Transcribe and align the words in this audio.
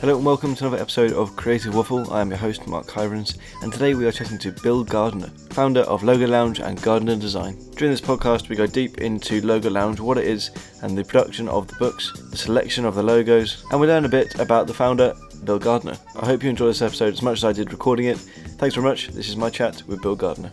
Hello 0.00 0.14
and 0.18 0.26
welcome 0.26 0.54
to 0.54 0.66
another 0.66 0.80
episode 0.80 1.12
of 1.14 1.34
Creative 1.36 1.74
Waffle. 1.74 2.12
I 2.12 2.20
am 2.20 2.28
your 2.28 2.38
host, 2.38 2.66
Mark 2.68 2.86
Hyrens, 2.86 3.38
and 3.62 3.72
today 3.72 3.94
we 3.94 4.06
are 4.06 4.12
chatting 4.12 4.38
to 4.38 4.52
Bill 4.52 4.84
Gardner, 4.84 5.28
founder 5.50 5.80
of 5.80 6.02
Logo 6.02 6.26
Lounge 6.26 6.60
and 6.60 6.80
Gardner 6.80 7.16
Design. 7.16 7.58
During 7.72 7.92
this 7.92 8.00
podcast, 8.00 8.48
we 8.48 8.56
go 8.56 8.66
deep 8.66 8.98
into 8.98 9.40
Logo 9.40 9.70
Lounge, 9.70 9.98
what 9.98 10.18
it 10.18 10.26
is, 10.26 10.50
and 10.82 10.96
the 10.96 11.02
production 11.02 11.48
of 11.48 11.66
the 11.66 11.74
books, 11.76 12.12
the 12.30 12.36
selection 12.36 12.84
of 12.84 12.94
the 12.94 13.02
logos, 13.02 13.64
and 13.72 13.80
we 13.80 13.86
learn 13.86 14.04
a 14.04 14.08
bit 14.08 14.38
about 14.38 14.66
the 14.66 14.74
founder, 14.74 15.14
Bill 15.44 15.58
Gardner. 15.58 15.96
I 16.14 16.26
hope 16.26 16.42
you 16.42 16.50
enjoy 16.50 16.66
this 16.66 16.82
episode 16.82 17.14
as 17.14 17.22
much 17.22 17.38
as 17.38 17.44
I 17.44 17.52
did 17.52 17.72
recording 17.72 18.06
it. 18.06 18.18
Thanks 18.58 18.74
very 18.74 18.86
much. 18.86 19.08
This 19.08 19.28
is 19.28 19.36
my 19.36 19.50
chat 19.50 19.82
with 19.86 20.02
Bill 20.02 20.14
Gardner. 20.14 20.52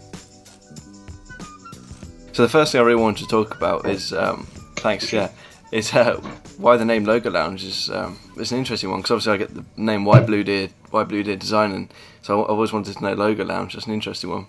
So 2.32 2.42
the 2.42 2.50
first 2.50 2.72
thing 2.72 2.82
I 2.82 2.86
really 2.86 3.00
wanted 3.02 3.24
to 3.24 3.30
talk 3.30 3.56
about 3.56 3.86
is, 3.88 4.14
um, 4.14 4.48
thanks, 4.78 5.14
yeah, 5.14 5.30
is 5.74 5.94
uh, 5.94 6.16
why 6.58 6.78
the 6.78 6.86
name 6.86 7.04
Logo 7.04 7.30
Lounge 7.32 7.64
is 7.64 7.90
um, 7.90 8.20
it's 8.38 8.52
an 8.52 8.60
interesting 8.60 8.92
one 8.92 9.00
because 9.00 9.12
obviously 9.12 9.34
I 9.34 9.38
get 9.38 9.56
the 9.56 9.66
name 9.76 10.06
Why 10.06 10.20
Blue 10.20 10.44
Deer 10.44 10.70
Why 10.92 11.04
Blue 11.04 11.24
Deer 11.24 11.36
Design 11.36 11.72
and 11.72 11.92
so 12.22 12.44
I 12.44 12.48
always 12.48 12.72
wanted 12.72 12.96
to 12.96 13.04
know 13.04 13.14
Logo 13.14 13.44
Lounge. 13.44 13.74
That's 13.74 13.88
an 13.88 13.94
interesting 13.94 14.30
one. 14.30 14.46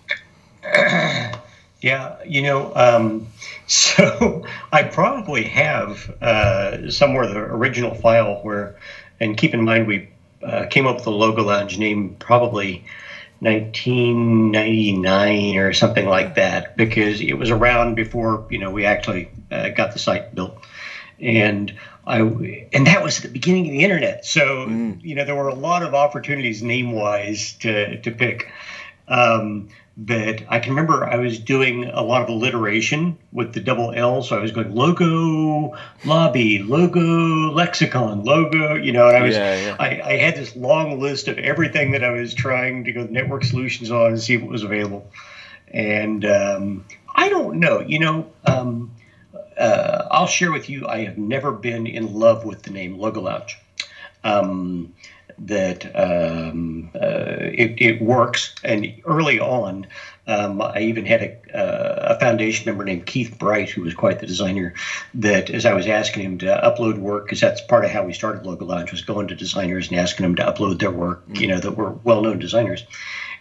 Yeah, 1.81 2.15
you 2.25 2.41
know, 2.41 2.71
um, 2.73 3.27
so 3.67 4.45
I 4.71 4.83
probably 4.83 5.43
have 5.43 6.09
uh, 6.19 6.89
somewhere 6.89 7.27
the 7.27 7.37
original 7.37 7.93
file 7.93 8.39
where, 8.41 8.77
and 9.19 9.37
keep 9.37 9.53
in 9.53 9.63
mind 9.63 9.85
we 9.85 10.09
uh, 10.41 10.65
came 10.65 10.87
up 10.87 10.95
with 10.95 11.03
the 11.03 11.11
Logo 11.11 11.43
Lounge 11.43 11.77
name 11.77 12.15
probably 12.17 12.83
1999 13.39 15.57
or 15.57 15.73
something 15.73 16.07
like 16.07 16.33
that 16.35 16.75
because 16.75 17.21
it 17.21 17.33
was 17.33 17.51
around 17.51 17.93
before 17.93 18.47
you 18.49 18.57
know 18.57 18.71
we 18.71 18.85
actually 18.85 19.29
uh, 19.51 19.69
got 19.69 19.93
the 19.93 19.99
site 19.99 20.33
built 20.33 20.57
and 21.19 21.73
I 22.05 22.19
and 22.73 22.87
that 22.87 23.03
was 23.03 23.17
at 23.17 23.23
the 23.23 23.29
beginning 23.29 23.67
of 23.67 23.71
the 23.71 23.83
internet. 23.83 24.25
So 24.25 24.67
mm. 24.67 25.03
you 25.03 25.15
know 25.15 25.25
there 25.25 25.35
were 25.35 25.47
a 25.47 25.55
lot 25.55 25.83
of 25.83 25.93
opportunities 25.93 26.61
name 26.61 26.91
wise 26.91 27.53
to 27.59 27.99
to 28.01 28.11
pick. 28.11 28.51
Um, 29.07 29.69
but 29.97 30.43
I 30.49 30.59
can 30.59 30.73
remember 30.73 31.05
I 31.05 31.15
was 31.17 31.39
doing 31.39 31.85
a 31.85 32.01
lot 32.01 32.21
of 32.21 32.27
alliteration 32.27 33.17
with 33.31 33.53
the 33.53 33.61
double 33.61 33.93
L. 33.93 34.23
So 34.23 34.37
I 34.37 34.41
was 34.41 34.51
going 34.51 34.75
logo 34.75 35.77
lobby, 36.03 36.61
logo 36.61 37.51
lexicon, 37.51 38.23
logo, 38.23 38.75
you 38.75 38.91
know, 38.91 39.07
and 39.07 39.15
I 39.15 39.21
was, 39.21 39.35
yeah, 39.35 39.55
yeah. 39.55 39.75
I, 39.79 40.01
I, 40.01 40.17
had 40.17 40.35
this 40.35 40.53
long 40.55 40.99
list 40.99 41.29
of 41.29 41.37
everything 41.37 41.91
that 41.91 42.03
I 42.03 42.11
was 42.11 42.33
trying 42.33 42.83
to 42.85 42.91
go 42.91 43.03
network 43.03 43.45
solutions 43.45 43.89
on 43.89 44.07
and 44.07 44.21
see 44.21 44.35
what 44.35 44.51
was 44.51 44.63
available. 44.63 45.09
And 45.69 46.25
um, 46.25 46.85
I 47.15 47.29
don't 47.29 47.61
know, 47.61 47.79
you 47.79 47.99
know, 47.99 48.27
um, 48.45 48.91
uh, 49.57 50.07
I'll 50.11 50.27
share 50.27 50.51
with 50.51 50.69
you, 50.69 50.87
I 50.87 51.05
have 51.05 51.17
never 51.17 51.51
been 51.51 51.87
in 51.87 52.13
love 52.13 52.45
with 52.45 52.63
the 52.63 52.71
name 52.71 52.97
Logo 52.97 53.21
Lounge. 53.21 53.57
Um, 54.23 54.93
that 55.37 55.85
um, 55.95 56.89
uh, 56.95 57.35
it, 57.39 57.81
it, 57.81 58.01
works, 58.01 58.55
and 58.63 59.01
early 59.05 59.39
on, 59.39 59.87
um, 60.27 60.61
I 60.61 60.79
even 60.79 61.05
had 61.05 61.21
a, 61.21 61.57
uh, 61.57 62.15
a, 62.15 62.19
foundation 62.19 62.65
member 62.65 62.85
named 62.85 63.05
Keith 63.05 63.37
Bright, 63.37 63.69
who 63.69 63.81
was 63.81 63.93
quite 63.93 64.19
the 64.19 64.27
designer. 64.27 64.73
That 65.15 65.49
as 65.49 65.65
I 65.65 65.73
was 65.73 65.87
asking 65.87 66.23
him 66.23 66.37
to 66.39 66.45
upload 66.45 66.97
work, 66.97 67.25
because 67.25 67.41
that's 67.41 67.61
part 67.61 67.85
of 67.85 67.91
how 67.91 68.03
we 68.03 68.13
started 68.13 68.45
Logo 68.45 68.65
Lounge, 68.65 68.91
was 68.91 69.01
going 69.01 69.27
to 69.27 69.35
designers 69.35 69.89
and 69.89 69.99
asking 69.99 70.23
them 70.23 70.35
to 70.35 70.43
upload 70.43 70.79
their 70.79 70.91
work, 70.91 71.23
mm-hmm. 71.25 71.35
you 71.35 71.47
know, 71.47 71.59
that 71.59 71.71
were 71.71 71.91
well-known 71.91 72.39
designers, 72.39 72.85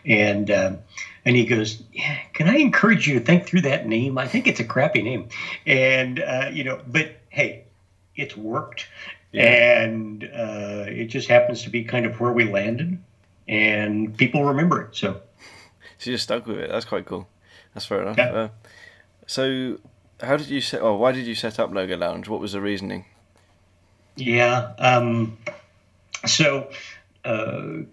and 0.05 0.51
um, 0.51 0.79
and 1.25 1.37
he 1.37 1.47
goes, 1.47 1.83
yeah, 1.93 2.19
"Can 2.33 2.49
I 2.49 2.57
encourage 2.57 3.07
you 3.07 3.19
to 3.19 3.25
think 3.25 3.47
through 3.47 3.63
that 3.63 3.87
name? 3.87 4.19
I 4.19 4.29
think 4.29 4.47
it's 4.47 4.61
a 4.61 4.65
crappy 4.65 5.03
name." 5.03 5.29
And 5.67 6.21
uh, 6.21 6.51
you 6.53 6.65
know, 6.65 6.81
but 6.87 7.17
hey, 7.31 7.65
it's 8.17 8.37
worked, 8.37 8.87
yeah. 9.33 9.83
and 9.83 10.25
uh, 10.25 10.85
it 10.89 11.07
just 11.07 11.29
happens 11.29 11.63
to 11.63 11.71
be 11.71 11.85
kind 11.85 12.07
of 12.07 12.21
where 12.21 12.33
we 12.33 12.45
landed, 12.45 12.99
and 13.49 14.17
people 14.17 14.45
remember 14.45 14.83
it. 14.83 14.97
So, 14.97 15.21
so 15.99 16.11
you 16.11 16.15
just 16.15 16.25
stuck 16.25 16.47
with 16.47 16.59
it. 16.59 16.71
That's 16.71 16.85
quite 16.85 17.07
cool. 17.07 17.29
That's 17.73 17.87
fair 17.87 18.03
enough. 18.03 18.19
Yeah. 18.19 18.33
Uh, 18.33 18.49
so, 19.27 19.79
how 20.21 20.37
did 20.37 20.49
you 20.49 20.61
set? 20.61 20.83
Oh, 20.83 20.97
why 20.97 21.13
did 21.13 21.27
you 21.27 21.35
set 21.35 21.59
up 21.59 21.73
Logo 21.73 21.97
Lounge? 21.97 22.29
What 22.29 22.41
was 22.41 22.53
the 22.53 22.61
reasoning? 22.61 23.07
Yeah. 24.17 24.73
Um, 24.79 25.39
so. 26.27 26.71
Uh, 27.25 27.85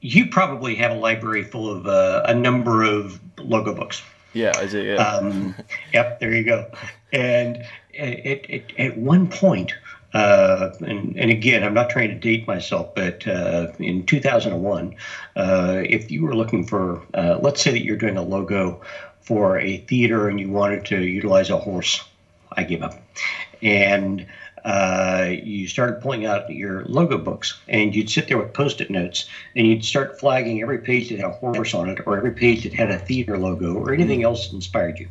you 0.00 0.26
probably 0.26 0.74
have 0.76 0.92
a 0.92 0.94
library 0.94 1.44
full 1.44 1.70
of 1.70 1.86
uh, 1.86 2.22
a 2.26 2.34
number 2.34 2.82
of 2.82 3.20
logo 3.38 3.74
books. 3.74 4.02
Yeah, 4.32 4.52
I 4.56 4.66
do. 4.66 4.82
Yeah. 4.82 4.96
Um, 4.96 5.54
yep, 5.92 6.20
there 6.20 6.34
you 6.34 6.44
go. 6.44 6.70
And 7.12 7.64
it, 7.92 8.46
it, 8.48 8.72
at 8.78 8.96
one 8.96 9.28
point, 9.28 9.74
uh, 10.14 10.70
and, 10.80 11.16
and, 11.16 11.30
again, 11.30 11.62
I'm 11.62 11.74
not 11.74 11.90
trying 11.90 12.08
to 12.08 12.16
date 12.16 12.46
myself, 12.46 12.94
but 12.94 13.26
uh, 13.28 13.68
in 13.78 14.06
2001, 14.06 14.96
uh, 15.36 15.82
if 15.84 16.10
you 16.10 16.24
were 16.24 16.34
looking 16.34 16.66
for, 16.66 17.02
uh, 17.14 17.38
let's 17.40 17.62
say 17.62 17.70
that 17.70 17.84
you're 17.84 17.96
doing 17.96 18.16
a 18.16 18.22
logo 18.22 18.80
for 19.20 19.58
a 19.60 19.78
theater 19.78 20.28
and 20.28 20.40
you 20.40 20.50
wanted 20.50 20.84
to 20.86 21.00
utilize 21.00 21.50
a 21.50 21.58
horse, 21.58 22.02
I 22.52 22.64
gave 22.64 22.82
up. 22.82 23.00
And 23.62 24.26
uh, 24.64 25.30
you 25.42 25.66
started 25.68 26.00
pulling 26.00 26.26
out 26.26 26.50
your 26.50 26.84
logo 26.84 27.18
books 27.18 27.58
and 27.68 27.94
you'd 27.94 28.10
sit 28.10 28.28
there 28.28 28.38
with 28.38 28.52
post-it 28.52 28.90
notes 28.90 29.28
and 29.56 29.66
you'd 29.66 29.84
start 29.84 30.20
flagging 30.20 30.60
every 30.62 30.78
page 30.78 31.08
that 31.08 31.18
had 31.18 31.30
a 31.30 31.32
horse 31.32 31.74
on 31.74 31.88
it 31.88 31.98
or 32.06 32.16
every 32.16 32.32
page 32.32 32.64
that 32.64 32.72
had 32.72 32.90
a 32.90 32.98
theater 32.98 33.38
logo 33.38 33.74
or 33.74 33.92
anything 33.92 34.22
else 34.22 34.48
that 34.48 34.54
inspired 34.54 34.98
you 34.98 35.08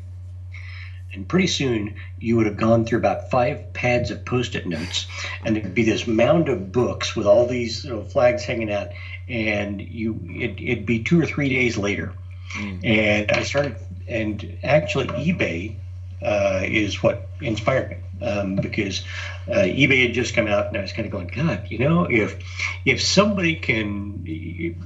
and 1.14 1.28
pretty 1.28 1.48
soon 1.48 1.96
you 2.20 2.36
would 2.38 2.46
have 2.46 2.58
gone 2.58 2.86
through 2.86 3.00
about 3.00 3.32
five 3.32 3.74
pads 3.74 4.12
of 4.12 4.24
post-it 4.26 4.68
notes 4.68 5.08
and 5.44 5.56
there'd 5.56 5.74
be 5.74 5.84
this 5.84 6.06
mound 6.06 6.50
of 6.50 6.72
books 6.72 7.16
with 7.16 7.26
all 7.26 7.48
these 7.48 7.84
you 7.84 7.92
know, 7.92 8.04
flags 8.04 8.44
hanging 8.44 8.72
out 8.72 8.90
and 9.28 9.82
you 9.82 10.20
it, 10.26 10.62
it'd 10.62 10.86
be 10.86 11.04
two 11.04 11.20
or 11.20 11.26
three 11.26 11.50
days 11.50 11.78
later 11.78 12.14
mm. 12.54 12.80
and 12.86 13.32
i 13.32 13.44
started 13.44 13.76
and 14.08 14.58
actually 14.64 15.08
ebay 15.08 15.76
uh, 16.22 16.62
is 16.64 17.02
what 17.02 17.30
inspired 17.42 17.92
me 17.92 17.98
um, 18.22 18.56
because 18.56 19.04
uh, 19.52 19.64
eBay 19.64 20.04
had 20.04 20.14
just 20.14 20.34
come 20.34 20.48
out, 20.48 20.68
and 20.68 20.78
I 20.78 20.82
was 20.82 20.94
kind 20.94 21.06
of 21.06 21.12
going, 21.12 21.28
God, 21.28 21.68
you 21.70 21.80
know, 21.80 22.06
if 22.06 22.38
if 22.86 23.02
somebody 23.02 23.56
can 23.56 24.78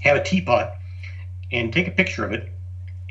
have 0.00 0.16
a 0.16 0.22
teapot 0.22 0.74
and 1.52 1.72
take 1.72 1.88
a 1.88 1.90
picture 1.90 2.24
of 2.24 2.32
it 2.32 2.52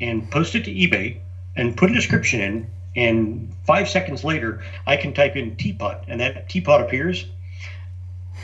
and 0.00 0.30
post 0.30 0.54
it 0.54 0.64
to 0.64 0.72
eBay 0.72 1.18
and 1.54 1.76
put 1.76 1.90
a 1.90 1.94
description 1.94 2.40
in, 2.40 2.70
and 2.96 3.54
five 3.66 3.88
seconds 3.88 4.24
later 4.24 4.62
I 4.86 4.96
can 4.96 5.12
type 5.12 5.36
in 5.36 5.56
teapot 5.56 6.04
and 6.08 6.20
that 6.20 6.48
teapot 6.48 6.80
appears. 6.80 7.26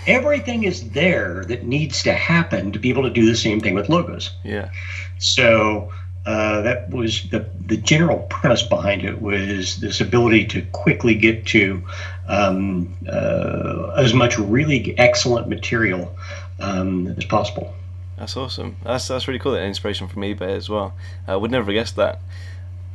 Everything 0.06 0.65
is 0.65 0.91
there 0.91 1.44
that 1.44 1.65
needs 1.65 2.03
to 2.03 2.12
happen 2.12 2.73
to 2.73 2.79
be 2.79 2.91
able 2.91 3.05
to 3.05 3.11
do 3.11 3.25
the 3.25 3.37
same 3.37 3.61
thing 3.61 3.75
with 3.75 3.89
logos. 3.89 4.31
Yeah. 4.43 4.71
So 5.19 5.93
uh, 6.25 6.62
that 6.62 6.88
was 6.91 7.28
the, 7.31 7.47
the 7.66 7.77
general 7.77 8.21
premise 8.31 8.62
behind 8.62 9.05
it 9.05 9.21
was 9.21 9.78
this 9.81 10.00
ability 10.00 10.47
to 10.47 10.62
quickly 10.66 11.15
get 11.16 11.47
to 11.47 11.83
um, 12.28 12.94
uh, 13.09 13.93
as 13.97 14.15
much 14.15 14.38
really 14.38 14.97
excellent 14.99 15.49
material 15.49 16.16
um, 16.61 17.09
as 17.19 17.25
possible. 17.25 17.75
That's 18.16 18.37
awesome. 18.37 18.77
That's 18.84 19.09
that's 19.09 19.27
really 19.27 19.41
cool. 19.41 19.53
That 19.53 19.65
inspiration 19.65 20.06
from 20.06 20.22
eBay 20.22 20.56
as 20.56 20.69
well. 20.69 20.94
I 21.27 21.34
would 21.34 21.50
never 21.50 21.65
have 21.65 21.75
guessed 21.75 21.97
that. 21.97 22.21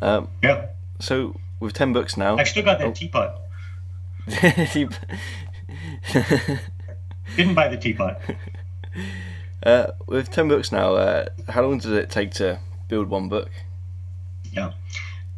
Um, 0.01 0.29
yeah. 0.41 0.67
So 1.01 1.37
with 1.59 1.73
ten 1.73 1.91
books 1.91 2.15
now, 2.15 2.37
I 2.37 2.43
still 2.43 2.63
got 2.63 2.79
that 2.79 2.87
oh. 2.87 2.93
teapot. 2.93 3.41
Didn't 7.35 7.55
buy 7.55 7.67
the 7.67 7.77
teapot. 7.77 8.21
Uh, 9.63 9.87
with 10.05 10.31
ten 10.31 10.47
books 10.47 10.71
now, 10.71 10.93
uh, 10.95 11.25
how 11.49 11.61
long 11.61 11.79
does 11.79 11.91
it 11.91 12.09
take 12.09 12.31
to 12.31 12.59
build 12.87 13.09
one 13.09 13.29
book. 13.29 13.49
Yeah. 14.51 14.73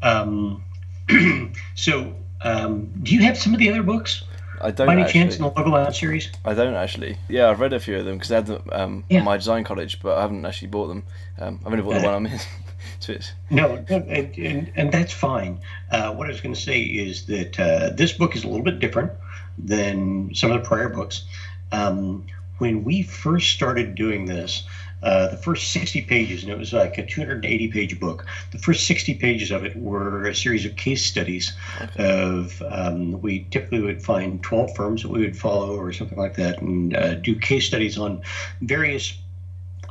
Um, 0.01 0.63
so, 1.75 2.15
um, 2.41 2.91
do 3.03 3.13
you 3.13 3.21
have 3.23 3.37
some 3.37 3.53
of 3.53 3.59
the 3.59 3.69
other 3.69 3.84
books? 3.84 4.23
I 4.61 4.72
don't. 4.72 4.87
By 4.87 4.93
any 4.93 5.03
actually. 5.03 5.22
chance 5.22 5.37
in 5.37 5.43
the 5.43 5.49
Lounge 5.49 5.99
series? 5.99 6.29
I 6.43 6.53
don't 6.53 6.73
actually. 6.73 7.17
Yeah, 7.29 7.49
I've 7.49 7.59
read 7.59 7.73
a 7.73 7.79
few 7.79 7.97
of 7.97 8.05
them 8.05 8.17
because 8.17 8.31
I 8.31 8.35
had 8.35 8.46
them 8.47 8.69
um, 8.72 9.03
yeah. 9.09 9.23
my 9.23 9.37
design 9.37 9.63
college, 9.63 10.01
but 10.01 10.17
I 10.17 10.22
haven't 10.22 10.46
actually 10.46 10.67
bought 10.67 10.87
them. 10.87 11.03
Um, 11.37 11.59
I've 11.66 11.72
only 11.72 11.84
bought 11.84 12.01
the 12.01 12.05
one 12.05 12.13
I'm 12.13 12.25
in. 12.25 12.40
so 12.99 13.13
it's... 13.13 13.31
No, 13.49 13.84
and, 13.87 14.37
and, 14.37 14.72
and 14.75 14.91
that's 14.91 15.13
fine. 15.13 15.59
Uh, 15.91 16.13
what 16.13 16.28
I 16.28 16.31
was 16.31 16.41
going 16.41 16.53
to 16.53 16.59
say 16.59 16.81
is 16.81 17.25
that 17.28 17.59
uh, 17.59 17.90
this 17.95 18.13
book 18.13 18.35
is 18.35 18.43
a 18.43 18.47
little 18.47 18.63
bit 18.63 18.79
different 18.79 19.11
than 19.57 20.34
some 20.34 20.52
of 20.52 20.61
the 20.61 20.67
prior 20.67 20.90
books. 20.90 21.25
Um, 21.72 22.25
when 22.57 22.84
we 22.84 23.03
first 23.03 23.52
started 23.52 23.95
doing 23.95 24.25
this, 24.25 24.63
uh, 25.01 25.28
the 25.28 25.37
first 25.37 25.72
60 25.72 26.01
pages, 26.03 26.43
and 26.43 26.51
it 26.51 26.57
was 26.57 26.73
like 26.73 26.97
a 26.97 27.05
280 27.05 27.67
page 27.69 27.99
book. 27.99 28.25
The 28.51 28.57
first 28.57 28.85
60 28.87 29.16
pages 29.16 29.51
of 29.51 29.63
it 29.63 29.75
were 29.75 30.28
a 30.28 30.35
series 30.35 30.66
of 30.66 30.75
case 30.75 31.05
studies 31.05 31.53
okay. 31.81 32.22
of, 32.22 32.61
um, 32.69 33.22
we 33.22 33.47
typically 33.51 33.81
would 33.81 34.03
find 34.03 34.43
12 34.43 34.75
firms 34.75 35.01
that 35.03 35.09
we 35.09 35.22
would 35.22 35.37
follow 35.37 35.75
or 35.75 35.93
something 35.93 36.17
like 36.17 36.35
that 36.35 36.61
and 36.61 36.96
uh, 36.96 37.16
do 37.16 37.35
case 37.35 37.66
studies 37.66 37.97
on 37.97 38.22
various 38.61 39.17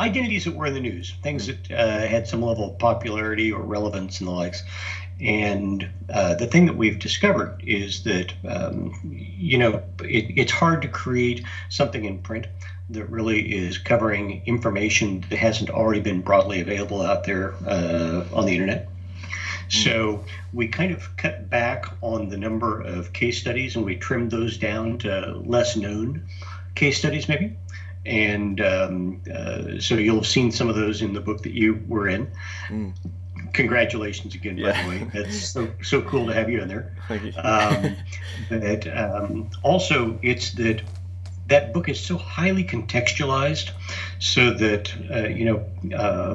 identities 0.00 0.44
that 0.44 0.54
were 0.54 0.66
in 0.66 0.74
the 0.74 0.80
news, 0.80 1.14
things 1.22 1.46
that 1.46 1.70
uh, 1.70 2.06
had 2.06 2.26
some 2.28 2.42
level 2.42 2.72
of 2.72 2.78
popularity 2.78 3.50
or 3.50 3.62
relevance 3.62 4.20
and 4.20 4.28
the 4.28 4.32
likes. 4.32 4.62
And 5.20 5.88
uh, 6.08 6.34
the 6.34 6.46
thing 6.46 6.66
that 6.66 6.76
we've 6.76 6.98
discovered 6.98 7.60
is 7.66 8.04
that, 8.04 8.32
um, 8.46 8.94
you 9.02 9.58
know, 9.58 9.82
it, 10.00 10.38
it's 10.38 10.52
hard 10.52 10.82
to 10.82 10.88
create 10.88 11.44
something 11.68 12.04
in 12.04 12.18
print 12.18 12.46
that 12.90 13.10
really 13.10 13.54
is 13.54 13.78
covering 13.78 14.42
information 14.46 15.24
that 15.28 15.38
hasn't 15.38 15.70
already 15.70 16.00
been 16.00 16.22
broadly 16.22 16.60
available 16.60 17.02
out 17.02 17.24
there 17.24 17.54
uh, 17.66 18.24
on 18.32 18.46
the 18.46 18.52
internet. 18.52 18.88
So 19.68 20.24
we 20.52 20.68
kind 20.68 20.92
of 20.92 21.16
cut 21.16 21.50
back 21.50 21.86
on 22.00 22.28
the 22.28 22.36
number 22.36 22.80
of 22.80 23.12
case 23.12 23.38
studies 23.38 23.76
and 23.76 23.84
we 23.84 23.96
trimmed 23.96 24.30
those 24.30 24.56
down 24.56 24.98
to 24.98 25.42
less 25.44 25.76
known 25.76 26.26
case 26.74 26.98
studies, 26.98 27.28
maybe. 27.28 27.56
And 28.06 28.60
um, 28.60 29.20
uh, 29.32 29.78
so 29.78 29.96
you'll 29.96 30.16
have 30.16 30.26
seen 30.26 30.50
some 30.50 30.68
of 30.68 30.76
those 30.76 31.02
in 31.02 31.12
the 31.12 31.20
book 31.20 31.42
that 31.42 31.52
you 31.52 31.82
were 31.86 32.08
in. 32.08 32.30
Mm. 32.68 32.94
Congratulations 33.52 34.34
again, 34.34 34.56
yeah. 34.56 34.72
by 34.72 34.82
the 34.82 34.88
way. 34.88 35.10
That's 35.12 35.48
so 35.52 35.68
so 35.82 36.00
cool 36.02 36.26
to 36.26 36.32
have 36.32 36.48
you 36.48 36.62
in 36.62 36.68
there. 36.68 36.96
Thank 37.06 37.24
you. 37.24 37.32
Um, 37.42 37.96
but 38.48 38.96
um, 38.96 39.50
also, 39.62 40.18
it's 40.22 40.52
that 40.52 40.82
that 41.48 41.72
book 41.72 41.88
is 41.88 41.98
so 41.98 42.16
highly 42.16 42.62
contextualized 42.62 43.70
so 44.18 44.52
that 44.52 44.92
uh, 45.10 45.28
you 45.28 45.44
know 45.44 45.96
uh, 45.96 46.34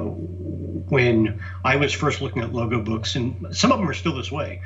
when 0.90 1.40
i 1.64 1.76
was 1.76 1.92
first 1.92 2.20
looking 2.20 2.42
at 2.42 2.52
logo 2.52 2.80
books 2.80 3.16
and 3.16 3.56
some 3.56 3.72
of 3.72 3.78
them 3.78 3.88
are 3.88 3.94
still 3.94 4.14
this 4.14 4.30
way 4.30 4.60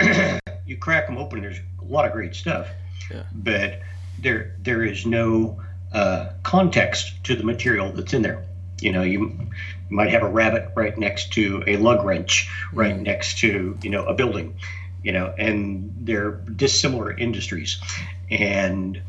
you 0.66 0.76
crack 0.76 1.06
them 1.06 1.16
open 1.16 1.40
there's 1.40 1.58
a 1.80 1.84
lot 1.84 2.04
of 2.04 2.12
great 2.12 2.34
stuff 2.34 2.68
yeah. 3.10 3.22
but 3.32 3.80
there 4.18 4.56
there 4.60 4.84
is 4.84 5.06
no 5.06 5.60
uh, 5.92 6.30
context 6.42 7.22
to 7.24 7.36
the 7.36 7.44
material 7.44 7.92
that's 7.92 8.12
in 8.12 8.22
there 8.22 8.44
you 8.80 8.92
know 8.92 9.02
you, 9.02 9.48
might 9.90 10.08
have 10.08 10.22
a 10.22 10.28
rabbit 10.28 10.70
right 10.74 10.96
next 10.96 11.34
to 11.34 11.62
a 11.66 11.76
lug 11.76 12.02
wrench 12.02 12.48
right 12.72 12.96
mm. 12.96 13.02
next 13.02 13.38
to 13.40 13.76
you 13.82 13.90
know 13.90 14.06
a 14.06 14.14
building 14.14 14.56
you 15.02 15.12
know 15.12 15.34
and 15.36 15.92
they're 16.00 16.30
dissimilar 16.30 17.12
industries 17.12 17.78
and 18.30 19.02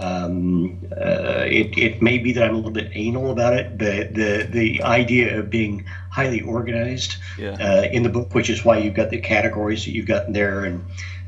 um, 0.00 0.80
uh, 0.92 1.44
it, 1.46 1.76
it 1.76 2.02
may 2.02 2.16
be 2.16 2.32
that 2.32 2.44
I'm 2.44 2.54
a 2.54 2.56
little 2.56 2.70
bit 2.70 2.90
anal 2.94 3.30
about 3.30 3.52
it, 3.52 3.76
but 3.76 4.14
the 4.14 4.48
the 4.50 4.82
idea 4.82 5.38
of 5.38 5.50
being 5.50 5.84
highly 6.10 6.40
organized 6.40 7.16
yeah. 7.38 7.56
uh, 7.60 7.82
in 7.92 8.02
the 8.02 8.08
book, 8.08 8.34
which 8.34 8.48
is 8.48 8.64
why 8.64 8.78
you've 8.78 8.94
got 8.94 9.10
the 9.10 9.20
categories 9.20 9.84
that 9.84 9.92
you've 9.92 10.06
got 10.06 10.32
there, 10.32 10.64
and 10.64 10.82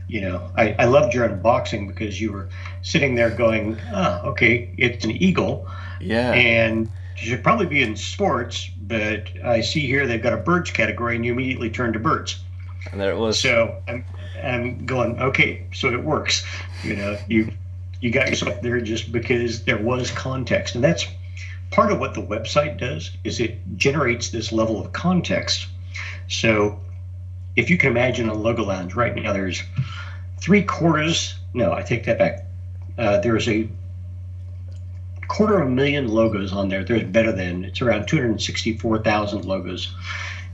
you 0.08 0.22
know, 0.22 0.50
I, 0.56 0.74
I 0.78 0.84
loved 0.86 1.12
your 1.12 1.28
unboxing 1.28 1.86
because 1.86 2.18
you 2.18 2.32
were 2.32 2.48
sitting 2.80 3.14
there 3.14 3.30
going, 3.30 3.78
ah, 3.92 4.22
okay, 4.22 4.74
it's 4.78 5.04
an 5.04 5.10
eagle, 5.10 5.68
yeah, 6.00 6.32
and 6.32 6.88
you 7.18 7.28
should 7.28 7.44
probably 7.44 7.66
be 7.66 7.82
in 7.82 7.94
sports, 7.94 8.70
but 8.80 9.28
I 9.44 9.60
see 9.60 9.86
here 9.86 10.06
they've 10.06 10.22
got 10.22 10.32
a 10.32 10.38
birds 10.38 10.70
category, 10.70 11.14
and 11.14 11.26
you 11.26 11.32
immediately 11.32 11.68
turn 11.68 11.92
to 11.92 11.98
birds. 11.98 12.40
And 12.90 12.98
there 13.00 13.12
it 13.12 13.18
was. 13.18 13.38
So 13.38 13.80
I'm, 13.86 14.04
I'm 14.42 14.86
going, 14.86 15.20
okay, 15.20 15.66
so 15.72 15.92
it 15.92 16.02
works. 16.02 16.44
You 16.82 16.96
know, 16.96 17.18
you 17.28 17.52
you 18.02 18.10
got 18.10 18.28
yourself 18.28 18.60
there 18.60 18.80
just 18.80 19.12
because 19.12 19.64
there 19.64 19.78
was 19.78 20.10
context. 20.10 20.74
And 20.74 20.82
that's 20.82 21.06
part 21.70 21.92
of 21.92 22.00
what 22.00 22.14
the 22.14 22.20
website 22.20 22.76
does 22.76 23.12
is 23.22 23.38
it 23.38 23.56
generates 23.76 24.30
this 24.30 24.50
level 24.50 24.80
of 24.80 24.92
context. 24.92 25.68
So 26.28 26.80
if 27.54 27.70
you 27.70 27.78
can 27.78 27.90
imagine 27.90 28.28
a 28.28 28.34
logo 28.34 28.64
lounge 28.64 28.94
right 28.94 29.14
now, 29.14 29.32
there's 29.32 29.62
three 30.40 30.64
quarters. 30.64 31.36
No, 31.54 31.72
I 31.72 31.82
take 31.82 32.04
that 32.06 32.18
back. 32.18 32.44
Uh, 32.98 33.18
there's 33.18 33.48
a 33.48 33.68
quarter 35.28 35.60
of 35.60 35.68
a 35.68 35.70
million 35.70 36.08
logos 36.08 36.52
on 36.52 36.68
there. 36.68 36.82
There's 36.82 37.04
better 37.04 37.30
than 37.30 37.64
it's 37.64 37.80
around 37.80 38.08
264,000 38.08 39.44
logos. 39.44 39.94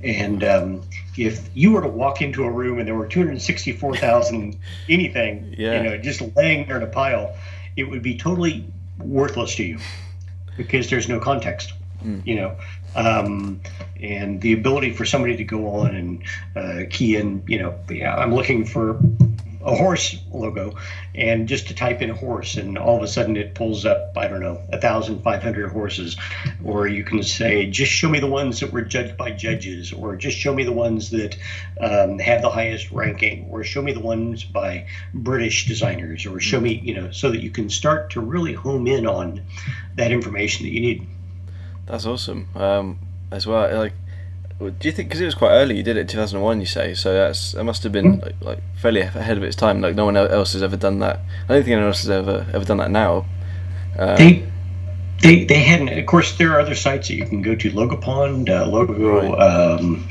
And 0.03 0.45
um, 0.45 0.83
if 1.17 1.49
you 1.55 1.73
were 1.73 1.83
to 1.83 1.89
walk 1.89 2.23
into 2.23 2.45
a 2.45 2.51
room 2.51 2.79
and 2.79 2.87
there 2.87 2.95
were 2.95 3.07
264,000 3.07 4.59
anything, 4.89 5.55
yeah. 5.59 5.77
you 5.77 5.83
know, 5.83 5.99
just 5.99 6.23
laying 6.37 6.67
there 6.67 6.77
in 6.77 6.83
a 6.83 6.89
pile, 6.89 7.37
it 7.77 7.85
would 7.85 8.03
be 8.03 8.17
totally 8.17 8.67
worthless 8.99 9.57
to 9.57 9.65
you 9.65 9.79
because 10.57 10.91
there's 10.91 11.09
no 11.09 11.21
context, 11.21 11.73
mm. 12.05 12.25
you 12.27 12.37
know. 12.37 12.57
Um, 12.95 13.61
and 14.01 14.41
the 14.41 14.53
ability 14.53 14.93
for 14.93 15.05
somebody 15.05 15.37
to 15.37 15.45
go 15.45 15.69
on 15.69 15.95
and 15.95 16.23
uh, 16.57 16.89
key 16.91 17.17
in, 17.17 17.43
you 17.47 17.59
know, 17.59 17.79
yeah, 17.91 18.17
I'm 18.17 18.35
looking 18.35 18.65
for 18.65 19.01
a 19.65 19.75
horse 19.75 20.17
logo 20.33 20.75
and 21.15 21.49
just 21.49 21.69
to 21.69 21.75
type 21.75 22.01
in 22.01 22.11
horse 22.11 22.57
and 22.57 22.79
all 22.79 22.97
of 22.97 23.03
a 23.03 23.09
sudden 23.09 23.37
it 23.37 23.55
pulls 23.55 23.85
up 23.85 24.13
i 24.17 24.29
don't 24.29 24.41
know 24.41 24.61
1500 24.69 25.69
horses. 25.71 26.17
Or 26.65 26.87
you 26.87 27.05
can 27.05 27.23
say 27.23 27.67
just 27.67 27.93
show 27.93 28.09
me 28.09 28.21
the 28.21 28.27
ones 28.27 28.61
that 28.61 28.73
were 28.73 28.83
judged 28.83 29.17
by 29.17 29.33
judges 29.33 29.93
or 29.93 30.17
just 30.17 30.37
show 30.37 30.55
me 30.55 30.65
the 30.65 30.73
ones 30.73 31.11
that 31.11 31.37
um, 31.81 32.19
have 32.19 32.43
the 32.43 32.51
highest 32.51 32.91
ranking 32.91 33.49
or 33.51 33.65
show 33.65 33.83
me 33.83 33.93
the 33.93 34.01
ones 34.01 34.45
by 34.45 34.87
british 35.15 35.67
designers 35.67 36.27
or 36.27 36.41
show 36.41 36.61
me 36.61 36.75
you 36.75 36.95
know 36.95 37.11
so 37.11 37.31
that 37.31 37.41
you 37.41 37.51
can 37.51 37.69
start 37.69 38.11
to 38.11 38.21
really 38.21 38.53
home 38.53 38.87
in 38.87 39.07
on 39.07 39.43
that 39.97 40.13
information 40.13 40.65
that 40.67 40.73
you 40.73 40.81
need. 40.81 41.07
That's 41.87 42.07
awesome. 42.07 42.49
Um, 42.55 42.99
as 43.31 43.47
well 43.47 43.77
like 43.79 43.95
do 44.59 44.89
you 44.89 44.93
think 44.93 45.09
because 45.09 45.21
it 45.21 45.25
was 45.25 45.35
quite 45.35 45.51
early 45.51 45.77
you 45.77 45.83
did 45.83 45.97
it 45.97 46.09
2001 46.09 46.61
you 46.61 46.67
say 46.67 46.93
so 46.93 47.13
that's 47.13 47.55
it 47.55 47.63
must 47.63 47.83
have 47.85 47.93
been 47.93 48.19
like, 48.19 48.35
like, 48.41 48.59
fairly 48.75 49.01
ahead 49.01 49.37
of 49.37 49.43
its 49.45 49.55
time 49.55 49.81
like 49.81 49.95
no 49.95 50.05
one 50.05 50.17
else 50.17 50.53
has 50.53 50.63
ever 50.63 50.77
done 50.77 50.99
that 50.99 51.21
i 51.49 51.55
don't 51.55 51.63
think 51.63 51.69
anyone 51.69 51.87
else 51.87 52.03
has 52.03 52.11
ever 52.11 52.47
ever 52.53 52.65
done 52.65 52.79
that 52.79 52.91
now 52.91 53.25
um, 53.99 54.17
they 54.17 54.49
they 55.23 55.45
they 55.45 55.61
hadn't 55.61 55.97
of 55.97 56.07
course 56.07 56.37
there 56.39 56.53
are 56.53 56.61
other 56.61 56.75
sites 56.75 57.09
that 57.09 57.15
you 57.15 57.25
can 57.25 57.41
go 57.41 57.55
to 57.55 57.71
logopond 57.71 58.49
uh, 58.49 58.67
logo 58.67 59.33
right. 59.33 59.41
um, 59.41 60.09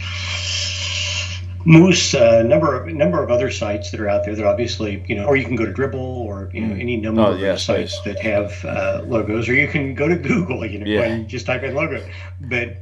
moose 1.65 2.13
a 2.13 2.39
uh, 2.39 2.43
number 2.43 2.81
of 2.81 2.87
number 2.87 3.21
of 3.21 3.29
other 3.29 3.51
sites 3.51 3.91
that 3.91 3.99
are 3.99 4.07
out 4.07 4.23
there 4.23 4.33
that 4.33 4.45
obviously 4.45 5.03
you 5.07 5.15
know 5.15 5.25
or 5.25 5.35
you 5.35 5.43
can 5.43 5.57
go 5.57 5.65
to 5.65 5.73
Dribbble 5.73 5.95
or 5.95 6.49
you 6.53 6.61
know 6.61 6.73
mm. 6.73 6.79
any 6.79 6.95
number 6.95 7.21
oh, 7.21 7.35
yeah, 7.35 7.53
of 7.53 7.59
sites 7.59 7.99
that 8.03 8.17
have 8.19 8.63
uh, 8.63 9.03
logos 9.05 9.49
or 9.49 9.53
you 9.53 9.67
can 9.67 9.93
go 9.93 10.07
to 10.07 10.15
google 10.29 10.65
you 10.65 10.79
know 10.79 10.85
yeah. 10.85 11.01
and 11.01 11.27
just 11.27 11.45
type 11.45 11.63
in 11.63 11.75
logo 11.75 12.01
but 12.39 12.77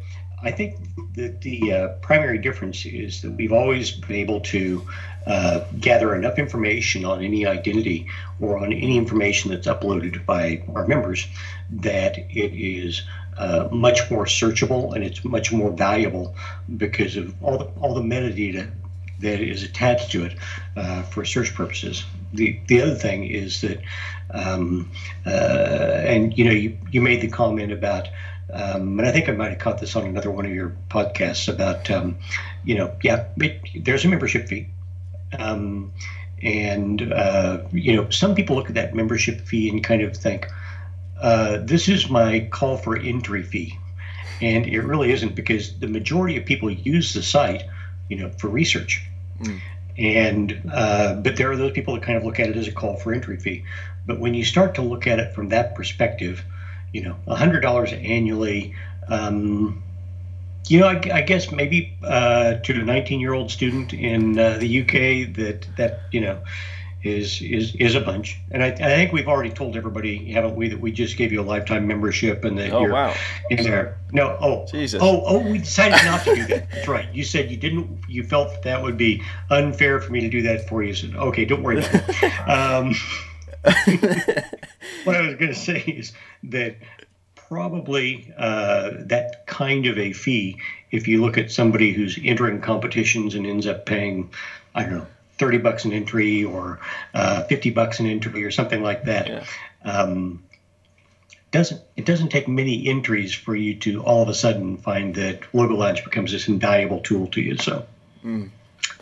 I 0.45 0.51
think 0.51 0.77
that 1.15 1.41
the 1.41 1.73
uh, 1.73 1.87
primary 2.01 2.37
difference 2.37 2.85
is 2.85 3.23
that 3.23 3.31
we've 3.31 3.51
always 3.51 3.89
been 3.89 4.17
able 4.17 4.41
to 4.41 4.87
uh, 5.25 5.61
gather 5.79 6.13
enough 6.13 6.37
information 6.37 7.03
on 7.03 7.23
any 7.23 7.47
identity 7.47 8.07
or 8.39 8.59
on 8.59 8.71
any 8.71 8.95
information 8.95 9.49
that's 9.49 9.65
uploaded 9.65 10.23
by 10.23 10.63
our 10.75 10.85
members 10.85 11.27
that 11.71 12.19
it 12.19 12.53
is 12.53 13.01
uh, 13.37 13.67
much 13.71 14.11
more 14.11 14.25
searchable 14.25 14.93
and 14.93 15.03
it's 15.03 15.25
much 15.25 15.51
more 15.51 15.71
valuable 15.71 16.35
because 16.77 17.17
of 17.17 17.33
all 17.41 17.57
the 17.57 17.65
all 17.81 17.95
the 17.95 18.01
metadata 18.01 18.71
that 19.19 19.41
is 19.41 19.63
attached 19.63 20.11
to 20.11 20.25
it 20.25 20.37
uh, 20.75 21.01
for 21.03 21.25
search 21.25 21.55
purposes. 21.55 22.05
The 22.33 22.59
the 22.67 22.81
other 22.81 22.95
thing 22.95 23.25
is 23.25 23.61
that, 23.61 23.81
um, 24.29 24.91
uh, 25.25 25.29
and 25.29 26.37
you 26.37 26.45
know, 26.45 26.51
you, 26.51 26.77
you 26.91 27.01
made 27.01 27.21
the 27.21 27.29
comment 27.29 27.71
about 27.71 28.09
um, 28.53 28.99
and 28.99 29.07
I 29.07 29.11
think 29.11 29.27
I 29.27 29.31
might 29.31 29.49
have 29.49 29.59
caught 29.59 29.79
this 29.79 29.95
on 29.95 30.05
another 30.05 30.31
one 30.31 30.45
of 30.45 30.51
your 30.51 30.75
podcasts 30.89 31.47
about, 31.47 31.89
um, 31.89 32.17
you 32.63 32.75
know, 32.75 32.95
yeah, 33.03 33.25
it, 33.37 33.61
there's 33.83 34.05
a 34.05 34.07
membership 34.07 34.47
fee. 34.47 34.67
Um, 35.37 35.91
and, 36.41 37.11
uh, 37.11 37.63
you 37.71 37.95
know, 37.95 38.09
some 38.09 38.35
people 38.35 38.55
look 38.55 38.69
at 38.69 38.75
that 38.75 38.93
membership 38.93 39.41
fee 39.41 39.69
and 39.69 39.83
kind 39.83 40.01
of 40.01 40.15
think, 40.15 40.47
uh, 41.19 41.57
this 41.61 41.87
is 41.87 42.09
my 42.09 42.47
call 42.51 42.77
for 42.77 42.97
entry 42.97 43.43
fee. 43.43 43.77
And 44.41 44.67
it 44.67 44.81
really 44.81 45.11
isn't 45.11 45.33
because 45.33 45.79
the 45.79 45.87
majority 45.87 46.37
of 46.37 46.45
people 46.45 46.69
use 46.69 47.13
the 47.13 47.23
site, 47.23 47.63
you 48.09 48.17
know, 48.17 48.29
for 48.37 48.49
research. 48.49 49.01
Mm. 49.39 49.59
And, 49.97 50.71
uh, 50.71 51.15
but 51.15 51.37
there 51.37 51.49
are 51.51 51.55
those 51.55 51.71
people 51.71 51.93
that 51.93 52.03
kind 52.03 52.17
of 52.17 52.25
look 52.25 52.39
at 52.39 52.49
it 52.49 52.57
as 52.57 52.67
a 52.67 52.71
call 52.71 52.97
for 52.97 53.13
entry 53.13 53.37
fee. 53.37 53.63
But 54.05 54.19
when 54.19 54.33
you 54.33 54.43
start 54.43 54.75
to 54.75 54.81
look 54.81 55.07
at 55.07 55.19
it 55.19 55.33
from 55.33 55.49
that 55.49 55.73
perspective, 55.73 56.43
you 56.93 57.01
know, 57.01 57.15
hundred 57.27 57.61
dollars 57.61 57.93
annually. 57.93 58.75
Um, 59.07 59.83
you 60.67 60.79
know, 60.79 60.87
I, 60.87 61.01
I 61.13 61.21
guess 61.21 61.51
maybe 61.51 61.95
uh, 62.03 62.55
to 62.55 62.73
a 62.73 62.83
19-year-old 62.83 63.51
student 63.51 63.93
in 63.93 64.39
uh, 64.39 64.57
the 64.57 64.81
UK 64.81 65.35
that 65.35 65.67
that 65.77 66.01
you 66.11 66.21
know 66.21 66.41
is 67.05 67.41
is 67.41 67.75
is 67.75 67.95
a 67.95 68.01
bunch. 68.01 68.39
And 68.51 68.63
I, 68.63 68.67
I, 68.67 68.73
think 68.73 69.13
we've 69.13 69.27
already 69.27 69.51
told 69.51 69.77
everybody, 69.77 70.31
haven't 70.31 70.55
we, 70.55 70.67
that 70.69 70.79
we 70.79 70.91
just 70.91 71.17
gave 71.17 71.31
you 71.31 71.39
a 71.39 71.43
lifetime 71.43 71.85
membership 71.85 72.43
and 72.43 72.57
that 72.57 72.71
oh, 72.71 72.81
you're 72.81 72.93
wow. 72.93 73.13
in 73.51 73.63
there. 73.63 73.99
No, 74.11 74.37
oh, 74.41 74.65
Jesus. 74.65 75.01
oh, 75.01 75.21
oh, 75.25 75.39
we 75.39 75.59
decided 75.59 76.03
not 76.03 76.23
to 76.23 76.35
do 76.35 76.47
that. 76.47 76.71
That's 76.71 76.87
right. 76.87 77.07
You 77.13 77.23
said 77.23 77.51
you 77.51 77.57
didn't. 77.57 77.99
You 78.09 78.23
felt 78.23 78.49
that, 78.49 78.63
that 78.63 78.81
would 78.81 78.97
be 78.97 79.21
unfair 79.51 80.01
for 80.01 80.11
me 80.11 80.19
to 80.21 80.29
do 80.29 80.41
that 80.43 80.67
for 80.67 80.83
you. 80.83 80.93
So 80.95 81.07
okay, 81.15 81.45
don't 81.45 81.63
worry 81.63 81.79
about 81.79 81.93
it. 82.09 82.33
Um, 82.45 82.95
what 85.03 85.15
I 85.15 85.21
was 85.21 85.35
going 85.35 85.51
to 85.51 85.55
say 85.55 85.79
is 85.79 86.13
that 86.43 86.77
probably 87.35 88.33
uh, 88.37 88.91
that 88.99 89.45
kind 89.47 89.85
of 89.85 89.97
a 89.97 90.13
fee, 90.13 90.59
if 90.91 91.07
you 91.07 91.21
look 91.21 91.37
at 91.37 91.51
somebody 91.51 91.91
who's 91.93 92.19
entering 92.23 92.61
competitions 92.61 93.35
and 93.35 93.45
ends 93.45 93.67
up 93.67 93.85
paying, 93.85 94.31
I 94.73 94.83
don't 94.83 94.91
know, 94.91 95.07
30 95.37 95.57
bucks 95.59 95.85
an 95.85 95.93
entry 95.93 96.43
or 96.43 96.79
uh, 97.13 97.43
50 97.43 97.71
bucks 97.71 97.99
an 97.99 98.07
entry 98.07 98.43
or 98.43 98.51
something 98.51 98.81
like 98.81 99.05
that. 99.05 99.27
Yeah. 99.27 99.45
Um, 99.83 100.43
doesn't 101.51 101.81
it 101.95 102.05
doesn't 102.05 102.29
take 102.29 102.49
many 102.49 102.87
entries 102.87 103.33
for 103.33 103.55
you 103.55 103.75
to 103.75 104.03
all 104.03 104.21
of 104.21 104.27
a 104.27 104.33
sudden 104.33 104.77
find 104.77 105.15
that 105.15 105.41
Logo 105.53 105.75
Lounge 105.75 106.03
becomes 106.03 106.31
this 106.31 106.49
invaluable 106.49 106.99
tool 106.99 107.27
to 107.27 107.41
you. 107.41 107.57
So, 107.57 107.85
mm. 108.23 108.49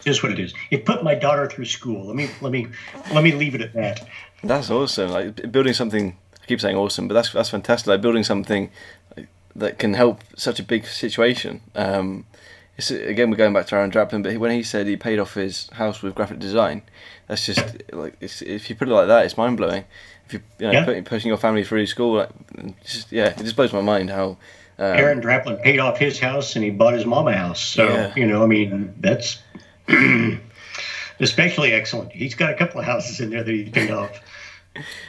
Just 0.02 0.22
what 0.22 0.32
it 0.32 0.40
is. 0.40 0.54
It 0.70 0.86
put 0.86 1.04
my 1.04 1.16
daughter 1.16 1.48
through 1.48 1.66
school. 1.66 2.06
Let 2.06 2.16
me 2.16 2.30
let 2.42 2.52
me 2.52 2.68
let 3.14 3.24
me 3.24 3.32
leave 3.32 3.56
it 3.56 3.62
at 3.62 3.74
that. 3.74 4.08
That's 4.44 4.70
awesome. 4.70 5.12
Like 5.12 5.52
building 5.52 5.74
something. 5.74 6.18
I 6.42 6.46
keep 6.46 6.60
saying 6.60 6.76
awesome, 6.76 7.08
but 7.08 7.14
that's 7.14 7.32
that's 7.32 7.50
fantastic. 7.50 7.88
Like 7.88 8.02
building 8.02 8.24
something 8.24 8.70
that 9.56 9.80
can 9.80 9.94
help 9.94 10.22
such 10.36 10.60
a 10.60 10.64
big 10.64 10.86
situation. 10.86 11.62
Um, 11.76 12.26
it's, 12.78 12.90
again, 12.90 13.30
we're 13.30 13.38
going 13.38 13.54
back 13.54 13.68
to 13.68 13.76
Aaron 13.76 13.92
Draplin, 13.92 14.24
but 14.24 14.36
when 14.38 14.52
he 14.52 14.64
said 14.64 14.88
he 14.88 14.98
paid 14.98 15.20
off 15.20 15.36
his 15.36 15.70
house 15.74 16.02
with 16.02 16.16
graphic 16.16 16.40
design, 16.40 16.82
that's 17.28 17.46
just 17.46 17.82
like 17.92 18.16
if 18.20 18.70
you 18.70 18.76
put 18.76 18.88
it 18.90 18.92
like 18.92 19.08
that, 19.08 19.26
it's 19.26 19.38
mind 19.38 19.58
blowing. 19.58 19.86
If 20.26 20.34
you 20.34 20.42
you 20.60 20.66
know 20.68 20.72
yeah. 20.72 20.86
putting, 20.86 21.04
pushing 21.04 21.28
your 21.28 21.38
family 21.38 21.64
through 21.64 21.86
school, 21.86 22.16
like, 22.16 22.84
just 22.84 23.12
yeah, 23.12 23.28
it 23.28 23.38
just 23.38 23.56
blows 23.56 23.74
my 23.74 23.82
mind 23.82 24.10
how. 24.10 24.38
Um, 24.80 24.98
Aaron 24.98 25.22
Draplin 25.22 25.62
paid 25.62 25.78
off 25.78 26.00
his 26.00 26.20
house 26.20 26.56
and 26.56 26.66
he 26.66 26.72
bought 26.72 26.96
his 26.96 27.06
mom 27.06 27.28
a 27.28 27.38
house. 27.38 27.62
So 27.62 27.88
yeah. 27.88 28.14
you 28.16 28.26
know, 28.26 28.44
I 28.44 28.48
mean, 28.48 28.96
that's 29.00 29.40
especially 31.20 31.74
excellent. 31.74 32.12
He's 32.12 32.34
got 32.34 32.50
a 32.50 32.56
couple 32.56 32.80
of 32.80 32.88
houses 32.88 33.20
in 33.20 33.30
there 33.30 33.44
that 33.44 33.52
he 33.52 33.66
paid 33.70 33.92
off. 33.92 34.20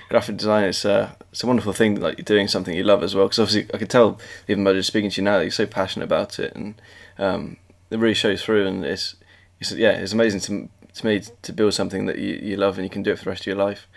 Graphic 0.09 0.37
design 0.37 0.65
it's 0.65 0.85
uh, 0.85 1.13
it's 1.33 1.43
a 1.43 1.47
wonderful 1.47 1.73
thing 1.73 2.01
like 2.01 2.19
you're 2.19 2.25
doing 2.25 2.49
something 2.49 2.75
you 2.75 2.85
love 2.85 3.03
as 3.03 3.15
well 3.15 3.27
because 3.27 3.39
obviously 3.39 3.69
I 3.75 3.79
can 3.79 3.89
tell 3.89 4.19
even 4.47 4.63
by 4.65 4.73
just 4.73 4.89
speaking 4.89 5.11
to 5.11 5.21
you 5.21 5.25
now 5.25 5.39
that 5.39 5.45
you're 5.45 5.51
so 5.51 5.67
passionate 5.67 6.05
about 6.05 6.39
it 6.39 6.55
and 6.55 6.75
um, 7.19 7.57
it 7.91 7.99
really 7.99 8.15
shows 8.15 8.43
through 8.43 8.67
and 8.67 8.85
it's, 8.85 9.17
it's 9.61 9.73
yeah 9.73 9.93
it's 9.93 10.13
amazing 10.13 10.41
to, 10.41 10.69
to 10.95 11.07
me 11.07 11.23
to 11.43 11.53
build 11.53 11.75
something 11.75 12.07
that 12.07 12.19
you, 12.19 12.35
you 12.35 12.57
love 12.57 12.77
and 12.79 12.85
you 12.85 12.91
can 12.91 13.03
do 13.03 13.13
it 13.13 13.19
for 13.19 13.25
the 13.25 13.31
rest 13.31 13.43
of 13.43 13.47
your 13.47 13.57
life. 13.57 13.89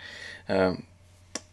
Um, 0.48 0.84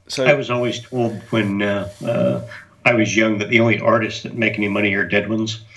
so 0.07 0.23
I 0.23 0.33
was 0.33 0.49
always 0.49 0.79
told 0.79 1.19
when 1.31 1.61
uh, 1.61 1.89
uh, 2.03 2.47
I 2.85 2.93
was 2.93 3.15
young 3.15 3.39
that 3.39 3.49
the 3.49 3.59
only 3.59 3.79
artists 3.79 4.23
that 4.23 4.35
make 4.35 4.53
any 4.57 4.67
money 4.67 4.93
are 4.93 5.05
dead 5.05 5.29
ones. 5.29 5.63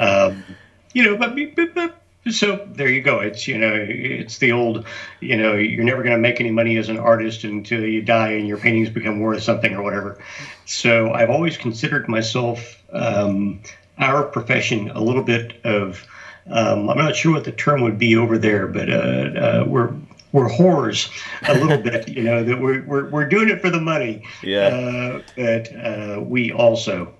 Um, 0.00 0.44
you 0.92 1.02
know 1.02 1.16
but, 1.16 1.36
but, 1.54 1.74
but 1.74 2.02
so 2.30 2.66
there 2.72 2.88
you 2.88 3.02
go. 3.02 3.20
It's 3.20 3.46
you 3.46 3.58
know, 3.58 3.74
it's 3.74 4.38
the 4.38 4.52
old, 4.52 4.86
you 5.20 5.36
know, 5.36 5.54
you're 5.54 5.84
never 5.84 6.02
going 6.02 6.14
to 6.14 6.20
make 6.20 6.40
any 6.40 6.50
money 6.50 6.76
as 6.76 6.88
an 6.88 6.98
artist 6.98 7.44
until 7.44 7.84
you 7.84 8.02
die 8.02 8.32
and 8.32 8.48
your 8.48 8.58
paintings 8.58 8.90
become 8.90 9.20
worth 9.20 9.42
something 9.42 9.74
or 9.74 9.82
whatever. 9.82 10.18
So 10.64 11.12
I've 11.12 11.30
always 11.30 11.56
considered 11.56 12.08
myself 12.08 12.82
um, 12.92 13.60
our 13.98 14.24
profession 14.24 14.90
a 14.90 15.00
little 15.00 15.22
bit 15.22 15.64
of. 15.64 16.04
Um, 16.48 16.88
I'm 16.88 16.98
not 16.98 17.16
sure 17.16 17.32
what 17.32 17.42
the 17.42 17.50
term 17.50 17.80
would 17.82 17.98
be 17.98 18.16
over 18.16 18.38
there, 18.38 18.68
but 18.68 18.88
uh, 18.88 18.94
uh, 18.94 19.64
we're 19.66 19.92
we're 20.30 20.48
whores 20.48 21.10
a 21.48 21.54
little 21.54 21.78
bit. 21.78 22.08
You 22.08 22.22
know 22.22 22.44
that 22.44 22.60
we're, 22.60 22.82
we're 22.84 23.08
we're 23.10 23.28
doing 23.28 23.48
it 23.48 23.60
for 23.60 23.70
the 23.70 23.80
money. 23.80 24.22
Yeah. 24.42 24.66
Uh, 24.68 25.22
but 25.34 25.74
uh, 25.74 26.20
we 26.20 26.52
also 26.52 27.12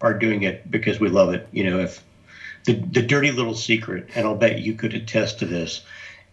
are 0.00 0.14
doing 0.14 0.44
it 0.44 0.70
because 0.70 1.00
we 1.00 1.08
love 1.08 1.34
it. 1.34 1.48
You 1.52 1.68
know, 1.68 1.80
if 1.80 2.02
the, 2.64 2.74
the 2.74 3.02
dirty 3.02 3.30
little 3.30 3.54
secret, 3.54 4.08
and 4.14 4.26
I'll 4.26 4.36
bet 4.36 4.60
you 4.60 4.74
could 4.74 4.94
attest 4.94 5.38
to 5.38 5.46
this, 5.46 5.82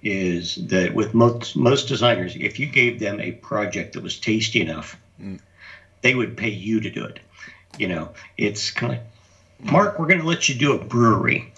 is 0.03 0.55
that 0.67 0.93
with 0.93 1.13
most 1.13 1.55
most 1.55 1.87
designers, 1.87 2.35
if 2.35 2.59
you 2.59 2.67
gave 2.67 2.99
them 2.99 3.19
a 3.19 3.31
project 3.31 3.93
that 3.93 4.03
was 4.03 4.19
tasty 4.19 4.61
enough, 4.61 4.97
mm. 5.21 5.39
they 6.01 6.13
would 6.15 6.37
pay 6.37 6.49
you 6.49 6.79
to 6.81 6.89
do 6.89 7.03
it. 7.03 7.19
You 7.77 7.87
know, 7.87 8.09
it's 8.37 8.71
kind 8.71 8.93
of 8.93 8.99
like, 8.99 9.71
Mark, 9.71 9.99
we're 9.99 10.07
going 10.07 10.19
to 10.19 10.27
let 10.27 10.49
you 10.49 10.55
do 10.55 10.73
a 10.73 10.83
brewery. 10.83 11.51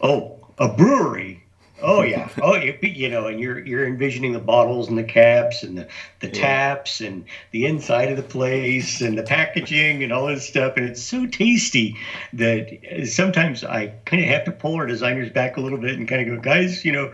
Oh, 0.00 0.38
a 0.58 0.68
brewery? 0.68 1.42
Oh 1.80 2.02
yeah. 2.02 2.28
Oh, 2.42 2.56
you, 2.56 2.76
you 2.82 3.08
know, 3.08 3.26
and 3.26 3.38
you're 3.38 3.64
you're 3.64 3.86
envisioning 3.86 4.32
the 4.32 4.40
bottles 4.40 4.88
and 4.88 4.98
the 4.98 5.04
caps 5.04 5.62
and 5.62 5.78
the, 5.78 5.88
the 6.20 6.26
yeah. 6.28 6.32
taps 6.32 7.00
and 7.00 7.24
the 7.52 7.66
inside 7.66 8.10
of 8.10 8.16
the 8.16 8.22
place 8.22 9.00
and 9.00 9.16
the 9.16 9.22
packaging 9.22 10.02
and 10.02 10.12
all 10.12 10.26
this 10.26 10.46
stuff, 10.46 10.76
and 10.76 10.88
it's 10.88 11.02
so 11.02 11.26
tasty 11.26 11.96
that 12.32 13.06
sometimes 13.06 13.62
I 13.62 13.88
kind 14.06 14.22
of 14.22 14.28
have 14.28 14.44
to 14.44 14.52
pull 14.52 14.74
our 14.74 14.86
designers 14.86 15.30
back 15.30 15.56
a 15.56 15.60
little 15.60 15.78
bit 15.78 15.96
and 15.96 16.08
kind 16.08 16.28
of 16.28 16.36
go, 16.36 16.42
guys, 16.42 16.84
you 16.84 16.92
know, 16.92 17.12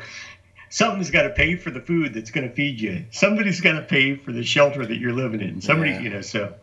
something's 0.70 1.10
got 1.10 1.22
to 1.22 1.30
pay 1.30 1.56
for 1.56 1.70
the 1.70 1.80
food 1.80 2.14
that's 2.14 2.30
going 2.30 2.48
to 2.48 2.54
feed 2.54 2.80
you. 2.80 3.04
Somebody's 3.10 3.60
got 3.60 3.72
to 3.72 3.82
pay 3.82 4.16
for 4.16 4.32
the 4.32 4.44
shelter 4.44 4.86
that 4.86 4.96
you're 4.96 5.12
living 5.12 5.40
in. 5.40 5.60
Somebody, 5.60 5.90
yeah. 5.90 6.00
you 6.00 6.10
know, 6.10 6.20
so. 6.22 6.54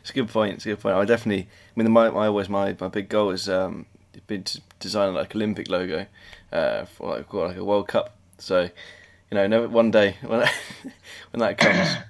It's 0.00 0.10
a 0.10 0.14
good 0.14 0.28
point. 0.28 0.54
It's 0.54 0.66
a 0.66 0.70
good 0.70 0.80
point. 0.80 0.96
I 0.96 1.04
definitely. 1.04 1.48
I 1.76 1.82
mean, 1.82 1.90
my, 1.90 2.08
my 2.10 2.26
always 2.28 2.48
my, 2.48 2.76
my 2.80 2.88
big 2.88 3.08
goal 3.08 3.30
is 3.30 3.48
um, 3.48 3.86
been 4.26 4.44
designing 4.78 5.14
like 5.14 5.34
Olympic 5.34 5.68
logo 5.68 6.06
uh, 6.52 6.84
for 6.84 7.16
like, 7.16 7.32
like 7.32 7.56
a 7.56 7.64
World 7.64 7.88
Cup. 7.88 8.16
So, 8.38 8.62
you 8.62 9.34
know, 9.34 9.46
never, 9.46 9.68
one 9.68 9.90
day 9.90 10.16
when 10.26 10.40
that, 10.40 10.54
when 11.30 11.40
that 11.40 11.58
comes. 11.58 11.88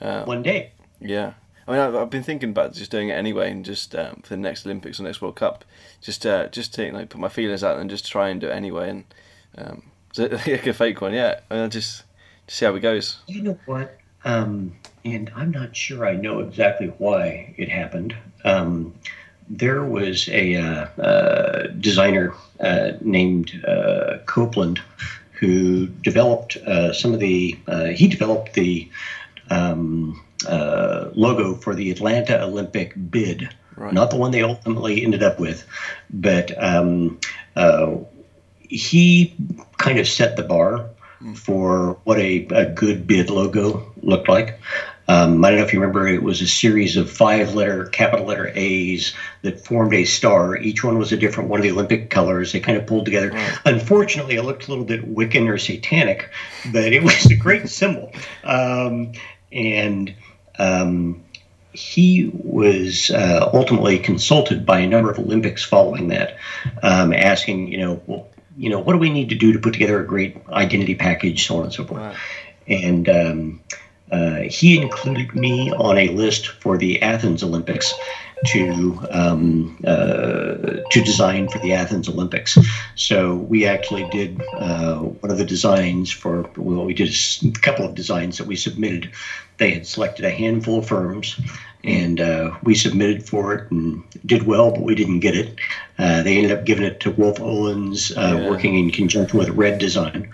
Uh, 0.00 0.24
one 0.24 0.42
day. 0.42 0.72
Yeah. 0.98 1.34
I 1.68 1.72
mean, 1.72 1.80
I've, 1.80 1.94
I've, 1.94 2.10
been 2.10 2.22
thinking 2.22 2.50
about 2.50 2.72
just 2.72 2.90
doing 2.90 3.10
it 3.10 3.12
anyway, 3.12 3.50
and 3.50 3.64
just 3.64 3.94
um, 3.94 4.22
for 4.22 4.30
the 4.30 4.38
next 4.38 4.64
Olympics 4.66 4.98
or 4.98 5.02
next 5.04 5.20
World 5.20 5.36
Cup, 5.36 5.64
just 6.00 6.24
uh, 6.26 6.48
just 6.48 6.74
to 6.74 6.90
like 6.92 7.10
put 7.10 7.20
my 7.20 7.28
feelers 7.28 7.62
out 7.62 7.78
and 7.78 7.90
just 7.90 8.10
try 8.10 8.28
and 8.28 8.40
do 8.40 8.48
it 8.48 8.52
anyway, 8.52 8.90
and 8.90 9.04
um, 9.56 9.82
so, 10.12 10.24
like 10.32 10.66
a 10.66 10.72
fake 10.72 11.00
one, 11.00 11.12
yeah. 11.12 11.40
I 11.50 11.56
mean, 11.56 11.70
just 11.70 12.04
just 12.46 12.58
see 12.58 12.64
how 12.64 12.74
it 12.74 12.80
goes. 12.80 13.18
You 13.28 13.42
know 13.42 13.58
what? 13.66 13.98
Um, 14.24 14.72
and 15.04 15.30
I'm 15.34 15.50
not 15.50 15.76
sure 15.76 16.06
I 16.06 16.14
know 16.16 16.40
exactly 16.40 16.88
why 16.98 17.54
it 17.56 17.68
happened. 17.68 18.16
Um, 18.44 18.94
there 19.50 19.84
was 19.84 20.28
a 20.28 20.54
uh, 20.54 21.02
uh, 21.02 21.66
designer 21.80 22.32
uh, 22.60 22.92
named 23.00 23.62
uh, 23.66 24.18
Copeland 24.26 24.80
who 25.32 25.86
developed 25.86 26.56
uh, 26.58 26.92
some 26.92 27.12
of 27.12 27.20
the. 27.20 27.58
Uh, 27.66 27.86
he 27.86 28.06
developed 28.06 28.54
the 28.54 28.88
um, 29.50 30.22
logo 30.48 31.54
for 31.54 31.74
the 31.74 31.90
Atlanta 31.90 32.40
Olympic 32.42 32.94
bid, 33.10 33.48
right. 33.76 33.92
not 33.92 34.10
the 34.10 34.16
one 34.16 34.30
they 34.30 34.42
ultimately 34.42 35.02
ended 35.02 35.22
up 35.22 35.40
with, 35.40 35.66
but 36.10 36.52
um, 36.62 37.18
he 38.60 39.34
kind 39.78 39.98
of 39.98 40.06
set 40.06 40.36
the 40.36 40.44
bar 40.44 40.88
hmm. 41.18 41.34
for 41.34 41.98
what 42.04 42.18
a, 42.18 42.46
a 42.50 42.66
good 42.66 43.06
bid 43.06 43.30
logo 43.30 43.92
looked 44.02 44.28
like. 44.28 44.60
Um, 45.10 45.44
I 45.44 45.50
don't 45.50 45.58
know 45.58 45.64
if 45.64 45.72
you 45.72 45.80
remember, 45.80 46.06
it 46.06 46.22
was 46.22 46.40
a 46.40 46.46
series 46.46 46.96
of 46.96 47.10
five 47.10 47.54
letter, 47.54 47.86
capital 47.86 48.26
letter 48.26 48.52
A's 48.54 49.12
that 49.42 49.58
formed 49.58 49.92
a 49.92 50.04
star. 50.04 50.56
Each 50.56 50.84
one 50.84 50.98
was 50.98 51.10
a 51.10 51.16
different 51.16 51.50
one 51.50 51.58
of 51.58 51.64
the 51.64 51.72
Olympic 51.72 52.10
colors. 52.10 52.52
They 52.52 52.60
kind 52.60 52.78
of 52.78 52.86
pulled 52.86 53.06
together. 53.06 53.32
Unfortunately, 53.64 54.36
it 54.36 54.44
looked 54.44 54.68
a 54.68 54.70
little 54.70 54.84
bit 54.84 55.12
Wiccan 55.12 55.48
or 55.48 55.58
satanic, 55.58 56.30
but 56.72 56.92
it 56.92 57.02
was 57.02 57.26
a 57.26 57.34
great 57.34 57.68
symbol. 57.68 58.12
Um, 58.44 59.12
and 59.50 60.14
um, 60.60 61.24
he 61.72 62.30
was 62.32 63.10
uh, 63.10 63.50
ultimately 63.52 63.98
consulted 63.98 64.64
by 64.64 64.78
a 64.78 64.86
number 64.86 65.10
of 65.10 65.18
Olympics 65.18 65.64
following 65.64 66.06
that, 66.08 66.36
um, 66.84 67.12
asking, 67.12 67.66
you 67.72 67.78
know, 67.78 68.00
well, 68.06 68.28
you 68.56 68.70
know, 68.70 68.78
what 68.78 68.92
do 68.92 68.98
we 69.00 69.10
need 69.10 69.30
to 69.30 69.34
do 69.34 69.52
to 69.52 69.58
put 69.58 69.72
together 69.72 69.98
a 69.98 70.06
great 70.06 70.36
identity 70.50 70.94
package, 70.94 71.46
so 71.48 71.56
on 71.56 71.64
and 71.64 71.72
so 71.72 71.84
forth. 71.84 72.00
Wow. 72.00 72.14
And 72.68 73.08
um, 73.08 73.60
uh, 74.12 74.40
he 74.40 74.80
included 74.80 75.34
me 75.34 75.72
on 75.72 75.98
a 75.98 76.08
list 76.08 76.48
for 76.48 76.76
the 76.76 77.00
Athens 77.02 77.42
Olympics 77.42 77.92
to 78.46 78.98
um, 79.10 79.78
uh, 79.86 80.78
to 80.90 81.02
design 81.04 81.48
for 81.48 81.58
the 81.58 81.72
Athens 81.72 82.08
Olympics. 82.08 82.56
So 82.94 83.36
we 83.36 83.66
actually 83.66 84.08
did 84.10 84.40
uh, 84.54 84.98
one 84.98 85.30
of 85.30 85.38
the 85.38 85.44
designs 85.44 86.10
for 86.10 86.50
well, 86.56 86.84
we 86.84 86.94
did 86.94 87.14
a 87.44 87.50
couple 87.60 87.84
of 87.84 87.94
designs 87.94 88.38
that 88.38 88.46
we 88.46 88.56
submitted. 88.56 89.12
They 89.58 89.72
had 89.72 89.86
selected 89.86 90.24
a 90.24 90.30
handful 90.30 90.78
of 90.78 90.88
firms, 90.88 91.38
and 91.84 92.18
uh, 92.18 92.56
we 92.62 92.74
submitted 92.74 93.28
for 93.28 93.54
it 93.54 93.70
and 93.70 94.02
did 94.24 94.44
well, 94.44 94.70
but 94.70 94.80
we 94.80 94.94
didn't 94.94 95.20
get 95.20 95.36
it. 95.36 95.58
Uh, 95.98 96.22
they 96.22 96.38
ended 96.38 96.58
up 96.58 96.64
giving 96.64 96.84
it 96.84 96.98
to 97.00 97.10
Wolff 97.10 97.38
Olins, 97.38 98.16
uh, 98.16 98.38
yeah. 98.38 98.48
working 98.48 98.78
in 98.78 98.90
conjunction 98.90 99.38
with 99.38 99.50
Red 99.50 99.78
Design 99.78 100.32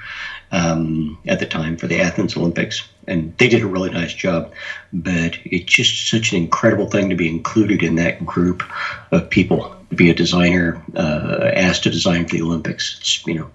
um, 0.52 1.18
at 1.26 1.40
the 1.40 1.46
time 1.46 1.76
for 1.76 1.86
the 1.86 2.00
Athens 2.00 2.36
Olympics, 2.36 2.86
and 3.06 3.36
they 3.38 3.48
did 3.48 3.62
a 3.62 3.66
really 3.66 3.90
nice 3.90 4.14
job. 4.14 4.52
But 4.92 5.38
it's 5.44 5.72
just 5.72 6.08
such 6.08 6.32
an 6.32 6.38
incredible 6.38 6.88
thing 6.88 7.08
to 7.10 7.16
be 7.16 7.28
included 7.28 7.82
in 7.82 7.96
that 7.96 8.24
group 8.24 8.62
of 9.10 9.28
people 9.30 9.74
to 9.90 9.96
be 9.96 10.10
a 10.10 10.14
designer 10.14 10.82
uh, 10.96 11.50
asked 11.54 11.84
to 11.84 11.90
design 11.90 12.26
for 12.26 12.36
the 12.36 12.42
Olympics. 12.42 12.96
It's, 12.98 13.26
you 13.26 13.34
know, 13.34 13.50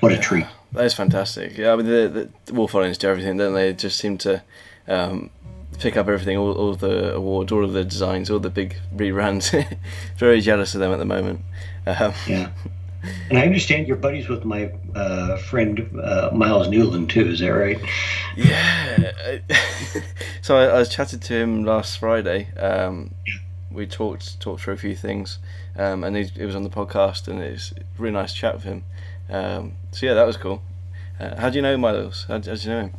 what 0.00 0.12
a 0.12 0.18
treat. 0.18 0.46
That 0.72 0.84
is 0.84 0.94
fantastic. 0.94 1.56
Yeah, 1.56 1.72
I 1.72 1.76
mean 1.76 1.86
the, 1.86 2.28
the 2.44 2.52
Wolff 2.52 2.72
Olins 2.72 2.98
do 2.98 3.08
everything, 3.08 3.38
don't 3.38 3.54
they? 3.54 3.72
Just 3.72 3.98
seem 3.98 4.18
to. 4.18 4.42
Um, 4.86 5.30
pick 5.78 5.96
up 5.96 6.08
everything, 6.08 6.36
all, 6.36 6.52
all 6.52 6.74
the 6.74 7.14
awards, 7.14 7.52
all 7.52 7.64
of 7.64 7.72
the 7.72 7.84
designs, 7.84 8.30
all 8.30 8.38
the 8.38 8.50
big 8.50 8.76
reruns. 8.94 9.66
Very 10.16 10.40
jealous 10.40 10.74
of 10.74 10.80
them 10.80 10.92
at 10.92 10.98
the 10.98 11.04
moment. 11.04 11.40
Um, 11.86 12.12
yeah. 12.26 12.50
And 13.28 13.38
I 13.38 13.42
understand 13.42 13.88
you're 13.88 13.96
buddies 13.96 14.28
with 14.28 14.44
my 14.44 14.72
uh, 14.94 15.36
friend 15.36 15.88
uh, 16.02 16.30
Miles 16.32 16.68
Newland 16.68 17.10
too. 17.10 17.28
Is 17.28 17.40
that 17.40 17.48
right? 17.48 17.78
Yeah. 18.36 19.12
so 20.42 20.56
I, 20.56 20.66
I, 20.66 20.78
was 20.78 20.88
chatting 20.88 21.20
to 21.20 21.34
him 21.34 21.64
last 21.64 21.98
Friday. 21.98 22.48
Um, 22.56 23.14
we 23.70 23.86
talked 23.86 24.40
talked 24.40 24.62
through 24.62 24.74
a 24.74 24.78
few 24.78 24.94
things, 24.94 25.38
um, 25.76 26.04
and 26.04 26.16
he, 26.16 26.24
he, 26.24 26.44
was 26.44 26.54
on 26.54 26.62
the 26.62 26.70
podcast, 26.70 27.28
and 27.28 27.42
it 27.42 27.52
was 27.52 27.74
a 27.76 28.02
really 28.02 28.14
nice 28.14 28.32
chat 28.32 28.54
with 28.54 28.64
him. 28.64 28.84
Um, 29.28 29.72
so 29.90 30.06
yeah, 30.06 30.14
that 30.14 30.26
was 30.26 30.36
cool. 30.36 30.62
Uh, 31.18 31.38
how 31.40 31.50
do 31.50 31.56
you 31.56 31.62
know 31.62 31.76
Miles? 31.76 32.24
How, 32.28 32.34
how 32.34 32.40
do 32.40 32.52
you 32.52 32.68
know 32.68 32.80
him? 32.80 32.92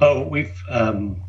Oh, 0.00 0.22
we've 0.22 0.62
um, 0.70 1.22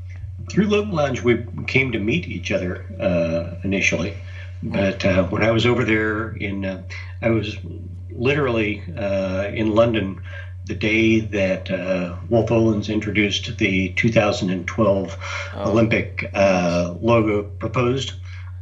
through 0.49 0.67
Logo 0.67 0.91
Lounge. 0.91 1.23
We 1.23 1.45
came 1.67 1.91
to 1.91 1.99
meet 1.99 2.27
each 2.27 2.51
other 2.51 2.85
uh, 2.99 3.59
initially, 3.63 4.15
but 4.61 5.05
uh, 5.05 5.23
when 5.25 5.43
I 5.43 5.51
was 5.51 5.65
over 5.65 5.83
there 5.83 6.31
in, 6.31 6.65
uh, 6.65 6.83
I 7.21 7.29
was 7.29 7.57
literally 8.19 8.83
uh, 8.95 9.47
in 9.53 9.73
London 9.73 10.21
the 10.65 10.75
day 10.75 11.19
that 11.19 11.71
uh, 11.71 12.15
Wolff 12.29 12.49
Olins 12.49 12.93
introduced 12.93 13.57
the 13.57 13.89
2012 13.93 15.17
oh. 15.55 15.71
Olympic 15.71 16.29
uh, 16.33 16.93
logo, 17.01 17.43
proposed 17.43 18.13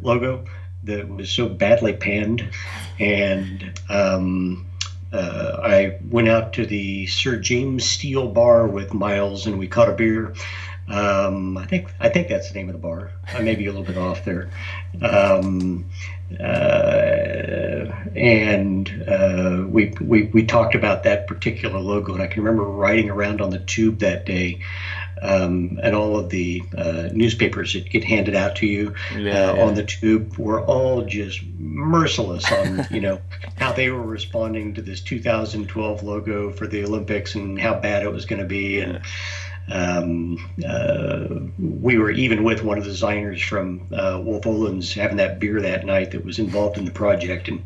logo 0.01 0.45
that 0.83 1.09
was 1.09 1.29
so 1.29 1.49
badly 1.49 1.93
panned. 1.93 2.49
And 2.97 3.77
um, 3.89 4.67
uh, 5.11 5.59
I 5.61 5.99
went 6.09 6.29
out 6.29 6.53
to 6.53 6.65
the 6.65 7.07
Sir 7.07 7.37
James 7.37 7.83
Steele 7.83 8.29
bar 8.29 8.67
with 8.67 8.93
Miles 8.93 9.45
and 9.45 9.59
we 9.59 9.67
caught 9.67 9.89
a 9.89 9.93
beer. 9.93 10.33
Um, 10.87 11.57
I 11.57 11.65
think 11.65 11.93
I 11.99 12.07
think 12.07 12.29
that's 12.29 12.47
the 12.47 12.55
name 12.55 12.69
of 12.69 12.73
the 12.73 12.79
bar. 12.79 13.11
I 13.27 13.41
may 13.41 13.55
be 13.55 13.65
a 13.65 13.71
little 13.71 13.85
bit 13.85 13.97
off 13.97 14.23
there. 14.23 14.49
Um, 15.01 15.89
and 18.15 19.03
uh, 19.07 19.63
we, 19.67 19.93
we 20.01 20.23
we 20.33 20.45
talked 20.45 20.75
about 20.75 21.03
that 21.03 21.27
particular 21.27 21.79
logo, 21.79 22.13
and 22.13 22.21
I 22.21 22.27
can 22.27 22.43
remember 22.43 22.63
riding 22.63 23.09
around 23.09 23.41
on 23.41 23.49
the 23.49 23.59
tube 23.59 23.99
that 23.99 24.25
day, 24.25 24.59
um, 25.21 25.79
and 25.81 25.95
all 25.95 26.17
of 26.17 26.29
the 26.29 26.63
uh, 26.77 27.09
newspapers 27.13 27.73
that 27.73 27.89
get 27.89 28.03
handed 28.03 28.35
out 28.35 28.57
to 28.57 28.67
you 28.67 28.93
yeah, 29.15 29.51
uh, 29.51 29.55
yeah. 29.55 29.63
on 29.63 29.75
the 29.75 29.83
tube 29.83 30.37
were 30.37 30.61
all 30.61 31.03
just 31.05 31.41
merciless 31.59 32.51
on 32.51 32.85
you 32.91 32.99
know 33.01 33.21
how 33.57 33.71
they 33.71 33.89
were 33.89 34.03
responding 34.03 34.73
to 34.73 34.81
this 34.81 35.01
2012 35.01 36.03
logo 36.03 36.51
for 36.51 36.67
the 36.67 36.83
Olympics 36.83 37.35
and 37.35 37.59
how 37.59 37.79
bad 37.79 38.03
it 38.03 38.11
was 38.11 38.25
going 38.25 38.41
to 38.41 38.47
be, 38.47 38.79
and. 38.81 39.01
Um, 39.69 40.49
uh, 40.65 41.27
we 41.59 41.97
were 41.97 42.11
even 42.11 42.43
with 42.43 42.63
one 42.63 42.77
of 42.77 42.85
the 42.85 42.89
designers 42.89 43.41
from 43.41 43.87
uh, 43.91 44.21
Wolff 44.23 44.43
Olins 44.43 44.93
having 44.93 45.17
that 45.17 45.39
beer 45.39 45.61
that 45.61 45.85
night 45.85 46.11
that 46.11 46.23
was 46.23 46.39
involved 46.39 46.77
in 46.77 46.85
the 46.85 46.91
project, 46.91 47.49
and 47.49 47.63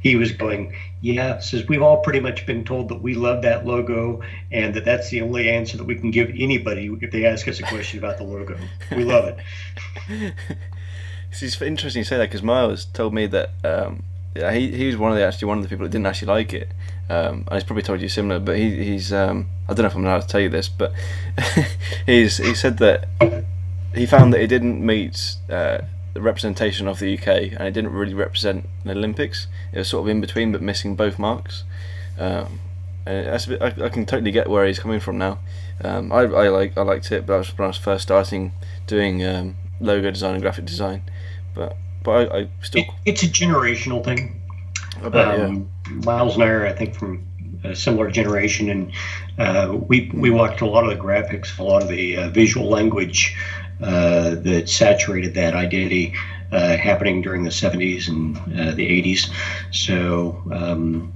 he 0.00 0.16
was 0.16 0.32
going, 0.32 0.74
"Yeah," 1.02 1.40
says 1.40 1.68
we've 1.68 1.82
all 1.82 1.98
pretty 1.98 2.20
much 2.20 2.46
been 2.46 2.64
told 2.64 2.88
that 2.88 3.02
we 3.02 3.14
love 3.14 3.42
that 3.42 3.66
logo, 3.66 4.22
and 4.50 4.74
that 4.74 4.86
that's 4.86 5.10
the 5.10 5.20
only 5.20 5.50
answer 5.50 5.76
that 5.76 5.84
we 5.84 5.96
can 5.96 6.10
give 6.10 6.30
anybody 6.30 6.90
if 7.02 7.10
they 7.10 7.26
ask 7.26 7.46
us 7.46 7.60
a 7.60 7.64
question 7.64 7.98
about 7.98 8.16
the 8.16 8.24
logo. 8.24 8.58
We 8.90 9.04
love 9.04 9.26
it. 9.26 9.38
it's 11.30 11.60
interesting 11.60 12.00
you 12.00 12.04
say 12.04 12.16
that 12.16 12.30
because 12.30 12.42
Miles 12.42 12.86
told 12.86 13.12
me 13.12 13.26
that 13.26 13.50
um, 13.64 14.02
yeah, 14.34 14.52
he 14.52 14.70
he 14.70 14.86
was 14.86 14.96
one 14.96 15.12
of 15.12 15.18
the 15.18 15.24
actually 15.24 15.48
one 15.48 15.58
of 15.58 15.64
the 15.64 15.68
people 15.68 15.84
that 15.84 15.92
didn't 15.92 16.06
actually 16.06 16.28
like 16.28 16.52
it. 16.52 16.70
Um, 17.10 17.44
and 17.46 17.52
he's 17.52 17.64
probably 17.64 17.82
told 17.82 18.00
you 18.00 18.08
similar, 18.08 18.40
but 18.40 18.56
he, 18.56 18.82
he's 18.84 19.12
um, 19.12 19.50
I 19.68 19.74
don't 19.74 19.82
know 19.82 19.88
if 19.88 19.94
I'm 19.94 20.04
allowed 20.04 20.22
to 20.22 20.26
tell 20.26 20.40
you 20.40 20.48
this, 20.48 20.68
but 20.68 20.92
he's 22.06 22.38
he 22.38 22.54
said 22.54 22.78
that 22.78 23.08
he 23.94 24.06
found 24.06 24.32
that 24.32 24.40
it 24.40 24.46
didn't 24.46 24.84
meet 24.84 25.36
uh, 25.50 25.78
the 26.14 26.20
representation 26.20 26.88
of 26.88 27.00
the 27.00 27.18
UK 27.18 27.26
and 27.26 27.62
it 27.62 27.72
didn't 27.72 27.92
really 27.92 28.14
represent 28.14 28.68
the 28.84 28.92
Olympics. 28.92 29.48
It 29.72 29.78
was 29.78 29.88
sort 29.88 30.06
of 30.06 30.08
in 30.08 30.20
between, 30.20 30.52
but 30.52 30.62
missing 30.62 30.96
both 30.96 31.18
marks. 31.18 31.64
Um, 32.18 32.60
bit, 33.04 33.60
I, 33.60 33.66
I, 33.66 33.88
can 33.88 34.06
totally 34.06 34.30
get 34.30 34.48
where 34.48 34.66
he's 34.66 34.78
coming 34.78 35.00
from 35.00 35.18
now. 35.18 35.40
Um, 35.82 36.12
I, 36.12 36.20
I 36.20 36.48
like 36.48 36.78
I 36.78 36.82
liked 36.82 37.12
it, 37.12 37.26
but 37.26 37.34
I 37.34 37.38
was 37.38 37.58
when 37.58 37.64
I 37.64 37.68
was 37.68 37.76
first 37.76 38.04
starting 38.04 38.52
doing 38.86 39.24
um, 39.24 39.56
logo 39.80 40.10
design 40.10 40.34
and 40.34 40.42
graphic 40.42 40.64
design, 40.64 41.02
but 41.54 41.76
but 42.02 42.32
I, 42.32 42.38
I 42.38 42.48
still. 42.62 42.82
It, 42.82 42.88
it's 43.04 43.22
a 43.22 43.26
generational 43.26 44.04
thing. 44.04 44.40
Bet, 45.02 45.40
um, 45.40 45.70
yeah. 45.86 45.92
Miles 46.04 46.34
and 46.34 46.44
I 46.44 46.48
are, 46.48 46.66
I 46.66 46.72
think, 46.72 46.94
from 46.94 47.26
a 47.62 47.74
similar 47.74 48.10
generation, 48.10 48.70
and 48.70 48.92
uh, 49.38 49.76
we 49.76 50.10
we 50.14 50.30
watched 50.30 50.60
a 50.60 50.66
lot 50.66 50.84
of 50.84 50.90
the 50.90 51.02
graphics, 51.02 51.58
a 51.58 51.62
lot 51.62 51.82
of 51.82 51.88
the 51.88 52.16
uh, 52.16 52.28
visual 52.30 52.68
language 52.68 53.36
uh, 53.80 54.34
that 54.36 54.68
saturated 54.68 55.34
that 55.34 55.54
identity 55.54 56.14
uh, 56.52 56.76
happening 56.76 57.22
during 57.22 57.42
the 57.42 57.50
70s 57.50 58.08
and 58.08 58.36
uh, 58.58 58.74
the 58.74 59.02
80s. 59.02 59.30
So. 59.72 60.42
Um, 60.52 61.12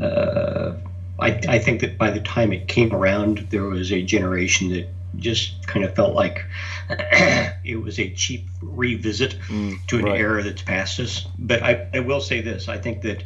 uh, 0.00 0.72
I, 1.20 1.40
I 1.48 1.58
think 1.60 1.80
that 1.80 1.96
by 1.96 2.10
the 2.10 2.20
time 2.20 2.52
it 2.52 2.66
came 2.66 2.92
around, 2.92 3.46
there 3.50 3.62
was 3.62 3.92
a 3.92 4.02
generation 4.02 4.70
that 4.70 4.88
just 5.16 5.66
kind 5.66 5.84
of 5.84 5.94
felt 5.94 6.14
like 6.14 6.44
it 6.90 7.82
was 7.82 7.98
a 7.98 8.10
cheap 8.10 8.46
revisit 8.62 9.38
mm, 9.48 9.78
to 9.86 9.98
an 9.98 10.04
right. 10.04 10.20
era 10.20 10.42
that's 10.42 10.62
past 10.62 11.00
us. 11.00 11.26
But 11.38 11.62
I, 11.62 11.88
I 11.94 12.00
will 12.00 12.20
say 12.20 12.40
this 12.40 12.68
I 12.68 12.78
think 12.78 13.02
that 13.02 13.22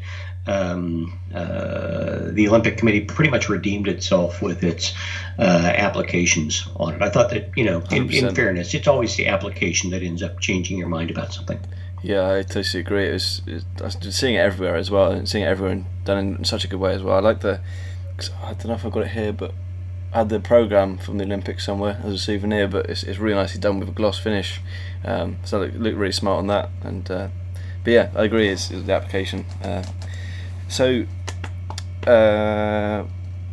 um, 0.48 1.18
uh, 1.34 2.30
the 2.30 2.48
Olympic 2.48 2.78
Committee 2.78 3.02
pretty 3.02 3.30
much 3.30 3.48
redeemed 3.48 3.86
itself 3.86 4.40
with 4.40 4.64
its 4.64 4.94
uh, 5.38 5.42
applications 5.76 6.66
on 6.76 6.94
it. 6.94 7.02
I 7.02 7.10
thought 7.10 7.30
that, 7.30 7.50
you 7.54 7.64
know, 7.64 7.82
in, 7.90 8.10
in, 8.10 8.34
fairness, 8.34 8.72
it's 8.72 8.88
always 8.88 9.14
the 9.16 9.28
application 9.28 9.90
that 9.90 10.02
ends 10.02 10.22
up 10.22 10.40
changing 10.40 10.78
your 10.78 10.88
mind 10.88 11.10
about 11.10 11.34
something. 11.34 11.60
Yeah, 12.02 12.32
I 12.32 12.42
totally 12.42 12.80
agree. 12.80 13.08
It 13.08 13.12
was, 13.12 13.42
it, 13.46 13.64
seeing 14.12 14.36
it 14.36 14.38
everywhere 14.38 14.76
as 14.76 14.90
well, 14.90 15.10
and 15.10 15.28
seeing 15.28 15.44
it 15.44 15.48
everyone 15.48 15.86
done 16.04 16.36
in 16.36 16.44
such 16.44 16.64
a 16.64 16.68
good 16.68 16.80
way 16.80 16.94
as 16.94 17.02
well. 17.02 17.16
I 17.16 17.20
like 17.20 17.40
the, 17.40 17.60
I 18.42 18.54
don't 18.54 18.66
know 18.66 18.74
if 18.74 18.86
I've 18.86 18.92
got 18.92 19.02
it 19.02 19.10
here, 19.10 19.32
but 19.32 19.52
had 20.12 20.28
the 20.28 20.40
program 20.40 20.98
from 20.98 21.18
the 21.18 21.24
Olympics 21.24 21.64
somewhere 21.64 22.00
as 22.02 22.14
a 22.14 22.18
souvenir, 22.18 22.68
but 22.68 22.88
it's, 22.88 23.02
it's 23.02 23.18
really 23.18 23.36
nicely 23.36 23.60
done 23.60 23.78
with 23.78 23.88
a 23.88 23.92
gloss 23.92 24.18
finish. 24.18 24.60
Um, 25.04 25.36
so 25.44 25.62
it 25.62 25.78
looked 25.78 25.96
really 25.96 26.12
smart 26.12 26.38
on 26.38 26.46
that. 26.46 26.70
And 26.82 27.10
uh, 27.10 27.28
but 27.84 27.92
yeah, 27.92 28.10
I 28.14 28.24
agree. 28.24 28.48
It's, 28.48 28.70
it's 28.70 28.86
the 28.86 28.92
application. 28.92 29.44
Uh, 29.62 29.82
so, 30.68 31.06
uh, 32.06 33.04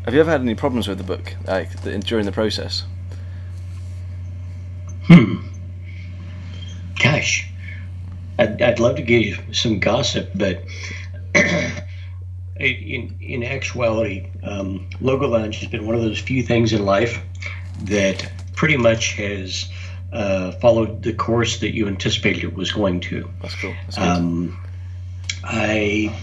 have 0.04 0.14
you 0.14 0.20
ever 0.20 0.32
had 0.32 0.42
any 0.42 0.56
problems 0.56 0.88
with 0.88 0.98
the 0.98 1.04
book, 1.04 1.36
like 1.48 1.82
the, 1.82 1.98
during 2.00 2.26
the 2.26 2.32
process? 2.32 2.84
Hmm. 5.08 5.48
Gosh, 7.02 7.50
I'd, 8.40 8.62
I'd 8.62 8.80
love 8.80 8.96
to 8.96 9.02
give 9.02 9.22
you 9.22 9.38
some 9.54 9.80
gossip, 9.80 10.32
but 10.36 10.64
in 12.58 13.18
in 13.20 13.44
actuality, 13.44 14.28
um, 14.44 14.88
Logo 15.02 15.28
Lounge 15.28 15.60
has 15.60 15.70
been 15.70 15.86
one 15.86 15.96
of 15.96 16.02
those 16.02 16.20
few 16.20 16.44
things 16.44 16.74
in 16.74 16.86
life 16.86 17.22
that 17.84 18.32
pretty 18.56 18.78
much 18.78 19.14
has 19.14 19.70
uh, 20.14 20.52
followed 20.54 21.04
the 21.04 21.14
course 21.14 21.60
that 21.60 21.74
you 21.74 21.88
anticipated 21.88 22.44
it 22.44 22.54
was 22.54 22.72
going 22.72 23.02
to. 23.02 23.30
That's 23.42 23.56
cool. 23.56 23.74
That's 23.86 23.98
um, 23.98 24.58
I 25.44 26.16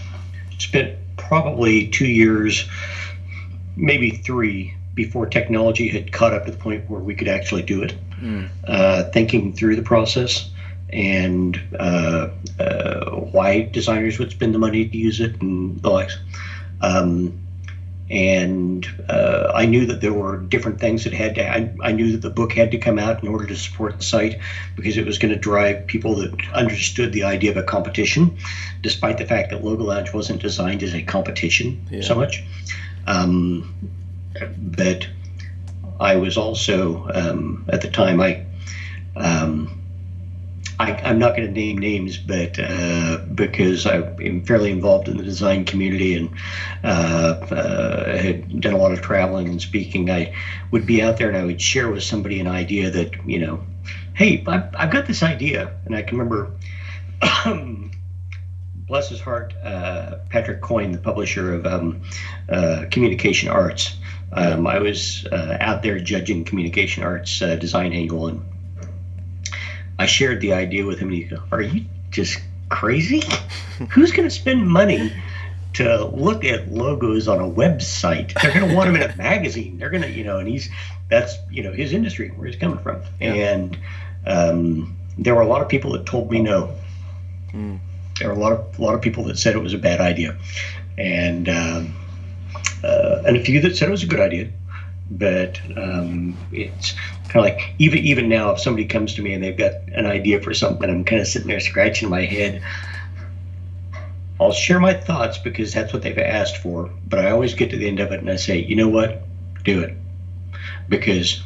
spent 0.57 0.97
probably 1.17 1.87
two 1.87 2.07
years, 2.07 2.67
maybe 3.75 4.09
three, 4.09 4.75
before 4.95 5.27
technology 5.27 5.89
had 5.89 6.11
caught 6.11 6.33
up 6.33 6.45
to 6.45 6.51
the 6.51 6.57
point 6.57 6.89
where 6.89 6.99
we 6.99 7.13
could 7.13 7.27
actually 7.27 7.63
do 7.63 7.83
it. 7.83 7.95
Mm. 8.19 8.49
Uh, 8.63 9.03
thinking 9.11 9.53
through 9.53 9.75
the 9.75 9.81
process 9.81 10.49
and 10.93 11.59
uh, 11.79 12.29
uh, 12.59 13.09
why 13.11 13.63
designers 13.63 14.19
would 14.19 14.31
spend 14.31 14.53
the 14.53 14.59
money 14.59 14.87
to 14.87 14.97
use 14.97 15.19
it 15.19 15.41
and 15.41 15.81
the 15.81 15.89
likes. 15.89 16.17
Um, 16.81 17.39
and 18.09 18.85
uh, 19.09 19.51
I 19.55 19.65
knew 19.65 19.87
that 19.87 20.01
there 20.01 20.13
were 20.13 20.37
different 20.37 20.79
things 20.79 21.03
that 21.05 21.13
had 21.13 21.35
to. 21.35 21.49
I, 21.49 21.73
I, 21.81 21.93
knew 21.93 22.11
that 22.11 22.21
the 22.21 22.29
book 22.29 22.51
had 22.51 22.69
to 22.71 22.77
come 22.77 22.99
out 22.99 23.23
in 23.23 23.29
order 23.29 23.47
to 23.47 23.55
support 23.55 23.97
the 23.97 24.03
site 24.03 24.39
because 24.75 24.97
it 24.97 25.05
was 25.05 25.17
going 25.17 25.33
to 25.33 25.39
drive 25.39 25.87
people 25.87 26.15
that 26.17 26.33
understood 26.53 27.13
the 27.13 27.23
idea 27.23 27.49
of 27.49 27.57
a 27.57 27.63
competition, 27.63 28.37
despite 28.81 29.17
the 29.17 29.25
fact 29.25 29.49
that 29.49 29.63
Logo 29.63 29.85
Lounge 29.85 30.13
wasn't 30.13 30.41
designed 30.41 30.83
as 30.83 30.93
a 30.93 31.01
competition 31.01 31.83
yeah. 31.89 32.01
so 32.01 32.13
much. 32.13 32.43
Um, 33.07 33.73
but 34.57 35.07
I 35.99 36.17
was 36.17 36.37
also 36.37 37.09
um, 37.13 37.65
at 37.69 37.81
the 37.81 37.89
time 37.89 38.21
I. 38.21 38.45
Um, 39.15 39.82
I, 40.79 40.91
am 41.09 41.19
not 41.19 41.35
going 41.35 41.47
to 41.47 41.53
name 41.53 41.77
names, 41.77 42.17
but 42.17 42.57
uh, 42.59 43.19
because 43.33 43.85
I'm 43.85 44.43
fairly 44.43 44.71
involved 44.71 45.07
in 45.07 45.17
the 45.17 45.23
design 45.23 45.65
community 45.65 46.15
and 46.15 46.29
uh, 46.83 46.87
uh, 46.87 48.17
had 48.17 48.61
done 48.61 48.73
a 48.73 48.77
lot 48.77 48.91
of 48.91 49.01
traveling 49.01 49.47
and 49.47 49.61
speaking, 49.61 50.09
I 50.09 50.33
would 50.71 50.85
be 50.85 51.01
out 51.01 51.17
there 51.17 51.27
and 51.27 51.37
I 51.37 51.45
would 51.45 51.61
share 51.61 51.89
with 51.89 52.03
somebody 52.03 52.39
an 52.39 52.47
idea 52.47 52.89
that, 52.91 53.27
you 53.27 53.39
know, 53.39 53.63
hey, 54.15 54.43
I've, 54.47 54.75
I've 54.75 54.91
got 54.91 55.05
this 55.05 55.23
idea. 55.23 55.75
And 55.85 55.95
I 55.95 56.01
can 56.01 56.17
remember, 56.17 56.51
bless 58.75 59.09
his 59.09 59.21
heart, 59.21 59.53
uh, 59.63 60.15
Patrick 60.29 60.61
Coyne, 60.61 60.91
the 60.91 60.97
publisher 60.97 61.53
of 61.53 61.65
um, 61.65 62.01
uh, 62.49 62.85
Communication 62.89 63.49
Arts. 63.49 63.95
Um, 64.31 64.65
I 64.65 64.79
was 64.79 65.27
uh, 65.31 65.57
out 65.59 65.83
there 65.83 65.99
judging 65.99 66.43
Communication 66.43 67.03
Arts 67.03 67.37
Design 67.39 67.93
Annual 67.93 68.27
and 68.29 68.52
I 69.99 70.05
shared 70.05 70.41
the 70.41 70.53
idea 70.53 70.85
with 70.85 70.99
him, 70.99 71.09
and 71.09 71.17
he 71.17 71.23
goes, 71.23 71.39
"Are 71.51 71.61
you 71.61 71.85
just 72.09 72.39
crazy? 72.69 73.21
Who's 73.89 74.11
going 74.11 74.27
to 74.27 74.33
spend 74.33 74.67
money 74.67 75.11
to 75.73 76.05
look 76.05 76.45
at 76.45 76.71
logos 76.71 77.27
on 77.27 77.39
a 77.39 77.49
website? 77.49 78.33
They're 78.41 78.53
going 78.53 78.69
to 78.69 78.75
want 78.75 78.91
them 78.91 79.01
in 79.01 79.09
a 79.09 79.15
magazine. 79.17 79.77
They're 79.77 79.89
going 79.89 80.03
to, 80.03 80.11
you 80.11 80.23
know." 80.23 80.39
And 80.39 80.47
he's 80.47 80.69
that's 81.09 81.35
you 81.51 81.63
know 81.63 81.71
his 81.71 81.93
industry 81.93 82.29
where 82.29 82.47
he's 82.47 82.57
coming 82.57 82.79
from, 82.79 83.01
yeah. 83.19 83.33
and 83.33 83.77
um, 84.25 84.95
there 85.17 85.35
were 85.35 85.41
a 85.41 85.47
lot 85.47 85.61
of 85.61 85.69
people 85.69 85.91
that 85.93 86.05
told 86.05 86.31
me 86.31 86.41
no. 86.41 86.75
Mm. 87.51 87.79
There 88.19 88.29
were 88.29 88.35
a 88.35 88.39
lot 88.39 88.53
of 88.53 88.79
a 88.79 88.81
lot 88.81 88.95
of 88.95 89.01
people 89.01 89.25
that 89.25 89.37
said 89.37 89.55
it 89.55 89.59
was 89.59 89.73
a 89.73 89.79
bad 89.79 90.01
idea, 90.01 90.37
and 90.97 91.47
um, 91.49 91.95
uh, 92.83 93.23
and 93.25 93.37
a 93.37 93.43
few 93.43 93.61
that 93.61 93.75
said 93.75 93.89
it 93.89 93.91
was 93.91 94.03
a 94.03 94.07
good 94.07 94.19
idea 94.19 94.49
but 95.11 95.59
um, 95.77 96.37
it's 96.51 96.93
kind 97.33 97.47
of 97.47 97.55
like 97.55 97.73
even 97.79 97.99
even 97.99 98.29
now 98.29 98.51
if 98.51 98.59
somebody 98.59 98.85
comes 98.85 99.15
to 99.15 99.21
me 99.21 99.33
and 99.33 99.43
they've 99.43 99.57
got 99.57 99.73
an 99.93 100.05
idea 100.05 100.39
for 100.39 100.53
something 100.53 100.89
i'm 100.89 101.03
kind 101.03 101.21
of 101.21 101.27
sitting 101.27 101.47
there 101.47 101.59
scratching 101.59 102.09
my 102.09 102.23
head 102.23 102.61
I'll 104.39 104.51
share 104.51 104.79
my 104.79 104.93
thoughts 104.93 105.37
because 105.37 105.73
that's 105.73 105.93
what 105.93 106.01
they've 106.01 106.17
asked 106.17 106.57
for. 106.57 106.89
But 107.07 107.19
I 107.19 107.31
always 107.31 107.53
get 107.53 107.69
to 107.69 107.77
the 107.77 107.87
end 107.87 107.99
of 107.99 108.11
it 108.11 108.19
and 108.19 108.29
I 108.29 108.35
say, 108.35 108.57
you 108.57 108.75
know 108.75 108.89
what, 108.89 109.23
do 109.63 109.81
it, 109.81 109.95
because 110.89 111.41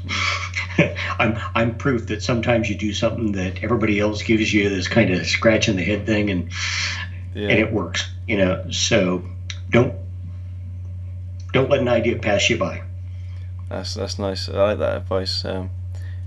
I'm 1.20 1.38
I'm 1.54 1.76
proof 1.78 2.08
that 2.08 2.24
sometimes 2.24 2.70
you 2.70 2.76
do 2.76 2.94
something 2.94 3.34
that 3.34 3.64
everybody 3.64 4.00
else 4.00 4.24
gives 4.24 4.54
you 4.54 4.70
this 4.70 4.88
kind 4.88 5.12
of 5.12 5.26
scratch 5.28 5.70
in 5.70 5.76
the 5.76 5.84
head 5.84 6.06
thing, 6.06 6.30
and 6.30 6.50
yeah. 7.36 7.50
and 7.50 7.60
it 7.60 7.72
works. 7.72 8.10
You 8.28 8.38
know, 8.38 8.66
so 8.72 9.24
don't 9.70 9.94
don't 11.54 11.70
let 11.70 11.82
an 11.82 11.88
idea 11.88 12.18
pass 12.18 12.50
you 12.50 12.58
by. 12.58 12.84
That's 13.70 13.94
that's 13.94 14.18
nice. 14.18 14.50
I 14.50 14.54
like 14.54 14.80
that 14.80 14.98
advice. 14.98 15.44
Um, 15.46 15.70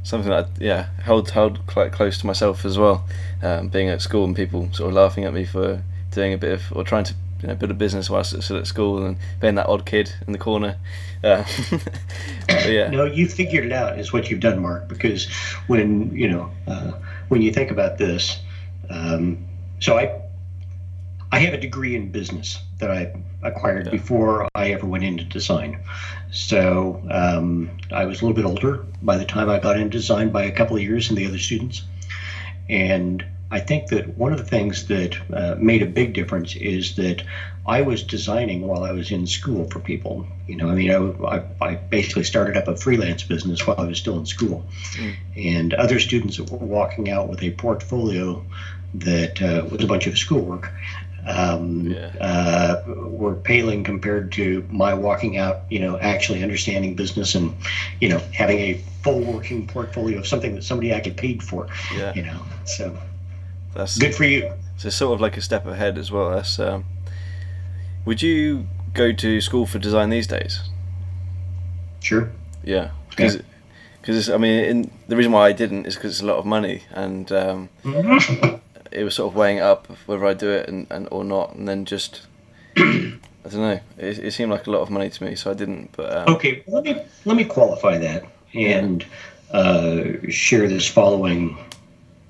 something 0.03 0.31
that 0.31 0.49
yeah 0.59 0.87
held 1.03 1.31
held 1.31 1.65
quite 1.67 1.93
close 1.93 2.19
to 2.19 2.27
myself 2.27 2.65
as 2.65 2.79
well. 2.79 3.05
Um, 3.43 3.69
being 3.69 3.89
at 3.89 4.03
school 4.03 4.25
and 4.25 4.37
people 4.37 4.69
sort 4.73 4.89
of 4.89 4.95
laughing 4.95 5.25
at 5.25 5.33
me 5.33 5.45
for 5.45 5.83
doing 6.11 6.33
a 6.33 6.39
bit 6.39 6.53
of 6.53 6.63
or 6.73 6.85
trying 6.85 7.05
to 7.05 7.15
you 7.43 7.49
know, 7.49 7.55
build 7.55 7.71
a 7.71 7.75
business 7.75 8.11
whilst 8.11 8.41
still 8.43 8.59
at 8.59 8.67
school 8.67 9.05
and 9.05 9.17
being 9.41 9.55
that 9.55 9.67
odd 9.67 9.87
kid 9.87 10.13
in 10.27 10.33
the 10.33 10.39
corner. 10.39 10.77
Uh, 11.25 11.45
yeah. 12.49 12.89
No, 12.91 13.05
you 13.05 13.29
figured 13.29 13.65
it 13.65 13.73
out 13.73 13.99
is 13.99 14.13
what 14.13 14.31
you've 14.31 14.41
done, 14.41 14.61
Mark. 14.61 14.89
Because 14.89 15.27
when 15.67 16.15
you 16.15 16.29
know 16.29 16.51
uh, 16.67 16.93
when 17.29 17.43
you 17.43 17.53
think 17.53 17.71
about 17.71 17.99
this, 17.99 18.39
um, 18.91 19.39
so 19.81 19.99
I 19.99 20.21
I 21.33 21.39
have 21.41 21.55
a 21.55 21.59
degree 21.59 21.95
in 21.95 22.11
business 22.11 22.59
that 22.79 22.91
I 22.91 23.15
acquired 23.43 23.87
yeah. 23.87 23.93
before 23.93 24.49
I 24.55 24.73
ever 24.73 24.87
went 24.87 25.05
into 25.05 25.25
design. 25.25 25.79
So 26.33 27.03
um, 27.11 27.71
I 27.93 28.05
was 28.05 28.21
a 28.21 28.27
little 28.27 28.35
bit 28.35 28.45
older 28.45 28.85
by 29.03 29.17
the 29.17 29.25
time 29.25 29.49
I 29.49 29.59
got 29.59 29.77
into 29.77 29.91
design 29.91 30.31
by 30.31 30.45
a 30.45 30.53
couple 30.53 30.77
of 30.77 30.83
years 30.83 31.09
than 31.09 31.17
the 31.17 31.27
other 31.27 31.39
students. 31.39 31.85
And 32.69 33.25
I 33.53 33.61
think 33.61 33.89
that 33.89 34.17
one 34.17 34.33
of 34.33 34.39
the 34.39 34.45
things 34.45 34.87
that 34.87 35.17
uh, 35.33 35.57
made 35.59 35.83
a 35.83 35.87
big 35.87 36.15
difference 36.15 36.55
is 36.55 36.95
that 36.97 37.23
I 37.67 37.83
was 37.83 38.03
designing 38.03 38.67
while 38.67 38.85
I 38.85 38.93
was 38.93 39.11
in 39.11 39.27
school 39.27 39.69
for 39.71 39.81
people. 39.81 40.27
You 40.47 40.57
know, 40.57 40.69
I 40.69 40.75
mean, 40.75 40.91
I, 41.25 41.43
I, 41.61 41.75
basically 41.75 42.25
started 42.25 42.57
up 42.57 42.69
a 42.69 42.77
freelance 42.77 43.25
business 43.25 43.67
while 43.67 43.81
I 43.81 43.87
was 43.87 43.99
still 43.99 44.19
in 44.19 44.27
school. 44.27 44.65
Mm. 44.95 45.15
And 45.37 45.75
other 45.75 45.99
students 45.99 46.39
were 46.39 46.59
walking 46.59 47.11
out 47.11 47.29
with 47.29 47.43
a 47.43 47.51
portfolio 47.51 48.45
that 48.95 49.43
uh, 49.43 49.67
was 49.71 49.83
a 49.83 49.87
bunch 49.87 50.07
of 50.07 50.17
schoolwork 50.17 50.73
um, 51.27 51.91
yeah. 51.91 52.13
uh, 52.21 52.83
were 52.87 53.35
paling 53.35 53.85
compared 53.85 54.33
to 54.33 54.67
my 54.71 54.95
walking 54.95 55.37
out, 55.37 55.63
you 55.71 55.79
know, 55.79 55.99
actually 55.99 56.43
understanding 56.43 56.95
business 56.95 57.35
and, 57.35 57.55
you 58.01 58.09
know, 58.09 58.19
having 58.33 58.59
a 58.59 58.75
full 59.03 59.21
working 59.21 59.67
portfolio 59.67 60.19
of 60.19 60.27
something 60.27 60.55
that 60.55 60.65
somebody 60.65 60.93
I 60.93 61.01
get 61.01 61.17
paid 61.17 61.43
for. 61.43 61.69
Yeah. 61.95 62.15
You 62.15 62.23
know, 62.23 62.41
so 62.65 62.97
that's 63.75 63.99
good 63.99 64.15
for 64.15 64.25
you. 64.25 64.53
So 64.77 64.89
sort 64.91 65.15
of 65.15 65.21
like 65.21 65.37
a 65.37 65.43
step 65.43 65.67
ahead 65.67 65.99
as 65.99 66.11
well. 66.11 66.31
That's. 66.31 66.59
Um, 66.59 66.85
would 68.05 68.23
you 68.23 68.67
go 68.95 69.13
to 69.13 69.41
school 69.41 69.67
for 69.67 69.79
design 69.79 70.11
these 70.11 70.27
days? 70.27 70.61
Sure. 72.01 72.31
Yeah. 72.65 72.91
Because. 73.11 73.43
Because 74.01 74.31
I 74.31 74.39
mean, 74.39 74.65
in, 74.65 74.91
the 75.09 75.17
reason 75.17 75.31
why 75.31 75.49
I 75.49 75.53
didn't 75.53 75.85
is 75.85 75.95
because 75.95 76.13
it's 76.13 76.23
a 76.23 76.27
lot 76.27 76.39
of 76.39 76.47
money, 76.47 76.85
and 76.91 77.31
um, 77.33 77.69
it 78.93 79.05
was 79.05 79.15
sort 79.15 79.33
of 79.33 79.37
weighing 79.37 79.61
up 79.61 79.87
whether 80.07 80.27
I 80.27 80.35
do 80.35 80.51
it 80.51 80.69
and, 80.69 80.87
and 80.91 81.09
or 81.11 81.25
not, 81.25 81.55
and 81.55 81.69
then 81.69 81.85
just 81.85 82.27
I 82.77 83.49
don't 83.49 83.55
know. 83.55 83.81
It, 83.99 84.19
it, 84.19 84.33
seemed 84.33 84.51
like 84.51 84.67
a 84.67 84.71
lot 84.71 84.81
of 84.81 84.91
money 84.91 85.11
to 85.11 85.25
me, 85.25 85.35
so 85.35 85.51
I 85.51 85.55
didn't. 85.55 85.93
But 85.97 86.17
um, 86.17 86.35
okay, 86.35 86.63
let 86.67 86.85
me 86.85 87.03
let 87.25 87.37
me 87.37 87.45
qualify 87.45 87.99
that 87.99 88.25
and 88.55 89.05
uh, 89.53 90.05
share 90.29 90.69
this 90.69 90.87
following 90.87 91.57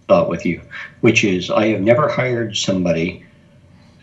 thought 0.08 0.28
with 0.28 0.46
you, 0.46 0.60
which 1.00 1.24
is 1.24 1.50
I 1.50 1.68
have 1.68 1.80
never 1.80 2.08
hired 2.08 2.56
somebody 2.56 3.24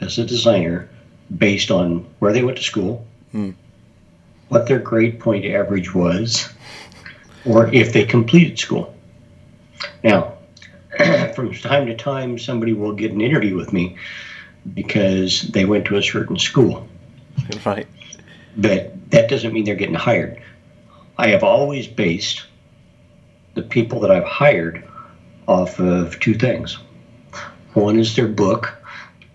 as 0.01 0.17
a 0.17 0.25
designer 0.25 0.89
based 1.37 1.71
on 1.71 2.05
where 2.19 2.33
they 2.33 2.43
went 2.43 2.57
to 2.57 2.63
school, 2.63 3.05
hmm. 3.31 3.51
what 4.49 4.67
their 4.67 4.79
grade 4.79 5.19
point 5.19 5.45
average 5.45 5.93
was, 5.93 6.49
or 7.45 7.73
if 7.73 7.93
they 7.93 8.05
completed 8.05 8.59
school. 8.59 8.95
Now, 10.03 10.36
from 11.37 11.53
time 11.53 11.85
to 11.85 11.95
time, 11.95 12.39
somebody 12.39 12.73
will 12.73 12.93
get 12.93 13.11
an 13.11 13.21
interview 13.21 13.55
with 13.55 13.71
me 13.71 13.95
because 14.73 15.43
they 15.43 15.65
went 15.65 15.85
to 15.85 15.95
a 15.95 16.01
certain 16.01 16.39
school. 16.39 16.87
Right. 17.63 17.85
But 18.57 19.11
that 19.11 19.29
doesn't 19.29 19.53
mean 19.53 19.63
they're 19.63 19.75
getting 19.75 19.93
hired. 19.93 20.41
I 21.15 21.27
have 21.27 21.43
always 21.43 21.85
based 21.85 22.47
the 23.53 23.61
people 23.61 23.99
that 23.99 24.09
I've 24.09 24.23
hired 24.23 24.83
off 25.47 25.79
of 25.79 26.19
two 26.19 26.33
things. 26.33 26.79
One 27.75 27.99
is 27.99 28.15
their 28.15 28.27
book, 28.27 28.75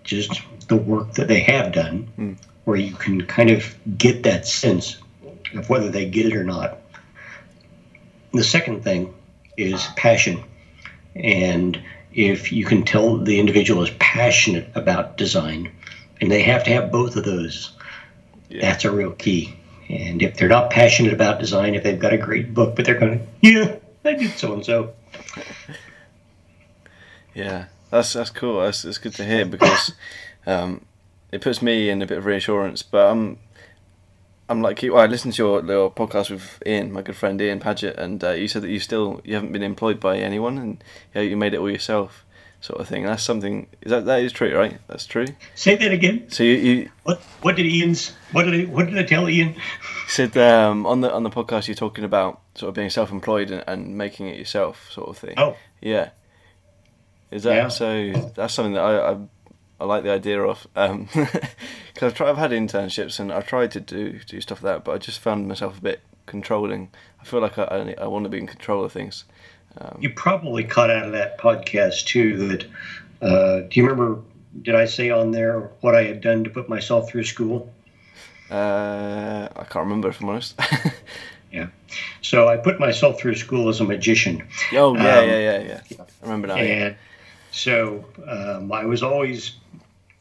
just 0.03 0.41
the 0.67 0.75
work 0.75 1.13
that 1.13 1.29
they 1.29 1.39
have 1.39 1.71
done, 1.71 2.11
mm. 2.19 2.37
where 2.65 2.75
you 2.75 2.93
can 2.95 3.25
kind 3.25 3.49
of 3.49 3.73
get 3.97 4.23
that 4.23 4.45
sense 4.45 4.97
of 5.55 5.69
whether 5.69 5.89
they 5.89 6.09
get 6.09 6.25
it 6.25 6.35
or 6.35 6.43
not. 6.43 6.79
The 8.33 8.43
second 8.43 8.83
thing 8.83 9.13
is 9.55 9.87
passion. 9.95 10.43
And 11.15 11.81
if 12.13 12.51
you 12.51 12.65
can 12.65 12.83
tell 12.83 13.17
the 13.17 13.39
individual 13.39 13.83
is 13.83 13.91
passionate 13.99 14.69
about 14.75 15.17
design, 15.17 15.71
and 16.21 16.31
they 16.31 16.41
have 16.43 16.63
to 16.65 16.71
have 16.71 16.91
both 16.91 17.15
of 17.15 17.25
those, 17.25 17.71
yeah. 18.49 18.61
that's 18.61 18.85
a 18.85 18.91
real 18.91 19.11
key. 19.11 19.55
And 19.89 20.21
if 20.21 20.37
they're 20.37 20.47
not 20.47 20.69
passionate 20.69 21.13
about 21.13 21.39
design, 21.39 21.75
if 21.75 21.83
they've 21.83 21.99
got 21.99 22.13
a 22.13 22.17
great 22.17 22.53
book, 22.53 22.75
but 22.75 22.85
they're 22.85 22.99
going, 22.99 23.27
yeah, 23.41 23.75
I 24.05 24.13
did 24.13 24.31
so 24.31 24.53
and 24.53 24.65
so. 24.65 24.93
Yeah, 27.33 27.65
that's 27.89 28.13
that's 28.13 28.29
cool. 28.29 28.61
That's, 28.61 28.83
that's 28.83 28.97
good 28.97 29.15
to 29.15 29.25
hear 29.25 29.45
because 29.45 29.93
um, 30.45 30.85
it 31.31 31.41
puts 31.41 31.61
me 31.61 31.89
in 31.89 32.01
a 32.01 32.05
bit 32.05 32.17
of 32.17 32.25
reassurance. 32.25 32.83
But 32.83 33.09
I'm 33.09 33.39
I'm 34.49 34.61
like, 34.61 34.81
well, 34.83 34.97
I 34.97 35.05
listened 35.05 35.35
to 35.35 35.43
your 35.43 35.61
little 35.61 35.89
podcast 35.89 36.29
with 36.29 36.61
Ian, 36.65 36.91
my 36.91 37.01
good 37.01 37.15
friend 37.15 37.41
Ian 37.41 37.59
Paget, 37.59 37.97
and 37.97 38.23
uh, 38.23 38.31
you 38.31 38.47
said 38.47 38.61
that 38.63 38.69
you 38.69 38.79
still 38.79 39.21
you 39.23 39.35
haven't 39.35 39.53
been 39.53 39.63
employed 39.63 39.99
by 39.99 40.17
anyone, 40.17 40.57
and 40.57 40.83
you, 41.13 41.15
know, 41.15 41.21
you 41.21 41.37
made 41.37 41.53
it 41.53 41.59
all 41.59 41.69
yourself, 41.69 42.25
sort 42.59 42.81
of 42.81 42.87
thing. 42.87 43.03
And 43.03 43.11
That's 43.11 43.23
something. 43.23 43.67
Is 43.81 43.91
that 43.91 44.05
that 44.05 44.21
is 44.21 44.33
true, 44.33 44.55
right? 44.55 44.79
That's 44.87 45.05
true. 45.05 45.27
Say 45.55 45.75
that 45.77 45.91
again. 45.91 46.29
So 46.29 46.43
you, 46.43 46.53
you 46.53 46.89
what 47.03 47.21
what 47.41 47.55
did 47.55 47.65
Ian's 47.65 48.13
what 48.33 48.43
did 48.43 48.53
I, 48.53 48.71
what 48.71 48.87
did 48.87 48.97
I 48.97 49.03
tell 49.03 49.29
Ian? 49.29 49.53
He 49.53 49.59
said 50.07 50.35
um, 50.37 50.85
on 50.85 51.01
the 51.01 51.11
on 51.11 51.23
the 51.23 51.29
podcast 51.29 51.67
you're 51.67 51.75
talking 51.75 52.03
about 52.03 52.41
sort 52.55 52.67
of 52.69 52.75
being 52.75 52.89
self-employed 52.89 53.49
and, 53.49 53.63
and 53.65 53.97
making 53.97 54.27
it 54.27 54.37
yourself, 54.37 54.91
sort 54.91 55.09
of 55.09 55.17
thing. 55.17 55.35
Oh, 55.37 55.55
yeah. 55.81 56.09
Is 57.31 57.43
that 57.43 57.55
yeah. 57.55 57.67
so? 57.69 58.11
That's 58.35 58.53
something 58.53 58.73
that 58.73 58.83
I, 58.83 59.11
I 59.13 59.17
I 59.83 59.85
like 59.85 60.03
the 60.03 60.11
idea 60.11 60.41
of 60.41 60.65
because 60.73 60.91
um, 60.91 61.09
I've 62.01 62.13
tried, 62.13 62.29
I've 62.29 62.37
had 62.37 62.51
internships 62.51 63.19
and 63.19 63.33
I've 63.33 63.45
tried 63.45 63.71
to 63.71 63.81
do 63.81 64.17
do 64.19 64.39
stuff 64.39 64.63
like 64.63 64.75
that, 64.75 64.85
but 64.85 64.95
I 64.95 64.97
just 64.97 65.19
found 65.19 65.49
myself 65.49 65.77
a 65.77 65.81
bit 65.81 65.99
controlling. 66.25 66.89
I 67.21 67.25
feel 67.25 67.41
like 67.41 67.57
I 67.57 67.63
I, 67.63 68.03
I 68.03 68.07
want 68.07 68.23
to 68.23 68.29
be 68.29 68.37
in 68.37 68.47
control 68.47 68.85
of 68.85 68.93
things. 68.93 69.25
Um, 69.77 69.97
you 69.99 70.09
probably 70.11 70.63
caught 70.63 70.89
out 70.89 71.07
of 71.07 71.11
that 71.11 71.37
podcast 71.37 72.05
too 72.05 72.47
that. 72.47 72.65
Uh, 73.21 73.67
do 73.69 73.79
you 73.79 73.85
remember? 73.85 74.21
Did 74.61 74.75
I 74.75 74.85
say 74.85 75.09
on 75.09 75.31
there 75.31 75.59
what 75.81 75.95
I 75.95 76.03
had 76.03 76.21
done 76.21 76.45
to 76.45 76.49
put 76.49 76.69
myself 76.69 77.09
through 77.09 77.25
school? 77.25 77.69
Uh, 78.49 79.49
I 79.53 79.63
can't 79.65 79.83
remember 79.83 80.07
if 80.07 80.21
I'm 80.21 80.29
honest. 80.29 80.57
yeah. 81.51 81.67
So 82.21 82.47
I 82.47 82.55
put 82.55 82.79
myself 82.79 83.19
through 83.19 83.35
school 83.35 83.67
as 83.67 83.81
a 83.81 83.83
magician. 83.83 84.47
Oh 84.71 84.95
yeah, 84.95 85.19
um, 85.19 85.27
yeah, 85.27 85.39
yeah, 85.39 85.61
yeah. 85.61 85.81
I 85.99 86.25
remember 86.25 86.47
now. 86.47 86.55
And 86.55 86.67
yeah. 86.69 86.93
So 87.53 88.03
um, 88.27 88.71
I 88.71 88.85
was 88.85 89.03
always 89.03 89.53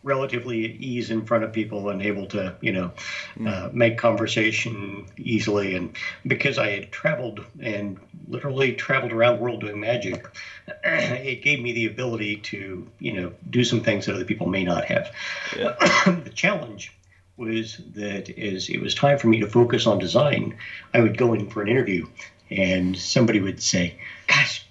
relatively 0.05 0.65
at 0.65 0.71
ease 0.73 1.11
in 1.11 1.25
front 1.25 1.45
of 1.45 1.53
people 1.53 1.89
and 1.89 2.03
able 2.03 2.27
to, 2.27 2.55
you 2.61 2.73
know, 2.73 2.91
mm. 3.37 3.47
uh, 3.47 3.71
make 3.73 3.97
conversation 3.97 5.07
easily. 5.17 5.75
And 5.75 5.97
because 6.27 6.59
I 6.59 6.71
had 6.71 6.93
traveled 6.93 7.45
and 7.61 7.99
literally 8.29 8.73
traveled 8.75 9.13
around 9.13 9.37
the 9.37 9.43
world 9.43 9.61
doing 9.61 9.81
magic, 9.81 10.27
it 10.85 11.43
gave 11.43 11.61
me 11.61 11.73
the 11.73 11.87
ability 11.87 12.37
to, 12.37 12.87
you 12.99 13.13
know, 13.13 13.33
do 13.49 13.65
some 13.65 13.81
things 13.81 14.07
that 14.07 14.15
other 14.15 14.25
people 14.25 14.49
may 14.49 14.65
not 14.65 14.85
have. 14.85 15.11
Yeah. 15.57 15.75
the 16.25 16.33
challenge 16.35 16.93
was 17.37 17.81
that 17.95 18.29
as 18.39 18.69
it 18.69 18.81
was 18.81 18.95
time 18.95 19.19
for 19.19 19.29
me 19.29 19.41
to 19.41 19.47
focus 19.47 19.87
on 19.87 19.99
design, 19.99 20.57
I 20.93 21.01
would 21.01 21.17
go 21.17 21.33
in 21.33 21.49
for 21.49 21.63
an 21.63 21.69
interview 21.69 22.07
and 22.51 22.97
somebody 22.97 23.41
would 23.41 23.63
say, 23.63 23.99
Gosh, 24.27 24.67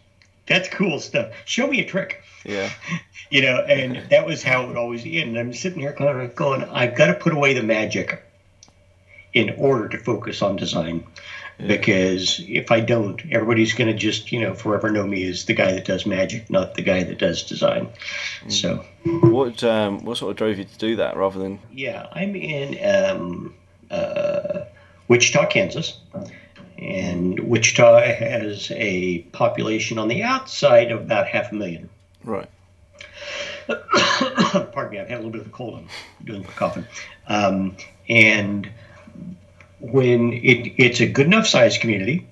that's 0.45 0.69
cool 0.69 0.99
stuff. 0.99 1.31
Show 1.45 1.67
me 1.67 1.79
a 1.79 1.85
trick. 1.85 2.20
Yeah. 2.45 2.69
you 3.29 3.41
know, 3.41 3.61
and 3.61 4.09
that 4.09 4.25
was 4.25 4.43
how 4.43 4.63
it 4.63 4.67
would 4.67 4.77
always 4.77 5.05
end. 5.05 5.29
And 5.29 5.39
I'm 5.39 5.53
sitting 5.53 5.79
here 5.79 5.93
kind 5.93 6.21
of 6.21 6.35
going, 6.35 6.63
I've 6.63 6.95
got 6.95 7.07
to 7.07 7.13
put 7.13 7.33
away 7.33 7.53
the 7.53 7.63
magic 7.63 8.23
in 9.33 9.51
order 9.57 9.87
to 9.89 9.97
focus 9.97 10.41
on 10.41 10.57
design. 10.57 11.05
Yeah. 11.57 11.67
Because 11.67 12.43
if 12.47 12.71
I 12.71 12.79
don't, 12.81 13.21
everybody's 13.31 13.73
going 13.73 13.89
to 13.89 13.97
just, 13.97 14.31
you 14.31 14.41
know, 14.41 14.53
forever 14.53 14.89
know 14.89 15.05
me 15.05 15.27
as 15.29 15.45
the 15.45 15.53
guy 15.53 15.71
that 15.71 15.85
does 15.85 16.05
magic, 16.05 16.49
not 16.49 16.73
the 16.73 16.81
guy 16.81 17.03
that 17.03 17.19
does 17.19 17.43
design. 17.43 17.87
Mm. 18.43 18.51
So, 18.51 18.85
what 19.29 19.63
um, 19.63 20.03
what 20.03 20.17
sort 20.17 20.31
of 20.31 20.37
drove 20.37 20.57
you 20.57 20.65
to 20.65 20.77
do 20.77 20.95
that 20.95 21.15
rather 21.15 21.39
than? 21.39 21.59
Yeah, 21.71 22.07
I'm 22.11 22.35
in 22.35 22.83
um, 22.83 23.53
uh, 23.91 24.61
Wichita, 25.07 25.45
Kansas, 25.47 25.99
and 26.79 27.39
Wichita 27.39 28.01
has 28.01 28.71
a 28.71 29.19
population 29.31 29.99
on 29.99 30.07
the 30.07 30.23
outside 30.23 30.91
of 30.91 31.01
about 31.01 31.27
half 31.27 31.51
a 31.51 31.55
million. 31.55 31.89
Right. 32.23 32.49
pardon 33.67 34.91
me, 34.91 34.99
I've 34.99 35.07
had 35.07 35.15
a 35.15 35.23
little 35.23 35.31
bit 35.31 35.41
of 35.41 35.47
a 35.47 35.51
cold. 35.51 35.75
I'm 35.75 36.25
doing 36.25 36.43
coughing. 36.43 36.85
Um, 37.27 37.77
and 38.09 38.69
when 39.79 40.33
it, 40.33 40.73
it's 40.77 40.99
a 40.99 41.07
good 41.07 41.25
enough 41.25 41.47
size 41.47 41.77
community, 41.77 42.27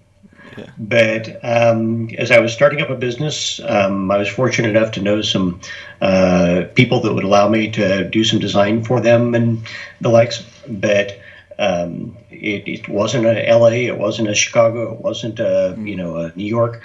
yeah. 0.57 0.69
but 0.77 1.39
um, 1.43 2.09
as 2.17 2.31
I 2.31 2.39
was 2.39 2.53
starting 2.53 2.81
up 2.81 2.89
a 2.89 2.95
business, 2.95 3.59
um, 3.63 4.11
I 4.11 4.17
was 4.17 4.27
fortunate 4.27 4.75
enough 4.75 4.93
to 4.93 5.01
know 5.01 5.21
some 5.21 5.61
uh, 6.01 6.65
people 6.75 7.01
that 7.01 7.13
would 7.13 7.23
allow 7.23 7.47
me 7.49 7.71
to 7.71 8.07
do 8.09 8.23
some 8.23 8.39
design 8.39 8.83
for 8.83 8.99
them 8.99 9.35
and 9.35 9.67
the 10.01 10.09
likes. 10.09 10.43
But 10.67 11.19
um, 11.57 12.17
it, 12.29 12.67
it, 12.67 12.89
wasn't 12.89 13.25
a 13.25 13.53
LA, 13.53 13.87
it 13.87 13.97
wasn't 13.97 14.29
a 14.29 14.35
Chicago, 14.35 14.93
it 14.93 15.01
wasn't 15.01 15.39
a 15.39 15.75
you 15.79 15.95
know 15.95 16.17
a 16.17 16.31
New 16.35 16.45
York, 16.45 16.81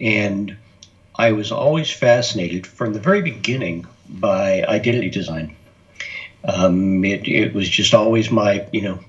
and 0.00 0.56
I 1.18 1.32
was 1.32 1.50
always 1.50 1.90
fascinated 1.90 2.66
from 2.66 2.92
the 2.92 3.00
very 3.00 3.22
beginning 3.22 3.86
by 4.08 4.62
identity 4.62 5.10
design. 5.10 5.56
Um, 6.44 7.04
it, 7.04 7.26
it 7.26 7.54
was 7.54 7.68
just 7.68 7.94
always 7.94 8.30
my 8.30 8.66
you 8.70 8.82
know 8.82 9.00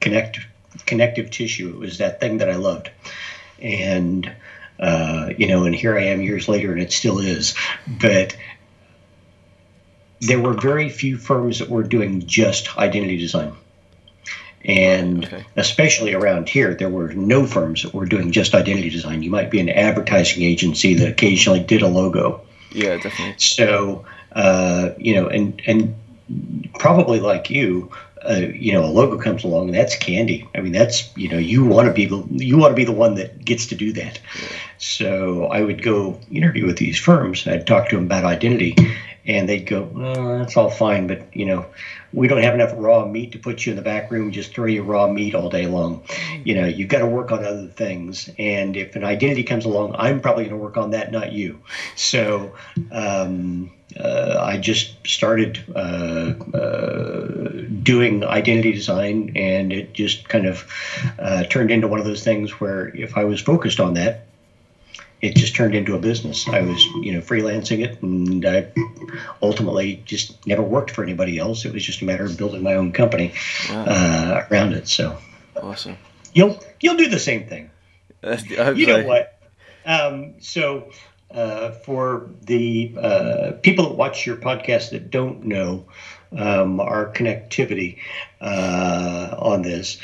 connect 0.00 0.40
connective 0.86 1.30
tissue. 1.30 1.68
It 1.68 1.78
was 1.78 1.98
that 1.98 2.20
thing 2.20 2.38
that 2.38 2.48
I 2.48 2.56
loved, 2.56 2.90
and 3.60 4.30
uh, 4.78 5.30
you 5.36 5.46
know, 5.46 5.64
and 5.64 5.74
here 5.74 5.96
I 5.96 6.04
am 6.04 6.22
years 6.22 6.48
later, 6.48 6.72
and 6.72 6.80
it 6.80 6.92
still 6.92 7.18
is. 7.18 7.54
But 7.86 8.36
there 10.20 10.40
were 10.40 10.54
very 10.54 10.88
few 10.88 11.16
firms 11.16 11.58
that 11.58 11.68
were 11.68 11.82
doing 11.82 12.26
just 12.26 12.76
identity 12.76 13.18
design. 13.18 13.52
And 14.64 15.24
okay. 15.24 15.44
especially 15.56 16.12
around 16.12 16.48
here, 16.48 16.74
there 16.74 16.90
were 16.90 17.12
no 17.14 17.46
firms 17.46 17.82
that 17.82 17.94
were 17.94 18.04
doing 18.04 18.30
just 18.30 18.54
identity 18.54 18.90
design. 18.90 19.22
You 19.22 19.30
might 19.30 19.50
be 19.50 19.58
an 19.58 19.70
advertising 19.70 20.42
agency 20.42 20.94
that 20.94 21.08
occasionally 21.08 21.60
did 21.60 21.82
a 21.82 21.88
logo. 21.88 22.42
Yeah, 22.72 22.96
definitely. 22.96 23.36
So, 23.38 24.04
uh, 24.32 24.90
you 24.98 25.14
know, 25.14 25.28
and 25.28 25.60
and 25.66 25.94
probably 26.78 27.20
like 27.20 27.50
you, 27.50 27.90
uh, 28.28 28.34
you 28.34 28.72
know, 28.72 28.84
a 28.84 28.86
logo 28.86 29.18
comes 29.18 29.44
along 29.44 29.68
and 29.68 29.74
that's 29.74 29.96
candy. 29.96 30.46
I 30.54 30.60
mean, 30.60 30.72
that's 30.72 31.16
you 31.16 31.28
know, 31.28 31.38
you 31.38 31.64
want 31.64 31.88
to 31.88 31.94
be 31.94 32.06
the 32.06 32.22
you 32.30 32.58
want 32.58 32.72
to 32.72 32.76
be 32.76 32.84
the 32.84 32.92
one 32.92 33.14
that 33.14 33.44
gets 33.44 33.66
to 33.66 33.74
do 33.74 33.92
that. 33.94 34.20
Yeah. 34.40 34.48
So 34.78 35.46
I 35.46 35.62
would 35.62 35.82
go 35.82 36.20
interview 36.30 36.66
with 36.66 36.76
these 36.76 36.98
firms. 36.98 37.46
I'd 37.46 37.66
talk 37.66 37.88
to 37.88 37.96
them 37.96 38.04
about 38.04 38.24
identity, 38.24 38.76
and 39.24 39.48
they'd 39.48 39.66
go, 39.66 39.90
oh, 39.96 40.38
"That's 40.38 40.56
all 40.56 40.70
fine, 40.70 41.06
but 41.06 41.34
you 41.34 41.46
know, 41.46 41.66
we 42.12 42.28
don't 42.28 42.42
have 42.42 42.54
enough 42.54 42.72
raw 42.74 43.04
meat 43.04 43.32
to 43.32 43.38
put 43.38 43.64
you 43.64 43.70
in 43.70 43.76
the 43.76 43.82
back 43.82 44.10
room 44.10 44.32
just 44.32 44.52
throw 44.52 44.66
you 44.66 44.82
raw 44.82 45.06
meat 45.06 45.34
all 45.34 45.48
day 45.48 45.66
long. 45.66 46.02
You 46.44 46.54
know 46.54 46.66
you've 46.66 46.88
got 46.88 47.00
to 47.00 47.06
work 47.06 47.30
on 47.30 47.44
other 47.44 47.68
things. 47.68 48.28
And 48.38 48.76
if 48.76 48.96
an 48.96 49.04
identity 49.04 49.44
comes 49.44 49.64
along 49.64 49.94
i'm 49.98 50.20
probably 50.20 50.44
going 50.44 50.56
to 50.56 50.62
work 50.62 50.76
on 50.76 50.90
that 50.90 51.10
not 51.12 51.32
you. 51.32 51.60
So 51.96 52.54
um, 52.90 53.70
uh, 53.98 54.36
i 54.40 54.56
just 54.56 54.94
started 55.06 55.62
uh, 55.74 56.32
uh, 56.54 57.48
doing 57.82 58.24
identity 58.24 58.72
design 58.72 59.32
and 59.34 59.72
it 59.72 59.92
just 59.94 60.28
kind 60.28 60.46
of 60.46 60.64
uh, 61.18 61.42
turned 61.44 61.70
into 61.70 61.88
one 61.88 61.98
of 61.98 62.04
those 62.04 62.22
things 62.22 62.60
where 62.60 62.88
if 62.94 63.16
i 63.16 63.24
was 63.24 63.40
focused 63.40 63.80
on 63.80 63.94
that 63.94 64.20
it 65.20 65.36
just 65.36 65.54
turned 65.54 65.74
into 65.74 65.94
a 65.94 65.98
business. 65.98 66.48
I 66.48 66.62
was, 66.62 66.82
you 67.02 67.12
know, 67.12 67.20
freelancing 67.20 67.84
it, 67.84 68.02
and 68.02 68.44
I 68.44 68.72
ultimately 69.42 70.02
just 70.04 70.46
never 70.46 70.62
worked 70.62 70.90
for 70.90 71.02
anybody 71.02 71.38
else. 71.38 71.64
It 71.64 71.72
was 71.72 71.84
just 71.84 72.02
a 72.02 72.04
matter 72.04 72.24
of 72.24 72.36
building 72.36 72.62
my 72.62 72.74
own 72.74 72.92
company 72.92 73.34
uh, 73.70 74.44
around 74.50 74.72
it. 74.72 74.88
So 74.88 75.18
awesome. 75.56 75.96
You'll 76.32 76.58
you'll 76.80 76.96
do 76.96 77.08
the 77.08 77.18
same 77.18 77.46
thing. 77.46 77.70
you 78.74 78.86
know 78.86 79.04
what? 79.04 79.38
Um, 79.84 80.34
so 80.40 80.90
uh, 81.30 81.70
for 81.70 82.28
the 82.42 82.94
uh, 82.98 83.52
people 83.62 83.88
that 83.88 83.94
watch 83.94 84.26
your 84.26 84.36
podcast 84.36 84.90
that 84.90 85.10
don't 85.10 85.44
know 85.44 85.86
um, 86.36 86.80
our 86.80 87.12
connectivity 87.12 87.98
uh, 88.40 89.34
on 89.38 89.62
this, 89.62 89.98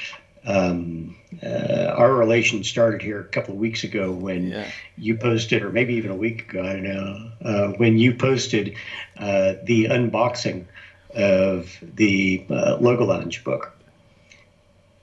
um, 0.46 1.16
uh, 1.42 1.92
our 1.96 2.14
relation 2.14 2.64
started 2.64 3.02
here 3.02 3.20
a 3.20 3.24
couple 3.24 3.54
of 3.54 3.60
weeks 3.60 3.84
ago 3.84 4.12
when 4.12 4.48
yeah. 4.48 4.70
you 4.96 5.16
posted, 5.16 5.62
or 5.62 5.70
maybe 5.70 5.94
even 5.94 6.10
a 6.10 6.16
week 6.16 6.48
ago, 6.50 6.62
I 6.62 6.72
don't 6.74 6.84
know, 6.84 7.30
uh, 7.44 7.68
when 7.72 7.98
you 7.98 8.14
posted 8.14 8.76
uh, 9.18 9.54
the 9.64 9.86
unboxing 9.86 10.66
of 11.14 11.76
the 11.82 12.44
uh, 12.48 12.76
Logo 12.80 13.04
Lounge 13.04 13.42
book. 13.42 13.72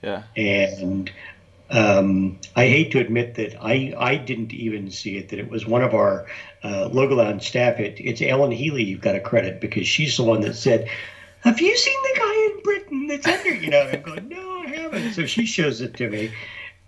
Yeah. 0.02 0.24
And 0.36 1.12
um, 1.70 2.40
I 2.56 2.68
hate 2.68 2.92
to 2.92 3.00
admit 3.00 3.36
that 3.36 3.62
I, 3.62 3.94
I 3.98 4.16
didn't 4.16 4.54
even 4.54 4.92
see 4.92 5.18
it, 5.18 5.30
that 5.30 5.40
it 5.40 5.50
was 5.50 5.66
one 5.66 5.82
of 5.82 5.94
our 5.94 6.28
uh, 6.64 6.88
Logo 6.88 7.16
Lounge 7.16 7.48
staff. 7.48 7.80
It, 7.80 8.00
it's 8.00 8.22
Ellen 8.22 8.52
Healy 8.52 8.84
you've 8.84 9.02
got 9.02 9.14
to 9.14 9.20
credit 9.20 9.60
because 9.60 9.88
she's 9.88 10.16
the 10.18 10.24
one 10.24 10.42
that 10.42 10.56
said, 10.56 10.90
Have 11.42 11.60
you 11.60 11.76
seen 11.76 11.98
the 12.04 12.20
guy 12.20 12.46
in 12.46 12.64
Britain 12.64 13.08
that's 13.08 13.28
under? 13.28 13.54
You 13.54 13.70
know, 13.72 13.82
I'm 13.82 14.02
going, 14.02 14.28
No, 14.30 14.53
so 15.12 15.26
she 15.26 15.46
shows 15.46 15.82
it 15.82 15.96
to 15.96 16.10
me, 16.10 16.32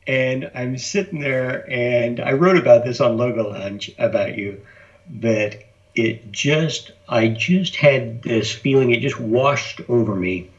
and 0.08 0.50
I'm 0.56 0.78
sitting 0.78 1.20
there, 1.20 1.70
and 1.70 2.20
I 2.20 2.34
wrote 2.34 2.58
about 2.58 2.86
this 2.86 3.02
on 3.02 3.18
Logo 3.18 3.50
Lounge 3.50 3.92
about 3.98 4.38
you, 4.38 4.62
but 5.10 5.64
it 5.96 6.32
just, 6.32 6.92
I 7.10 7.30
just 7.30 7.76
had 7.76 8.22
this 8.22 8.52
feeling, 8.52 8.92
it 8.92 9.02
just 9.02 9.20
washed 9.20 9.82
over 9.90 10.16
me. 10.16 10.50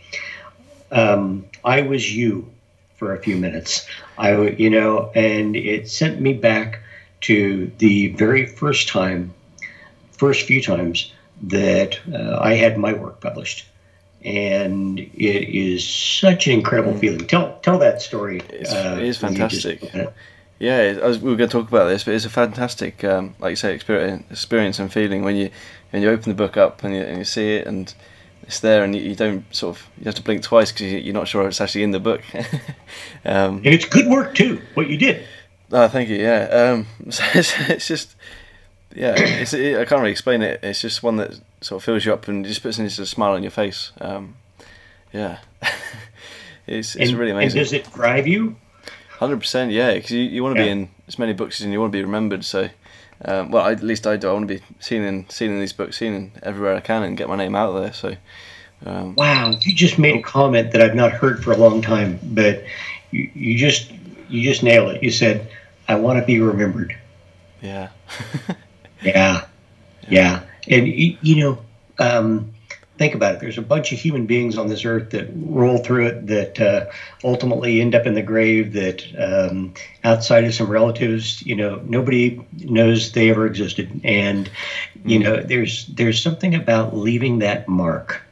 Um, 0.90 1.46
I 1.64 1.82
was 1.82 2.14
you 2.14 2.50
for 2.96 3.14
a 3.14 3.20
few 3.20 3.36
minutes. 3.36 3.86
I, 4.18 4.48
you 4.50 4.70
know, 4.70 5.10
and 5.14 5.54
it 5.56 5.88
sent 5.88 6.20
me 6.20 6.32
back 6.32 6.80
to 7.22 7.70
the 7.78 8.08
very 8.08 8.46
first 8.46 8.88
time, 8.88 9.34
first 10.12 10.46
few 10.46 10.62
times 10.62 11.12
that 11.42 11.98
uh, 12.12 12.38
I 12.40 12.54
had 12.54 12.78
my 12.78 12.94
work 12.94 13.20
published 13.20 13.66
and 14.26 14.98
it 14.98 15.48
is 15.54 15.88
such 15.88 16.48
an 16.48 16.52
incredible 16.52 16.92
mm. 16.92 17.00
feeling. 17.00 17.26
Tell 17.26 17.58
tell 17.60 17.78
that 17.78 18.02
story. 18.02 18.42
It's, 18.50 18.72
uh, 18.72 18.96
it 18.98 19.04
is 19.04 19.16
fantastic. 19.16 19.82
Yeah, 20.58 20.92
was, 20.92 21.18
we 21.18 21.30
were 21.30 21.36
going 21.36 21.50
to 21.50 21.58
talk 21.58 21.68
about 21.68 21.86
this, 21.86 22.04
but 22.04 22.14
it's 22.14 22.24
a 22.24 22.30
fantastic, 22.30 23.04
um, 23.04 23.34
like 23.38 23.50
you 23.50 23.56
say, 23.56 23.74
experience, 23.74 24.24
experience 24.30 24.78
and 24.78 24.90
feeling 24.90 25.22
when 25.22 25.36
you 25.36 25.50
when 25.90 26.02
you 26.02 26.08
open 26.08 26.30
the 26.30 26.34
book 26.34 26.56
up 26.56 26.82
and 26.82 26.94
you, 26.94 27.02
and 27.02 27.18
you 27.18 27.24
see 27.24 27.56
it 27.56 27.66
and 27.66 27.94
it's 28.42 28.60
there 28.60 28.82
and 28.82 28.96
you, 28.96 29.02
you, 29.02 29.14
don't 29.14 29.44
sort 29.54 29.76
of 29.76 29.86
you 29.98 30.04
have 30.04 30.14
to 30.14 30.22
blink 30.22 30.42
twice 30.42 30.72
because 30.72 30.92
you, 30.92 31.10
are 31.10 31.14
not 31.14 31.28
sure 31.28 31.46
it's 31.46 31.60
actually 31.60 31.82
in 31.82 31.90
the 31.90 32.00
book. 32.00 32.22
um, 33.24 33.58
and 33.58 33.66
it's 33.66 33.84
good 33.84 34.06
work 34.06 34.34
too. 34.34 34.60
What 34.74 34.88
you 34.88 34.96
did. 34.96 35.26
Oh, 35.70 35.88
thank 35.88 36.08
you. 36.08 36.16
Yeah, 36.16 36.44
um, 36.44 36.86
so 37.10 37.22
it's, 37.34 37.52
it's 37.68 37.86
just 37.86 38.16
yeah, 38.94 39.14
it's, 39.16 39.52
it, 39.52 39.78
I 39.78 39.84
can't 39.84 40.00
really 40.00 40.12
explain 40.12 40.40
it. 40.40 40.60
It's 40.62 40.80
just 40.80 41.02
one 41.02 41.16
that 41.16 41.38
sort 41.66 41.80
of 41.80 41.84
fills 41.84 42.04
you 42.04 42.12
up 42.12 42.28
and 42.28 42.44
just 42.44 42.62
puts 42.62 42.78
a 42.78 43.06
smile 43.06 43.32
on 43.32 43.42
your 43.42 43.50
face. 43.50 43.90
Um, 44.00 44.36
yeah, 45.12 45.38
it's 46.66 46.94
it's 46.94 47.10
and, 47.10 47.18
really 47.18 47.32
amazing. 47.32 47.58
And 47.58 47.66
does 47.66 47.72
it 47.72 47.92
drive 47.92 48.28
you? 48.28 48.56
Hundred 49.10 49.40
percent, 49.40 49.72
yeah. 49.72 49.94
Because 49.94 50.12
you, 50.12 50.20
you 50.20 50.44
want 50.44 50.56
to 50.56 50.62
yeah. 50.62 50.66
be 50.66 50.72
in 50.72 50.88
as 51.08 51.18
many 51.18 51.32
books 51.32 51.60
as 51.60 51.66
you 51.66 51.80
want 51.80 51.92
to 51.92 51.98
be 51.98 52.04
remembered. 52.04 52.44
So, 52.44 52.68
um, 53.24 53.50
well, 53.50 53.66
at 53.66 53.82
least 53.82 54.06
I 54.06 54.16
do. 54.16 54.28
I 54.28 54.32
want 54.32 54.46
to 54.46 54.54
be 54.54 54.62
seen 54.78 55.02
in 55.02 55.28
seen 55.28 55.50
in 55.50 55.58
these 55.58 55.72
books, 55.72 55.98
seen 55.98 56.14
in 56.14 56.32
everywhere 56.42 56.76
I 56.76 56.80
can, 56.80 57.02
and 57.02 57.16
get 57.16 57.28
my 57.28 57.36
name 57.36 57.56
out 57.56 57.72
there. 57.72 57.92
So. 57.92 58.16
Um, 58.84 59.14
wow, 59.14 59.54
you 59.62 59.72
just 59.72 59.98
made 59.98 60.16
a 60.16 60.22
comment 60.22 60.70
that 60.72 60.82
I've 60.82 60.94
not 60.94 61.10
heard 61.10 61.42
for 61.42 61.50
a 61.50 61.56
long 61.56 61.80
time, 61.80 62.20
but 62.22 62.62
you, 63.10 63.30
you 63.34 63.56
just 63.56 63.90
you 64.28 64.42
just 64.42 64.62
nailed 64.62 64.94
it. 64.94 65.02
You 65.02 65.10
said, 65.10 65.50
"I 65.88 65.94
want 65.94 66.20
to 66.20 66.26
be 66.26 66.40
remembered." 66.40 66.94
Yeah. 67.62 67.88
yeah. 69.02 69.46
Yeah. 70.08 70.42
And, 70.68 70.86
you 70.88 71.36
know, 71.36 71.58
um, 71.98 72.54
think 72.98 73.14
about 73.14 73.34
it. 73.34 73.40
There's 73.40 73.58
a 73.58 73.62
bunch 73.62 73.92
of 73.92 73.98
human 73.98 74.26
beings 74.26 74.56
on 74.56 74.68
this 74.68 74.84
earth 74.84 75.10
that 75.10 75.28
roll 75.34 75.78
through 75.78 76.06
it 76.06 76.26
that 76.28 76.60
uh, 76.60 76.86
ultimately 77.24 77.80
end 77.80 77.94
up 77.94 78.06
in 78.06 78.14
the 78.14 78.22
grave. 78.22 78.72
That 78.72 79.04
um, 79.18 79.74
outside 80.04 80.44
of 80.44 80.54
some 80.54 80.70
relatives, 80.70 81.42
you 81.42 81.56
know, 81.56 81.80
nobody 81.84 82.44
knows 82.52 83.12
they 83.12 83.30
ever 83.30 83.46
existed. 83.46 84.00
And 84.04 84.50
you 85.04 85.18
know, 85.18 85.42
there's 85.42 85.86
there's 85.86 86.22
something 86.22 86.54
about 86.54 86.96
leaving 86.96 87.40
that 87.40 87.68
mark, 87.68 88.22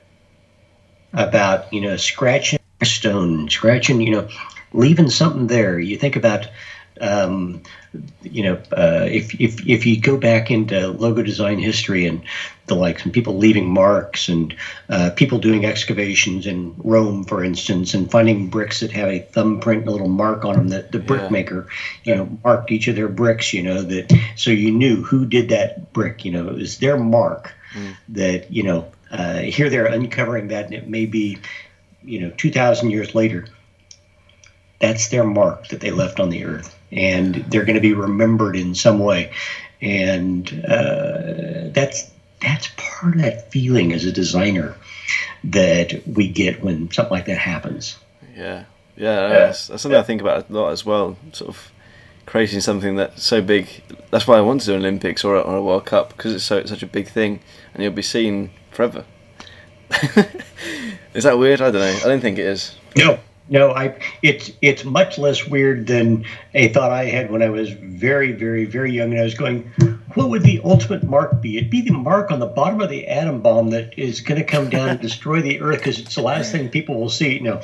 about 1.13 1.73
you 1.73 1.81
know, 1.81 1.97
scratching 1.97 2.59
a 2.81 2.87
stone, 2.87 3.49
scratching, 3.51 4.01
you 4.01 4.11
know, 4.11 4.29
leaving 4.73 5.11
something 5.11 5.47
there. 5.47 5.79
You 5.79 5.97
think 5.97 6.17
about 6.17 6.49
um, 7.01 7.63
you 8.23 8.43
know, 8.43 8.55
uh, 8.77 9.07
if, 9.11 9.41
if, 9.41 9.67
if 9.67 9.87
you 9.87 10.01
go 10.01 10.17
back 10.17 10.51
into 10.51 10.89
logo 10.89 11.23
design 11.23 11.59
history 11.59 12.07
and 12.07 12.23
the 12.67 12.75
likes, 12.75 13.05
and 13.05 13.13
people 13.13 13.37
leaving 13.37 13.69
marks, 13.69 14.29
and 14.29 14.55
uh, 14.89 15.11
people 15.15 15.39
doing 15.39 15.65
excavations 15.65 16.47
in 16.47 16.75
Rome, 16.79 17.25
for 17.25 17.45
instance, 17.45 17.95
and 17.95 18.11
finding 18.11 18.49
bricks 18.49 18.81
that 18.81 18.93
have 18.93 19.09
a 19.09 19.21
thumbprint 19.21 19.81
and 19.81 19.89
a 19.89 19.93
little 19.93 20.09
mark 20.09 20.45
on 20.45 20.55
them 20.55 20.69
that 20.69 20.93
the 20.93 20.99
brickmaker, 20.99 21.69
you 22.05 22.15
know, 22.15 22.39
marked 22.43 22.71
each 22.71 22.89
of 22.89 22.97
their 22.97 23.09
bricks, 23.09 23.53
you 23.53 23.63
know, 23.63 23.83
that 23.83 24.13
so 24.37 24.51
you 24.51 24.71
knew 24.71 25.03
who 25.03 25.27
did 25.27 25.51
that 25.51 25.93
brick, 25.93 26.25
you 26.25 26.33
know, 26.33 26.49
it 26.49 26.55
was 26.55 26.79
their 26.79 26.97
mark 26.97 27.53
mm. 27.75 27.95
that, 28.09 28.51
you 28.51 28.63
know, 28.63 28.91
uh, 29.11 29.39
here 29.39 29.69
they're 29.69 29.87
uncovering 29.87 30.49
that, 30.49 30.65
and 30.65 30.75
it 30.75 30.89
may 30.89 31.07
be, 31.07 31.39
you 32.03 32.21
know, 32.21 32.33
2,000 32.37 32.91
years 32.91 33.15
later. 33.15 33.47
That's 34.81 35.09
their 35.09 35.25
mark 35.25 35.69
that 35.69 35.81
they 35.81 35.91
left 35.91 36.21
on 36.21 36.31
the 36.31 36.45
earth 36.45 36.77
and 36.95 37.35
they're 37.51 37.65
going 37.65 37.75
to 37.75 37.81
be 37.81 37.93
remembered 37.93 38.57
in 38.57 38.75
some 38.75 38.99
way. 38.99 39.33
And 39.83 40.65
uh, 40.67 41.69
that's 41.73 42.11
that's 42.41 42.69
part 42.77 43.17
of 43.17 43.23
that 43.23 43.51
feeling 43.51 43.93
as 43.93 44.05
a 44.05 44.13
designer 44.13 44.77
that 45.45 46.03
we 46.07 46.29
get 46.29 46.63
when 46.63 46.91
something 46.91 47.13
like 47.13 47.27
that 47.27 47.39
happens. 47.39 47.99
Yeah, 48.37 48.65
yeah, 48.97 49.29
that's, 49.29 49.69
that's 49.69 49.83
something 49.83 49.99
I 49.99 50.03
think 50.03 50.21
about 50.21 50.49
a 50.49 50.53
lot 50.53 50.71
as 50.71 50.87
well. 50.87 51.17
Sort 51.33 51.51
of 51.51 51.73
creating 52.27 52.61
something 52.61 52.97
that's 52.97 53.23
so 53.23 53.43
big. 53.43 53.83
That's 54.11 54.27
why 54.27 54.39
I 54.39 54.41
want 54.41 54.63
to 54.63 54.67
do 54.69 54.75
an 54.75 54.81
Olympics 54.81 55.25
or 55.25 55.37
a, 55.37 55.41
or 55.41 55.57
a 55.57 55.63
World 55.63 55.87
Cup 55.87 56.11
because 56.11 56.35
it's 56.35 56.45
so 56.45 56.59
it's 56.59 56.71
such 56.71 56.83
a 56.83 56.87
big 56.87 57.09
thing, 57.09 57.41
and 57.75 57.83
you'll 57.83 57.93
be 57.93 58.03
seen 58.03 58.51
forever. 58.71 59.05
is 61.15 61.25
that 61.25 61.39
weird? 61.39 61.61
I 61.61 61.71
don't 61.71 61.81
know. 61.81 62.01
I 62.05 62.09
don't 62.09 62.21
think 62.21 62.39
it 62.39 62.47
is. 62.47 62.77
No, 62.97 63.19
no. 63.49 63.73
I 63.73 63.97
it's 64.23 64.51
it's 64.63 64.85
much 64.85 65.19
less 65.19 65.47
weird 65.47 65.87
than 65.87 66.25
a 66.55 66.69
thought 66.69 66.91
I 66.91 67.05
had 67.05 67.31
when 67.31 67.43
I 67.43 67.49
was 67.49 67.71
very, 67.71 68.33
very, 68.33 68.65
very 68.65 68.93
young, 68.93 69.13
and 69.13 69.21
I 69.21 69.25
was 69.25 69.35
going, 69.35 69.71
"What 70.15 70.31
would 70.31 70.43
the 70.43 70.61
ultimate 70.65 71.03
mark 71.03 71.41
be? 71.41 71.57
It'd 71.57 71.71
be 71.71 71.83
the 71.83 71.93
mark 71.93 72.31
on 72.31 72.41
the 72.41 72.47
bottom 72.47 72.81
of 72.81 72.91
the 72.91 73.07
atom 73.07 73.41
bomb 73.41 73.71
that 73.71 73.99
is 73.99 74.21
going 74.21 74.41
to 74.41 74.47
come 74.47 74.71
down 74.71 74.89
and 74.89 75.01
destroy 75.01 75.41
the 75.43 75.61
Earth 75.61 75.79
because 75.79 75.99
it's 75.99 76.15
the 76.15 76.23
last 76.23 76.53
thing 76.53 76.69
people 76.69 77.01
will 77.01 77.11
see." 77.11 77.41
No. 77.41 77.61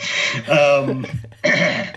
Um, 0.49 1.07
yeah, 1.45 1.93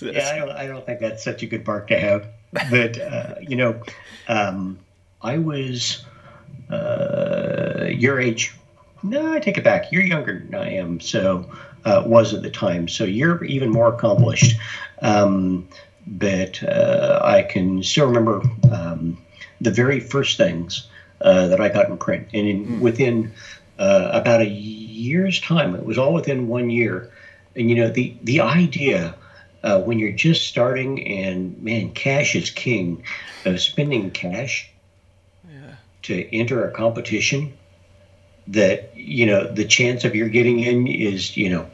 I 0.00 0.38
don't. 0.38 0.50
I 0.50 0.66
don't 0.66 0.84
think 0.86 1.00
that's 1.00 1.24
such 1.24 1.42
a 1.42 1.46
good 1.46 1.66
mark 1.66 1.88
to 1.88 1.98
have. 1.98 2.28
But 2.70 3.00
uh, 3.00 3.34
you 3.40 3.56
know, 3.56 3.82
um, 4.28 4.78
I 5.22 5.38
was 5.38 6.04
uh, 6.70 7.86
your 7.90 8.20
age 8.20 8.54
no, 9.02 9.32
I 9.32 9.38
take 9.38 9.58
it 9.58 9.64
back. 9.64 9.92
You're 9.92 10.02
younger 10.02 10.38
than 10.38 10.54
I 10.54 10.74
am, 10.74 11.00
so 11.00 11.50
uh, 11.88 12.02
was 12.04 12.34
at 12.34 12.42
the 12.42 12.50
time. 12.50 12.88
So 12.88 13.04
you're 13.04 13.42
even 13.44 13.70
more 13.70 13.88
accomplished. 13.88 14.56
Um, 15.00 15.68
but 16.06 16.62
uh, 16.62 17.20
I 17.22 17.42
can 17.42 17.82
still 17.82 18.06
remember 18.06 18.42
um, 18.70 19.18
the 19.60 19.70
very 19.70 20.00
first 20.00 20.36
things 20.36 20.88
uh, 21.20 21.48
that 21.48 21.60
I 21.60 21.68
got 21.68 21.88
in 21.88 21.98
print, 21.98 22.28
and 22.32 22.46
in, 22.46 22.66
mm. 22.66 22.80
within 22.80 23.32
uh, 23.78 24.10
about 24.12 24.40
a 24.40 24.48
year's 24.48 25.40
time, 25.40 25.74
it 25.74 25.84
was 25.84 25.98
all 25.98 26.14
within 26.14 26.48
one 26.48 26.70
year. 26.70 27.10
And 27.56 27.68
you 27.68 27.76
know, 27.76 27.90
the 27.90 28.16
the 28.22 28.40
idea 28.40 29.14
uh, 29.62 29.80
when 29.80 29.98
you're 29.98 30.12
just 30.12 30.46
starting, 30.46 31.06
and 31.06 31.60
man, 31.62 31.92
cash 31.92 32.34
is 32.34 32.50
king. 32.50 33.02
Of 33.44 33.60
spending 33.60 34.10
cash 34.10 34.68
yeah. 35.48 35.76
to 36.02 36.36
enter 36.36 36.68
a 36.68 36.72
competition 36.72 37.52
that 38.48 38.96
you 38.96 39.26
know 39.26 39.46
the 39.46 39.64
chance 39.64 40.04
of 40.04 40.14
your 40.14 40.28
getting 40.28 40.60
in 40.60 40.86
is 40.86 41.36
you 41.36 41.50
know 41.50 41.68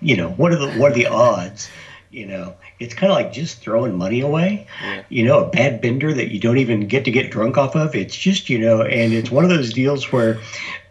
you 0.00 0.16
know 0.16 0.30
what 0.30 0.52
are 0.52 0.58
the 0.58 0.72
what 0.78 0.92
are 0.92 0.94
the 0.94 1.06
odds? 1.06 1.68
You 2.10 2.26
know 2.26 2.54
it's 2.78 2.94
kind 2.94 3.12
of 3.12 3.16
like 3.16 3.32
just 3.32 3.60
throwing 3.60 3.96
money 3.96 4.20
away. 4.20 4.66
Yeah. 4.82 5.02
you 5.08 5.24
know 5.24 5.44
a 5.44 5.48
bad 5.48 5.80
bender 5.80 6.12
that 6.12 6.32
you 6.32 6.40
don't 6.40 6.58
even 6.58 6.86
get 6.88 7.04
to 7.04 7.10
get 7.10 7.30
drunk 7.30 7.56
off 7.56 7.74
of. 7.74 7.94
It's 7.94 8.16
just 8.16 8.50
you 8.50 8.58
know 8.58 8.82
and 8.82 9.12
it's 9.12 9.30
one 9.30 9.44
of 9.44 9.50
those 9.50 9.72
deals 9.72 10.12
where 10.12 10.38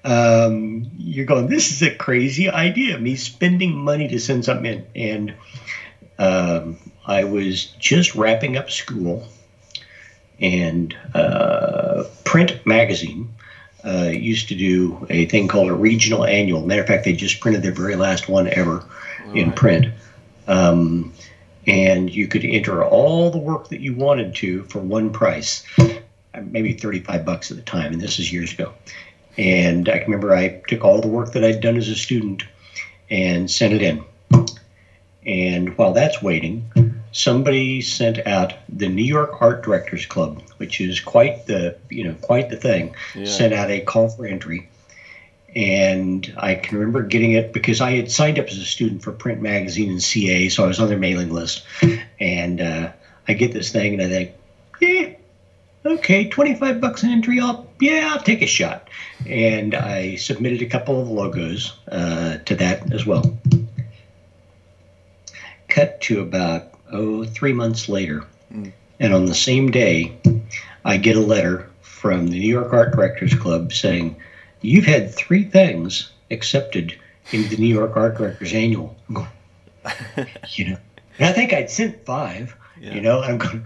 um, 0.04 0.90
you're 0.98 1.26
going 1.26 1.48
this 1.48 1.72
is 1.72 1.82
a 1.84 1.96
crazy 1.96 2.50
idea 2.50 2.98
me 2.98 3.16
spending 3.16 3.76
money 3.76 4.08
to 4.08 4.20
send 4.20 4.46
something 4.46 4.86
in. 4.96 5.30
And 5.30 5.34
um, 6.18 6.78
i 7.06 7.24
was 7.24 7.66
just 7.80 8.16
wrapping 8.16 8.58
up 8.58 8.70
school 8.70 9.28
and 10.40 10.96
uh, 11.14 12.04
print 12.24 12.66
magazine 12.66 13.34
uh, 13.86 14.12
used 14.14 14.50
to 14.50 14.56
do 14.56 15.06
a 15.10 15.26
thing 15.26 15.48
called 15.48 15.70
a 15.70 15.74
regional 15.74 16.26
annual. 16.26 16.66
Matter 16.66 16.82
of 16.82 16.88
fact, 16.88 17.06
they 17.06 17.14
just 17.14 17.40
printed 17.40 17.64
their 17.64 17.72
very 17.72 17.96
last 17.96 18.30
one 18.30 18.48
ever 18.48 18.86
in 19.34 19.52
print. 19.52 19.88
Um, 20.48 21.14
and 21.68 22.14
you 22.14 22.28
could 22.28 22.44
enter 22.44 22.84
all 22.84 23.30
the 23.30 23.38
work 23.38 23.70
that 23.70 23.82
you 23.82 23.94
wanted 23.94 24.36
to 24.36 24.64
for 24.64 24.80
one 24.80 25.12
price, 25.12 25.64
maybe 26.40 26.74
35 26.74 27.26
bucks 27.26 27.52
at 27.52 27.58
the 27.58 27.64
time. 27.64 27.94
And 27.94 28.02
this 28.02 28.20
is 28.20 28.32
years 28.32 28.54
ago. 28.54 28.74
And 29.38 29.88
I 29.88 29.98
remember 30.00 30.34
I 30.34 30.62
took 30.68 30.84
all 30.84 31.02
the 31.02 31.08
work 31.08 31.34
that 31.34 31.44
I'd 31.44 31.62
done 31.62 31.78
as 31.78 31.88
a 31.88 31.96
student 31.96 32.44
and 33.10 33.50
sent 33.50 33.74
it 33.74 33.82
in. 33.82 34.04
And 35.26 35.78
while 35.78 35.94
that's 35.94 36.22
waiting, 36.22 36.72
somebody 37.12 37.82
sent 37.82 38.26
out 38.26 38.54
the 38.70 38.88
New 38.88 39.04
York 39.04 39.42
Art 39.42 39.64
Directors 39.64 40.06
Club, 40.06 40.42
which 40.58 40.80
is 40.82 41.00
quite 41.00 41.46
the 41.46 41.78
you 41.90 42.04
know 42.04 42.16
quite 42.22 42.50
the 42.50 42.58
thing. 42.58 42.96
Yeah. 43.16 43.26
Sent 43.26 43.54
out 43.54 43.70
a 43.70 43.82
call 43.82 44.10
for 44.10 44.26
entry, 44.26 44.70
and 45.56 46.34
I 46.38 46.56
can 46.56 46.78
remember 46.78 47.04
getting 47.04 47.32
it 47.32 47.54
because 47.54 47.82
I 47.82 47.92
had 47.92 48.12
signed 48.12 48.40
up 48.40 48.48
as 48.48 48.58
a 48.58 48.66
student 48.66 49.04
for 49.04 49.12
print 49.12 49.42
magazine 49.42 49.90
and 49.90 50.02
CA, 50.02 50.50
so 50.50 50.64
I 50.64 50.68
was 50.68 50.80
on 50.80 50.88
their 50.88 50.98
mailing 50.98 51.32
list, 51.32 51.64
and 52.20 52.62
uh, 52.62 52.92
I 53.28 53.34
get 53.34 53.54
this 53.54 53.72
thing 53.72 53.94
and 53.94 54.02
I 54.02 54.08
think, 54.08 54.32
yeah. 54.80 55.14
Okay, 55.84 56.30
25 56.30 56.80
bucks 56.80 57.02
an 57.02 57.10
entry. 57.10 57.40
I'll, 57.40 57.68
yeah, 57.80 58.12
I'll 58.12 58.22
take 58.22 58.42
a 58.44 58.48
shot. 58.48 58.90
And 59.26 59.74
I 59.74 60.16
submitted 60.16 60.62
a 60.62 60.68
couple 60.68 61.02
of 61.02 61.10
logos 61.10 61.74
uh, 61.92 62.38
to 62.38 62.56
that 62.56 62.94
as 62.94 63.06
well. 63.06 63.36
Cut 65.70 66.00
to 66.02 66.22
about 66.22 66.71
oh, 66.92 67.24
three 67.26 67.54
months 67.54 67.90
later. 67.90 68.24
Mm. 68.54 68.72
And 69.00 69.14
on 69.14 69.26
the 69.26 69.36
same 69.36 69.72
day, 69.72 70.16
I 70.86 70.98
get 70.98 71.16
a 71.16 71.22
letter 71.22 71.70
from 71.82 72.28
the 72.28 72.40
New 72.40 72.48
York 72.48 72.74
Art 72.74 72.92
Directors 72.92 73.34
Club 73.34 73.74
saying, 73.74 74.16
You've 74.62 74.86
had 74.86 75.14
three 75.14 75.44
things 75.44 76.12
accepted 76.30 76.98
in 77.32 77.50
the 77.50 77.58
New 77.58 77.74
York 77.74 77.96
Art 77.96 78.18
Directors 78.18 78.54
Annual. 78.54 78.96
Going, 79.12 79.28
you 80.50 80.70
know, 80.70 80.78
and 81.18 81.28
I 81.28 81.34
think 81.34 81.54
I'd 81.54 81.70
sent 81.70 82.06
five, 82.06 82.56
yeah. 82.80 82.94
you 82.94 83.02
know, 83.02 83.22
I'm 83.22 83.38
going, 83.38 83.66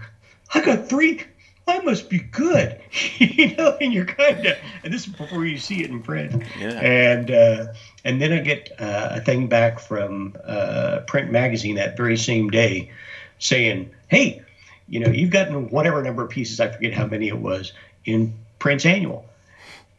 I 0.54 0.60
got 0.60 0.88
three. 0.88 1.22
I 1.68 1.80
must 1.80 2.08
be 2.08 2.20
good, 2.20 2.78
you 3.18 3.56
know, 3.56 3.76
and 3.80 3.92
you're 3.92 4.06
kind 4.06 4.46
of, 4.46 4.56
and 4.84 4.94
this 4.94 5.06
is 5.06 5.12
before 5.12 5.44
you 5.44 5.58
see 5.58 5.82
it 5.82 5.90
in 5.90 6.00
print. 6.02 6.44
Yeah. 6.58 6.78
And, 6.80 7.30
uh, 7.30 7.66
and 8.04 8.22
then 8.22 8.32
I 8.32 8.38
get 8.38 8.70
uh, 8.78 9.08
a 9.12 9.20
thing 9.20 9.48
back 9.48 9.80
from 9.80 10.36
uh, 10.44 11.00
Print 11.08 11.32
Magazine 11.32 11.74
that 11.74 11.96
very 11.96 12.16
same 12.16 12.50
day 12.50 12.92
saying, 13.38 13.90
hey, 14.08 14.42
you 14.88 15.00
know, 15.00 15.10
you've 15.10 15.30
gotten 15.30 15.70
whatever 15.70 16.02
number 16.02 16.22
of 16.22 16.30
pieces, 16.30 16.60
I 16.60 16.68
forget 16.68 16.92
how 16.92 17.06
many 17.06 17.28
it 17.28 17.38
was, 17.38 17.72
in 18.04 18.34
Print's 18.58 18.86
Annual. 18.86 19.24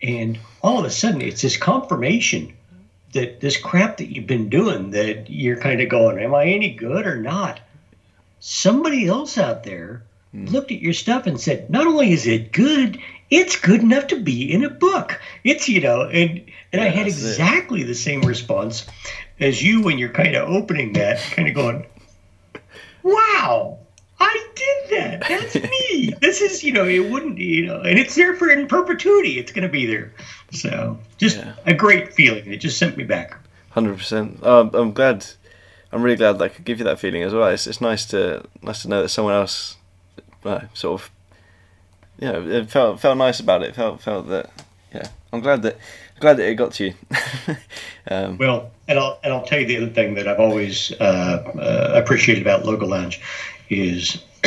And 0.01 0.39
all 0.61 0.79
of 0.79 0.85
a 0.85 0.89
sudden, 0.89 1.21
it's 1.21 1.41
this 1.41 1.57
confirmation 1.57 2.53
that 3.13 3.39
this 3.39 3.57
crap 3.57 3.97
that 3.97 4.13
you've 4.13 4.27
been 4.27 4.49
doing, 4.49 4.91
that 4.91 5.29
you're 5.29 5.57
kind 5.57 5.81
of 5.81 5.89
going, 5.89 6.19
am 6.19 6.35
I 6.35 6.45
any 6.45 6.73
good 6.73 7.07
or 7.07 7.19
not? 7.21 7.59
Somebody 8.39 9.07
else 9.07 9.37
out 9.37 9.63
there 9.63 10.03
mm. 10.33 10.49
looked 10.51 10.71
at 10.71 10.81
your 10.81 10.93
stuff 10.93 11.25
and 11.25 11.39
said, 11.39 11.69
not 11.69 11.87
only 11.87 12.11
is 12.11 12.27
it 12.27 12.51
good, 12.51 12.99
it's 13.29 13.59
good 13.59 13.81
enough 13.81 14.07
to 14.07 14.19
be 14.19 14.51
in 14.53 14.63
a 14.63 14.69
book. 14.69 15.19
It's, 15.43 15.67
you 15.67 15.81
know, 15.81 16.03
and, 16.03 16.41
and 16.71 16.81
yeah, 16.81 16.83
I 16.83 16.87
had 16.87 17.07
exactly 17.07 17.81
it. 17.81 17.87
the 17.87 17.95
same 17.95 18.21
response 18.21 18.85
as 19.39 19.61
you 19.61 19.81
when 19.81 19.97
you're 19.97 20.09
kind 20.09 20.35
of 20.35 20.49
opening 20.49 20.93
that, 20.93 21.19
kind 21.31 21.47
of 21.47 21.55
going, 21.55 21.85
wow, 23.07 23.79
I 24.19 24.47
did 24.55 24.97
that. 24.97 25.27
That's 25.27 25.55
me. 25.91 26.13
this 26.21 26.41
is, 26.41 26.63
you 26.63 26.73
know, 26.73 26.85
it 26.85 27.09
wouldn't, 27.09 27.37
you 27.37 27.67
know, 27.67 27.81
and 27.81 27.97
it's 27.97 28.15
there 28.15 28.35
for 28.35 28.49
in 28.49 28.67
perpetuity. 28.67 29.39
It's 29.39 29.51
going 29.51 29.63
to 29.63 29.69
be 29.69 29.85
there. 29.85 30.13
So 30.51 30.99
just 31.17 31.37
yeah. 31.37 31.53
a 31.65 31.73
great 31.73 32.13
feeling. 32.13 32.51
It 32.51 32.57
just 32.57 32.77
sent 32.77 32.97
me 32.97 33.03
back. 33.03 33.37
Hundred 33.71 33.97
percent. 33.97 34.43
Um, 34.43 34.71
I'm 34.73 34.91
glad. 34.91 35.25
I'm 35.91 36.01
really 36.01 36.17
glad 36.17 36.33
that 36.33 36.43
I 36.43 36.49
could 36.49 36.65
give 36.65 36.79
you 36.79 36.85
that 36.85 36.99
feeling 36.99 37.23
as 37.23 37.33
well. 37.33 37.47
It's, 37.47 37.67
it's 37.67 37.79
nice 37.79 38.05
to 38.07 38.43
nice 38.61 38.81
to 38.81 38.89
know 38.89 39.03
that 39.03 39.09
someone 39.09 39.35
else, 39.35 39.77
uh, 40.43 40.61
sort 40.73 41.01
of, 41.01 41.11
you 42.19 42.31
know, 42.31 42.47
it 42.47 42.69
felt 42.69 42.99
felt 42.99 43.17
nice 43.17 43.39
about 43.39 43.63
it. 43.63 43.75
Felt 43.75 44.01
felt 44.01 44.27
that, 44.29 44.49
yeah. 44.93 45.09
I'm 45.31 45.41
glad 45.41 45.61
that 45.61 45.77
glad 46.19 46.37
that 46.37 46.49
it 46.49 46.55
got 46.55 46.73
to 46.73 46.85
you. 46.85 46.93
um, 48.11 48.37
well, 48.37 48.71
and 48.87 48.99
I'll 48.99 49.19
and 49.23 49.33
I'll 49.33 49.45
tell 49.45 49.59
you 49.59 49.67
the 49.67 49.77
other 49.77 49.89
thing 49.89 50.15
that 50.15 50.27
I've 50.27 50.39
always 50.39 50.91
uh, 50.99 51.03
uh, 51.03 51.91
appreciated 51.95 52.41
about 52.41 52.65
Logo 52.65 52.85
Lounge 52.85 53.21
is, 53.69 54.23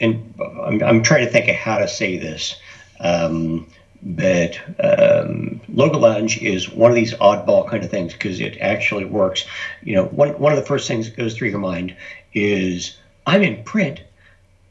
and 0.00 0.34
I'm, 0.40 0.82
I'm 0.82 1.02
trying 1.02 1.24
to 1.26 1.30
think 1.30 1.48
of 1.48 1.56
how 1.56 1.78
to 1.78 1.88
say 1.88 2.18
this. 2.18 2.56
Um, 3.00 3.66
but 4.04 4.58
um, 4.82 5.60
Logo 5.68 5.98
Lounge 5.98 6.42
is 6.42 6.68
one 6.68 6.90
of 6.90 6.96
these 6.96 7.14
oddball 7.14 7.68
kind 7.68 7.84
of 7.84 7.90
things 7.90 8.12
because 8.12 8.40
it 8.40 8.58
actually 8.60 9.04
works. 9.04 9.44
You 9.82 9.96
know, 9.96 10.04
one 10.06 10.30
one 10.38 10.52
of 10.52 10.58
the 10.58 10.64
first 10.64 10.88
things 10.88 11.08
that 11.08 11.16
goes 11.16 11.36
through 11.36 11.50
your 11.50 11.58
mind 11.58 11.96
is 12.32 12.96
I'm 13.26 13.42
in 13.42 13.62
print 13.64 14.00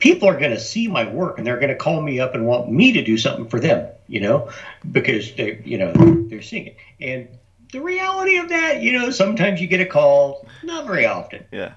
people 0.02 0.28
are 0.28 0.38
going 0.38 0.52
to 0.52 0.60
see 0.60 0.88
my 0.88 1.10
work 1.10 1.38
and 1.38 1.48
they're 1.48 1.60
going 1.60 1.70
to 1.70 1.76
call 1.76 2.02
me 2.02 2.20
up 2.20 2.34
and 2.34 2.46
want 2.46 2.70
me 2.70 2.92
to 2.92 3.04
do 3.04 3.18
something 3.18 3.48
for 3.48 3.60
them, 3.60 3.88
you 4.12 4.20
know, 4.20 4.50
because 4.92 5.34
they, 5.36 5.62
you 5.64 5.78
know, 5.78 5.94
they're 6.28 6.42
seeing 6.42 6.68
it. 6.68 6.78
And 7.00 7.30
the 7.72 7.80
reality 7.80 8.36
of 8.38 8.50
that, 8.50 8.82
you 8.82 8.92
know, 8.92 9.10
sometimes 9.10 9.62
you 9.62 9.68
get 9.68 9.80
a 9.80 9.86
call, 9.86 10.46
not 10.64 10.86
very 10.86 11.06
often. 11.06 11.46
Yeah. 11.50 11.74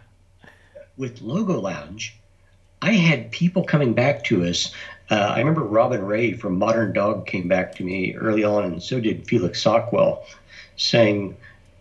With 0.97 1.23
Logo 1.23 1.61
Lounge, 1.61 2.17
I 2.83 2.93
had 2.93 3.31
people 3.31 3.63
coming 3.63 3.95
back 3.95 4.25
to 4.25 4.45
us. 4.45 4.75
Uh, 5.11 5.15
I 5.15 5.39
remember 5.39 5.63
Robynne 5.63 6.05
Raye 6.05 6.33
from 6.33 6.59
Modern 6.59 6.93
Dog 6.93 7.27
came 7.27 7.47
back 7.47 7.77
to 7.77 7.85
me 7.85 8.17
early 8.17 8.43
on, 8.43 8.65
and 8.65 8.83
so 8.83 8.99
did 8.99 9.29
Felix 9.29 9.63
Sockwell, 9.63 10.25
saying, 10.77 11.37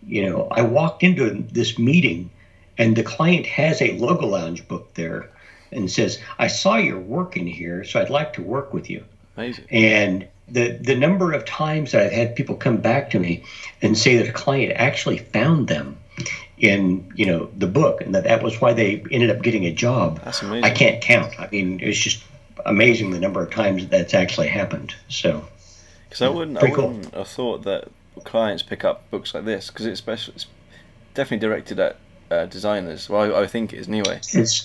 you 0.06 0.30
know, 0.30 0.46
I 0.52 0.62
walked 0.62 1.02
into 1.02 1.44
this 1.50 1.80
meeting 1.80 2.30
and 2.78 2.94
the 2.94 3.02
client 3.02 3.46
has 3.46 3.82
a 3.82 3.98
Logo 3.98 4.26
Lounge 4.26 4.68
book 4.68 4.94
there 4.94 5.30
and 5.72 5.90
says, 5.90 6.20
I 6.38 6.46
saw 6.46 6.76
your 6.76 7.00
work 7.00 7.36
in 7.36 7.48
here, 7.48 7.82
so 7.82 8.00
I'd 8.00 8.10
like 8.10 8.34
to 8.34 8.42
work 8.42 8.72
with 8.72 8.88
you. 8.88 9.04
Amazing. 9.36 9.64
And 9.70 10.28
the 10.48 10.72
the 10.72 10.94
number 10.94 11.32
of 11.32 11.44
times 11.44 11.92
that 11.92 12.02
I've 12.06 12.12
had 12.12 12.36
people 12.36 12.54
come 12.54 12.78
back 12.78 13.10
to 13.10 13.18
me 13.18 13.44
and 13.82 13.96
say 13.96 14.16
that 14.16 14.28
a 14.28 14.32
client 14.32 14.72
actually 14.76 15.18
found 15.18 15.68
them 15.68 15.98
in 16.58 17.10
you 17.14 17.26
know 17.26 17.50
the 17.56 17.66
book 17.66 18.00
and 18.00 18.14
that 18.14 18.24
that 18.24 18.42
was 18.42 18.60
why 18.60 18.72
they 18.72 19.04
ended 19.10 19.30
up 19.30 19.42
getting 19.42 19.64
a 19.64 19.72
job. 19.72 20.20
That's 20.24 20.42
amazing. 20.42 20.64
I 20.64 20.70
can't 20.70 21.02
count. 21.02 21.38
I 21.38 21.48
mean, 21.50 21.80
it's 21.80 21.98
just 21.98 22.22
amazing 22.66 23.10
the 23.10 23.20
number 23.20 23.42
of 23.42 23.50
times 23.50 23.86
that's 23.88 24.14
actually 24.14 24.48
happened. 24.48 24.94
So 25.08 25.44
Because 26.08 26.22
I 26.22 26.28
wouldn't, 26.28 26.58
I 26.58 26.70
wouldn't 26.70 27.14
have 27.14 27.28
thought 27.28 27.64
that 27.64 27.88
clients 28.24 28.62
pick 28.62 28.84
up 28.84 29.10
books 29.10 29.34
like 29.34 29.44
this 29.44 29.68
because 29.68 29.86
it's, 29.86 29.98
special, 29.98 30.34
it's 30.34 30.46
definitely 31.14 31.46
directed 31.46 31.80
at 31.80 31.96
uh, 32.30 32.46
designers. 32.46 33.08
Well, 33.08 33.34
I, 33.34 33.42
I 33.42 33.46
think 33.46 33.72
it 33.72 33.78
is 33.78 33.88
anyway. 33.88 34.20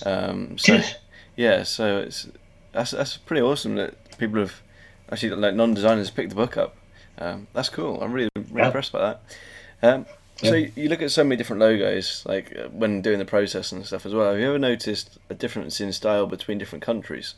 Um, 0.06 0.56
so 0.58 0.80
yeah, 1.36 1.62
so 1.64 1.98
it's 1.98 2.28
that's 2.72 2.92
that's 2.92 3.16
pretty 3.16 3.42
awesome 3.42 3.74
that 3.76 4.18
people 4.18 4.38
have 4.40 4.62
actually 5.10 5.30
like 5.36 5.54
non-designers 5.54 6.10
picked 6.10 6.30
the 6.30 6.36
book 6.36 6.56
up. 6.56 6.76
Um, 7.18 7.46
that's 7.52 7.68
cool. 7.68 8.00
I'm 8.02 8.12
really 8.12 8.28
really 8.36 8.60
Yeah. 8.60 8.66
impressed 8.66 8.92
by 8.92 9.00
that. 9.00 9.20
Um, 9.82 10.06
so 10.36 10.54
Yeah. 10.54 10.68
you 10.74 10.88
look 10.88 11.02
at 11.02 11.10
so 11.10 11.22
many 11.24 11.36
different 11.36 11.60
logos, 11.60 12.24
like 12.26 12.56
uh, 12.56 12.68
when 12.68 13.02
doing 13.02 13.18
the 13.18 13.24
process 13.24 13.72
and 13.72 13.84
stuff 13.86 14.06
as 14.06 14.14
well. 14.14 14.30
Have 14.30 14.40
you 14.40 14.48
ever 14.48 14.58
noticed 14.58 15.18
a 15.28 15.34
difference 15.34 15.80
in 15.80 15.92
style 15.92 16.26
between 16.26 16.58
different 16.58 16.82
countries? 16.82 17.34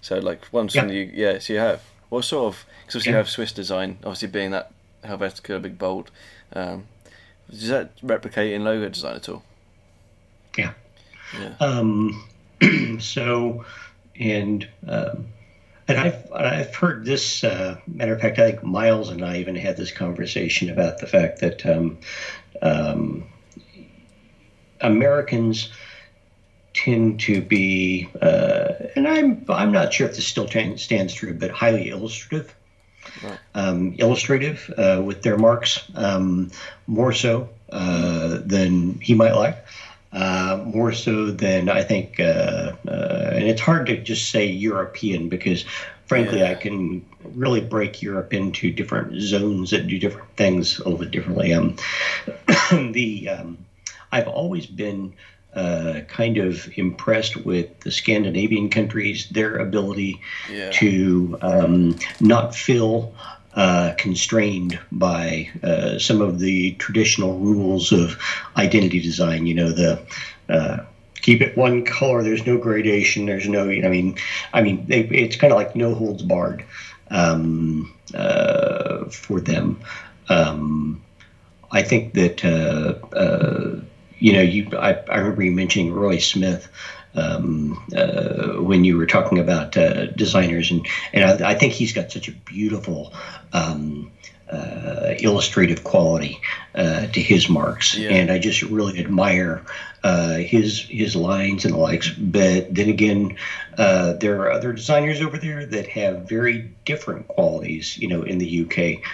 So 0.00 0.18
like 0.18 0.44
from 0.46 0.68
Yeah. 0.72 0.86
the 0.86 1.10
yes, 1.12 1.48
you 1.48 1.58
have. 1.58 1.82
What 2.08 2.24
sort 2.24 2.54
of? 2.54 2.64
Because 2.86 3.06
you 3.06 3.14
have 3.14 3.28
Swiss 3.28 3.52
design, 3.52 3.98
obviously 4.02 4.28
being 4.28 4.50
that 4.50 4.72
Helvetica, 5.04 5.62
big 5.62 5.78
bold. 5.78 6.10
Um, 6.52 6.86
does 7.48 7.68
that 7.68 7.90
replicate 8.02 8.52
in 8.52 8.64
logo 8.64 8.88
design 8.88 9.16
at 9.16 9.28
all? 9.28 9.44
yeah. 10.58 10.72
Yeah. 11.38 11.54
Um, 11.60 12.26
so, 13.00 13.64
and 14.18 14.68
um, 14.88 15.28
and 15.90 16.00
I've 16.00 16.32
I've 16.32 16.74
heard 16.74 17.04
this. 17.04 17.44
Uh, 17.44 17.76
matter 17.86 18.14
of 18.14 18.20
fact, 18.20 18.38
I 18.38 18.50
think 18.50 18.62
Miles 18.62 19.10
and 19.10 19.24
I 19.24 19.38
even 19.38 19.56
had 19.56 19.76
this 19.76 19.92
conversation 19.92 20.70
about 20.70 20.98
the 20.98 21.06
fact 21.06 21.40
that 21.40 21.66
um, 21.66 21.98
um, 22.62 23.24
Americans 24.80 25.70
tend 26.72 27.20
to 27.20 27.42
be, 27.42 28.08
uh, 28.22 28.72
and 28.96 29.08
I'm 29.08 29.44
I'm 29.48 29.72
not 29.72 29.92
sure 29.92 30.08
if 30.08 30.16
this 30.16 30.26
still 30.26 30.46
tan- 30.46 30.78
stands 30.78 31.12
true, 31.12 31.34
but 31.34 31.50
highly 31.50 31.88
illustrative. 31.88 32.54
Right. 33.22 33.38
Um, 33.54 33.94
illustrative 33.98 34.72
uh, 34.76 35.02
with 35.02 35.22
their 35.22 35.38
marks, 35.38 35.82
um, 35.94 36.50
more 36.86 37.12
so 37.12 37.48
uh, 37.72 38.38
than 38.44 39.00
he 39.00 39.14
might 39.14 39.34
like 39.34 39.56
uh, 40.12 40.62
more 40.64 40.92
so 40.92 41.30
than 41.30 41.68
I 41.68 41.82
think, 41.82 42.18
uh, 42.18 42.72
uh, 42.88 43.30
and 43.32 43.44
it's 43.44 43.60
hard 43.60 43.86
to 43.86 43.96
just 43.96 44.30
say 44.30 44.44
European 44.46 45.28
because, 45.28 45.64
frankly, 46.06 46.40
Yeah. 46.40 46.50
I 46.50 46.54
can 46.54 47.04
really 47.34 47.60
break 47.60 48.02
Europe 48.02 48.32
into 48.32 48.70
different 48.72 49.20
zones 49.20 49.70
that 49.70 49.86
do 49.86 49.98
different 49.98 50.28
things 50.36 50.78
a 50.78 50.84
little 50.84 50.98
bit 50.98 51.10
differently. 51.10 51.52
Um, 51.52 51.76
the 52.92 53.28
um, 53.28 53.58
I've 54.10 54.26
always 54.26 54.66
been 54.66 55.12
uh, 55.54 56.00
kind 56.08 56.38
of 56.38 56.68
impressed 56.76 57.36
with 57.36 57.80
the 57.80 57.90
Scandinavian 57.90 58.70
countries, 58.70 59.28
their 59.30 59.56
ability 59.56 60.20
Yeah. 60.50 60.70
to 60.70 61.38
um, 61.42 61.98
not 62.20 62.54
feel 62.54 63.12
uh, 63.54 63.94
constrained 63.96 64.78
by 64.92 65.50
uh, 65.62 65.98
some 65.98 66.20
of 66.20 66.38
the 66.38 66.72
traditional 66.74 67.38
rules 67.38 67.92
of 67.92 68.16
identity 68.56 69.00
design. 69.00 69.46
You 69.46 69.54
know, 69.54 69.72
the 69.72 70.00
uh, 70.48 70.78
keep 71.20 71.42
it 71.42 71.56
one 71.56 71.84
color. 71.84 72.22
There's 72.22 72.46
no 72.46 72.58
gradation. 72.58 73.26
There's 73.26 73.48
no. 73.48 73.68
I 73.68 73.88
mean, 73.88 74.16
I 74.52 74.62
mean, 74.62 74.84
they, 74.86 75.00
it's 75.00 75.36
kind 75.36 75.52
of 75.52 75.56
like 75.56 75.74
no 75.74 75.94
holds 75.94 76.22
barred 76.22 76.64
um, 77.10 77.92
uh, 78.14 79.04
for 79.06 79.40
them. 79.40 79.80
Um, 80.28 81.02
I 81.72 81.82
think 81.82 82.14
that 82.14 82.44
uh, 82.44 82.94
uh, 83.16 83.80
you 84.18 84.32
know, 84.32 84.42
you. 84.42 84.68
I, 84.78 84.98
I 85.08 85.18
remember 85.18 85.42
you 85.42 85.52
mentioning 85.52 85.92
Roy 85.92 86.18
Smith 86.18 86.68
um, 87.14 87.82
uh, 87.96 88.60
when 88.62 88.84
you 88.84 88.96
were 88.96 89.06
talking 89.06 89.38
about 89.38 89.76
uh, 89.76 90.06
designers, 90.06 90.70
and 90.70 90.86
and 91.12 91.42
I, 91.42 91.50
I 91.50 91.54
think 91.54 91.72
he's 91.72 91.92
got 91.92 92.10
such 92.10 92.28
a 92.28 92.32
beautiful. 92.32 93.12
Um, 93.52 94.10
uh, 94.50 95.14
illustrative 95.20 95.84
quality 95.84 96.40
uh, 96.74 97.06
to 97.06 97.20
his 97.20 97.48
marks, 97.48 97.96
Yeah. 97.96 98.10
and 98.10 98.32
I 98.32 98.38
just 98.38 98.62
really 98.62 98.98
admire 98.98 99.62
uh, 100.02 100.38
his 100.38 100.80
his 100.88 101.14
lines 101.14 101.64
and 101.64 101.74
the 101.74 101.78
likes. 101.78 102.08
But 102.08 102.74
then 102.74 102.88
again, 102.88 103.36
uh, 103.78 104.14
there 104.14 104.40
are 104.40 104.50
other 104.50 104.72
designers 104.72 105.20
over 105.20 105.38
there 105.38 105.64
that 105.66 105.86
have 105.86 106.28
very 106.28 106.68
different 106.84 107.28
qualities. 107.28 107.96
You 107.96 108.08
know, 108.08 108.22
in 108.22 108.38
the 108.38 108.62
UK, 108.64 109.04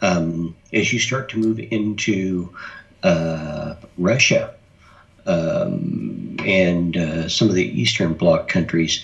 um, 0.00 0.56
as 0.72 0.90
you 0.94 0.98
start 0.98 1.28
to 1.30 1.38
move 1.38 1.58
into 1.58 2.54
uh, 3.02 3.74
Russia 3.98 4.54
um, 5.26 6.36
and 6.44 6.96
uh, 6.96 7.28
some 7.28 7.48
of 7.48 7.54
the 7.54 7.80
Eastern 7.80 8.14
Bloc 8.14 8.48
countries, 8.48 9.00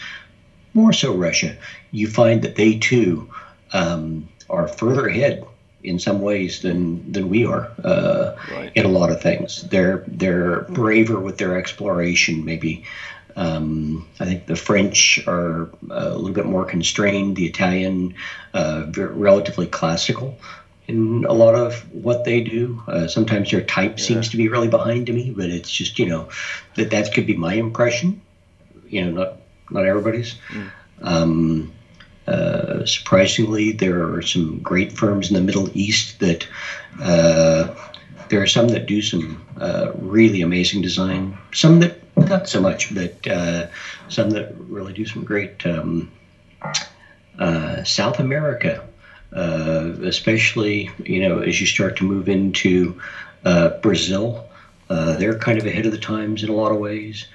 more 0.75 0.93
so 0.93 1.13
Russia, 1.13 1.57
you 1.91 2.07
find 2.07 2.43
that 2.43 2.55
they 2.57 2.75
too 2.75 3.29
um, 3.73 4.29
are 4.51 4.69
further 4.69 5.07
ahead 5.07 5.45
in 5.83 5.99
some 5.99 6.21
ways 6.21 6.61
than 6.61 7.11
than 7.13 7.29
we 7.29 7.45
are 7.45 7.69
uh, 7.85 8.33
Right. 8.51 8.71
in 8.75 8.85
a 8.85 8.89
lot 8.89 9.11
of 9.11 9.21
things. 9.21 9.63
They're 9.63 10.03
they're 10.07 10.63
braver 10.63 11.21
with 11.21 11.39
their 11.39 11.57
exploration, 11.57 12.45
maybe. 12.45 12.83
Um, 13.35 14.07
I 14.21 14.27
think 14.27 14.47
the 14.47 14.57
French 14.57 15.19
are 15.27 15.69
a 15.91 16.11
little 16.11 16.33
bit 16.35 16.45
more 16.45 16.67
constrained. 16.67 17.37
The 17.37 17.47
Italian, 17.47 18.15
uh, 18.53 18.85
relatively 18.95 19.67
classical 19.67 20.37
in 20.89 21.25
a 21.29 21.33
lot 21.33 21.55
of 21.55 21.81
what 21.95 22.25
they 22.25 22.43
do. 22.43 22.83
Uh, 22.89 23.07
sometimes 23.07 23.51
their 23.51 23.63
type 23.63 24.01
seems 24.01 24.29
to 24.31 24.37
be 24.37 24.49
really 24.49 24.69
behind 24.69 25.07
to 25.07 25.13
me, 25.13 25.31
but 25.31 25.49
it's 25.51 25.71
just 25.71 25.99
you 25.99 26.07
know 26.07 26.29
that 26.77 26.91
that 26.91 27.13
could 27.13 27.27
be 27.27 27.37
my 27.37 27.55
impression. 27.55 28.21
You 28.89 29.05
know, 29.05 29.11
not 29.11 29.37
not 29.71 29.87
everybody's. 29.87 30.35
Um, 31.03 31.73
uh, 32.27 32.87
surprisingly, 32.87 33.73
there 33.73 34.15
are 34.15 34.23
some 34.23 34.61
great 34.61 34.93
firms 34.93 35.29
in 35.29 35.35
the 35.35 35.41
Middle 35.41 35.69
East 35.75 36.21
that 36.21 36.47
uh, 37.01 37.75
there 38.29 38.41
are 38.41 38.47
some 38.47 38.69
that 38.69 38.87
do 38.87 39.03
some 39.03 39.45
uh, 39.61 39.93
really 39.97 40.43
amazing 40.43 40.83
design. 40.83 41.37
Some 41.53 41.81
that 41.81 41.99
not 42.17 42.49
so 42.49 42.61
much, 42.61 42.95
but 42.95 43.27
uh, 43.27 43.67
some 44.09 44.31
that 44.31 44.55
really 44.59 44.93
do 44.93 45.07
some 45.07 45.25
great. 45.25 45.67
Um, 45.67 46.11
uh, 47.39 47.83
South 47.83 48.21
America, 48.21 48.87
uh, 49.35 49.93
especially 50.03 50.91
you 51.05 51.21
know 51.27 51.39
as 51.41 51.61
you 51.61 51.67
start 51.67 51.97
to 51.97 52.05
move 52.05 52.29
into 52.29 53.01
uh, 53.45 53.71
Brazil, 53.81 54.49
uh, 54.91 55.17
they're 55.17 55.39
kind 55.39 55.59
of 55.59 55.67
ahead 55.67 55.87
of 55.87 55.93
the 55.93 55.99
times 55.99 56.43
in 56.43 56.51
a 56.51 56.53
lot 56.53 56.73
of 56.73 56.79
ways. 56.79 57.27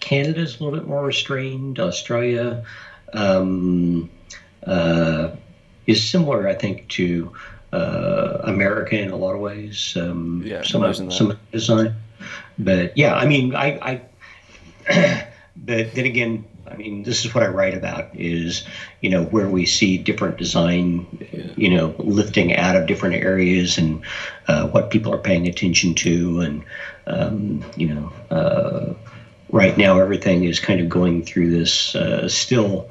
Canada's 0.00 0.60
a 0.60 0.64
little 0.64 0.78
bit 0.78 0.86
more 0.86 1.04
restrained. 1.04 1.80
Australia 1.80 2.64
um, 3.12 4.10
uh, 4.66 5.30
is 5.86 6.08
similar, 6.08 6.46
I 6.46 6.54
think, 6.54 6.88
to 6.88 7.32
uh, 7.72 8.38
America 8.44 8.98
in 8.98 9.10
a 9.10 9.16
lot 9.16 9.34
of 9.34 9.40
ways. 9.40 9.96
Um, 9.96 10.42
Yeah, 10.44 10.62
some 10.62 10.82
of 10.82 10.96
some 10.96 11.30
of 11.30 11.38
the 11.50 11.58
design, 11.58 11.94
but 12.58 12.96
yeah, 12.96 13.14
I 13.14 13.26
mean, 13.26 13.54
I, 13.54 14.00
I 14.88 15.26
but 15.56 15.94
then 15.94 16.04
again, 16.04 16.44
I 16.70 16.76
mean, 16.76 17.02
this 17.02 17.24
is 17.24 17.34
what 17.34 17.44
I 17.44 17.48
write 17.48 17.74
about 17.74 18.14
is, 18.14 18.64
you 19.00 19.10
know, 19.10 19.24
where 19.24 19.48
we 19.48 19.66
see 19.66 19.98
different 19.98 20.36
design, 20.36 21.54
you 21.56 21.74
know, 21.74 21.94
lifting 21.98 22.54
out 22.54 22.76
of 22.76 22.86
different 22.86 23.16
areas 23.16 23.78
and 23.78 24.02
uh, 24.48 24.66
what 24.68 24.90
people 24.90 25.14
are 25.14 25.18
paying 25.18 25.46
attention 25.46 25.94
to. 25.96 26.40
And, 26.40 26.64
um, 27.06 27.64
you 27.76 27.94
know, 27.94 28.12
uh, 28.30 28.94
right 29.50 29.76
now 29.76 30.00
everything 30.00 30.44
is 30.44 30.60
kind 30.60 30.80
of 30.80 30.88
going 30.88 31.24
through 31.24 31.50
this 31.50 31.94
uh, 31.94 32.28
still. 32.28 32.90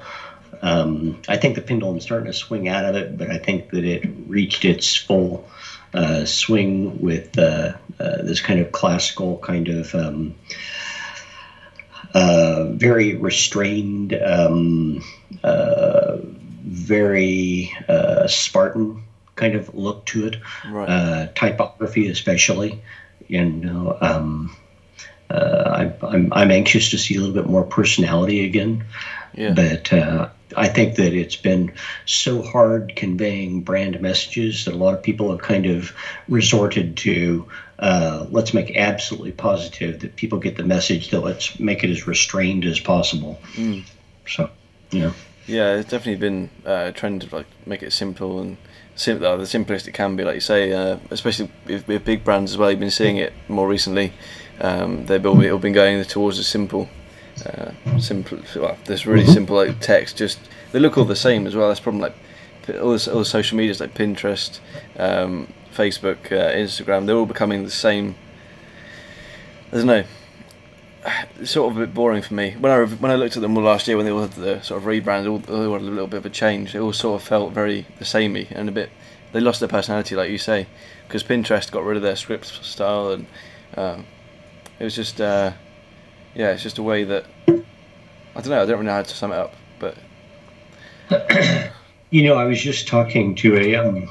Um, 0.62 1.22
I 1.28 1.38
think 1.38 1.56
the 1.56 1.62
pendulum's 1.62 2.04
starting 2.04 2.28
to 2.28 2.34
swing 2.34 2.68
out 2.68 2.86
of 2.86 2.96
it, 2.96 3.18
but 3.18 3.30
I 3.30 3.38
think 3.38 3.70
that 3.72 3.84
it 3.84 4.08
reached 4.28 4.66
its 4.66 4.96
full 4.96 5.48
uh, 5.94 6.26
swing 6.26 7.00
with 7.02 7.38
uh, 7.38 7.74
uh, 8.00 8.22
this 8.24 8.42
kind 8.42 8.60
of 8.60 8.72
classical 8.72 9.38
kind 9.40 9.68
of. 9.68 9.94
Um, 9.94 10.36
uh, 12.16 12.64
very 12.72 13.16
restrained, 13.16 14.14
um, 14.26 15.04
uh, 15.44 16.18
very 16.64 17.72
uh, 17.90 18.26
Spartan 18.26 19.04
kind 19.36 19.56
of 19.56 19.76
look 19.76 20.06
to 20.06 20.28
it. 20.28 20.38
Right. 20.68 20.90
Uh, 20.90 21.28
typography, 21.36 22.08
especially. 22.10 22.82
You 23.28 23.44
know, 23.44 23.98
um, 24.00 24.56
uh, 25.30 25.92
I, 26.02 26.08
I'm 26.08 26.32
I'm 26.32 26.52
anxious 26.52 26.90
to 26.92 26.98
see 26.98 27.16
a 27.16 27.20
little 27.20 27.36
bit 27.36 27.50
more 27.50 27.64
personality 27.64 28.46
again. 28.46 28.86
Yeah. 29.34 29.54
But 29.54 29.92
uh, 29.92 30.30
I 30.56 30.68
think 30.68 30.96
that 30.96 31.14
it's 31.14 31.36
been 31.36 31.74
so 32.06 32.42
hard 32.42 32.96
conveying 32.96 33.62
brand 33.62 34.00
messages 34.02 34.66
that 34.66 34.74
a 34.74 34.78
lot 34.78 34.94
of 34.94 35.04
people 35.04 35.32
have 35.32 35.42
kind 35.42 35.66
of 35.66 35.94
resorted 36.28 36.98
to. 36.98 37.48
Uh, 37.78 38.26
let's 38.30 38.54
make 38.54 38.76
absolutely 38.78 39.34
positive 39.34 40.00
that 40.00 40.16
people 40.16 40.40
get 40.40 40.56
the 40.56 40.64
message 40.64 41.10
that 41.10 41.20
let's 41.20 41.60
make 41.60 41.84
it 41.84 41.90
as 41.90 42.08
restrained 42.08 42.66
as 42.66 42.80
possible. 42.80 43.40
Mm. 43.54 43.84
So, 44.28 44.50
you 44.92 45.00
know, 45.02 45.14
Yeah, 45.46 45.76
it's 45.76 45.90
definitely 45.90 46.16
been 46.16 46.50
uh, 46.66 46.86
a 46.88 46.92
trend 46.92 47.22
to 47.22 47.36
like 47.36 47.48
make 47.66 47.84
it 47.84 47.92
simple 47.92 48.40
and 48.40 48.58
sim- 48.96 49.24
uh, 49.24 49.36
the 49.36 49.46
simplest 49.46 49.88
it 49.88 49.94
can 49.94 50.16
be, 50.16 50.24
like 50.24 50.36
you 50.36 50.42
say, 50.42 50.72
uh, 50.72 50.98
especially 51.12 51.52
with, 51.66 51.88
with 51.88 52.06
big 52.06 52.24
brands 52.24 52.52
as 52.52 52.58
well. 52.58 52.72
You've 52.72 52.80
been 52.80 52.92
seeing 52.92 53.18
it 53.18 53.34
more 53.48 53.68
recently. 53.68 54.14
Um, 54.60 55.06
they've 55.06 55.26
all, 55.26 55.52
all 55.52 55.60
been 55.60 55.74
going 55.74 56.04
towards 56.06 56.40
a 56.40 56.44
simple, 56.44 56.88
uh, 57.44 58.00
simple. 58.00 58.40
Well, 58.56 58.78
this 58.86 59.06
really 59.06 59.26
simple 59.26 59.56
like 59.56 59.80
text. 59.80 60.18
Just 60.18 60.40
they 60.72 60.80
look 60.80 60.98
all 60.98 61.06
the 61.06 61.16
same 61.16 61.48
as 61.48 61.56
well. 61.56 61.68
That's 61.68 61.80
problem. 61.80 62.02
Like 62.02 62.16
all 62.80 62.98
the, 62.98 63.12
all 63.12 63.20
the 63.20 63.26
social 63.26 63.58
medias 63.58 63.80
like 63.80 63.94
Pinterest, 63.94 64.60
um, 64.98 65.48
Facebook, 65.74 66.32
uh, 66.32 66.54
Instagram. 66.54 67.06
They're 67.06 67.16
all 67.16 67.26
becoming 67.26 67.64
the 67.64 67.72
same. 67.72 68.16
I 69.72 69.78
don't 69.78 69.86
know. 69.88 70.04
It's 71.40 71.52
sort 71.52 71.72
of 71.72 71.78
a 71.78 71.86
bit 71.86 71.94
boring 71.94 72.24
for 72.24 72.34
me. 72.34 72.56
When 72.60 72.72
I 72.72 72.84
when 72.84 73.12
I 73.12 73.16
looked 73.16 73.36
at 73.36 73.42
them 73.42 73.56
all 73.58 73.64
last 73.64 73.88
year, 73.88 73.98
when 73.98 74.06
they 74.06 74.12
all 74.12 74.22
had 74.22 74.34
the 74.34 74.62
sort 74.62 74.82
of 74.82 74.88
rebrand, 74.88 75.30
all, 75.30 75.56
all 75.56 75.74
had 75.74 75.82
a 75.82 75.86
little 75.86 76.08
bit 76.08 76.18
of 76.18 76.26
a 76.26 76.30
change. 76.32 76.74
It 76.74 76.80
all 76.80 76.94
sort 76.94 77.22
of 77.22 77.28
felt 77.28 77.54
very 77.54 77.86
the 78.00 78.06
samey 78.06 78.48
and 78.52 78.70
a 78.70 78.72
bit. 78.72 78.90
They 79.32 79.40
lost 79.40 79.60
their 79.60 79.70
personality, 79.70 80.16
like 80.16 80.32
you 80.32 80.38
say, 80.38 80.66
because 81.08 81.24
Pinterest 81.24 81.70
got 81.70 81.84
rid 81.84 81.98
of 81.98 82.04
their 82.04 82.16
script 82.16 82.46
style, 82.46 83.12
and 83.12 83.26
um, 83.76 84.06
it 84.80 84.84
was 84.86 84.96
just 84.96 85.20
uh, 85.20 85.52
yeah, 86.36 86.52
it's 86.52 86.64
just 86.64 86.78
a 86.78 86.84
way 86.84 87.04
that 87.06 87.26
I 87.48 87.54
don't 88.36 88.50
know. 88.50 88.62
I 88.62 88.66
don't 88.66 88.70
really 88.72 88.86
know 88.86 88.92
how 88.92 89.02
to 89.02 89.16
sum 89.16 89.32
it 89.32 89.38
up, 89.38 89.54
but 89.80 89.98
You 92.16 92.24
know, 92.24 92.36
I 92.36 92.46
was 92.46 92.62
just 92.62 92.88
talking 92.88 93.36
to 93.36 93.58
a. 93.58 93.76
Um, 93.76 94.10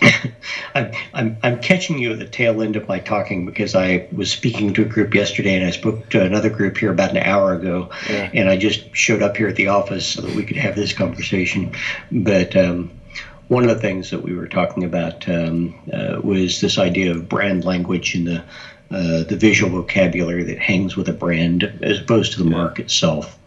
I'm, 0.74 0.90
I'm, 1.14 1.36
I'm 1.42 1.60
catching 1.60 1.98
you 1.98 2.12
at 2.12 2.18
the 2.18 2.26
tail 2.26 2.62
end 2.62 2.74
of 2.74 2.88
my 2.88 2.98
talking 2.98 3.46
because 3.46 3.76
I 3.76 4.08
was 4.10 4.32
speaking 4.32 4.74
to 4.74 4.82
a 4.82 4.86
group 4.86 5.14
yesterday 5.14 5.54
and 5.54 5.64
I 5.64 5.70
spoke 5.70 6.08
to 6.10 6.24
another 6.24 6.50
group 6.50 6.78
here 6.78 6.90
about 6.90 7.10
an 7.10 7.18
hour 7.18 7.54
ago. 7.54 7.90
Yeah. 8.10 8.30
And 8.34 8.48
I 8.48 8.56
just 8.56 8.96
showed 8.96 9.22
up 9.22 9.36
here 9.36 9.46
at 9.46 9.54
the 9.54 9.68
office 9.68 10.06
so 10.06 10.22
that 10.22 10.34
we 10.34 10.44
could 10.44 10.56
have 10.56 10.74
this 10.74 10.92
conversation. 10.92 11.72
But 12.10 12.56
um, 12.56 12.90
one 13.46 13.62
of 13.62 13.68
the 13.68 13.80
things 13.80 14.10
that 14.10 14.22
we 14.22 14.34
were 14.34 14.48
talking 14.48 14.82
about 14.82 15.28
um, 15.28 15.78
uh, 15.92 16.20
was 16.24 16.60
this 16.60 16.78
idea 16.78 17.12
of 17.12 17.28
brand 17.28 17.64
language 17.64 18.14
and 18.16 18.26
the, 18.26 18.42
uh, 18.92 19.22
the 19.24 19.36
visual 19.36 19.70
vocabulary 19.70 20.44
that 20.44 20.58
hangs 20.58 20.96
with 20.96 21.08
a 21.08 21.12
brand 21.12 21.78
as 21.82 21.98
opposed 21.98 22.32
to 22.32 22.38
the 22.38 22.50
mark 22.50 22.78
itself. 22.78 23.38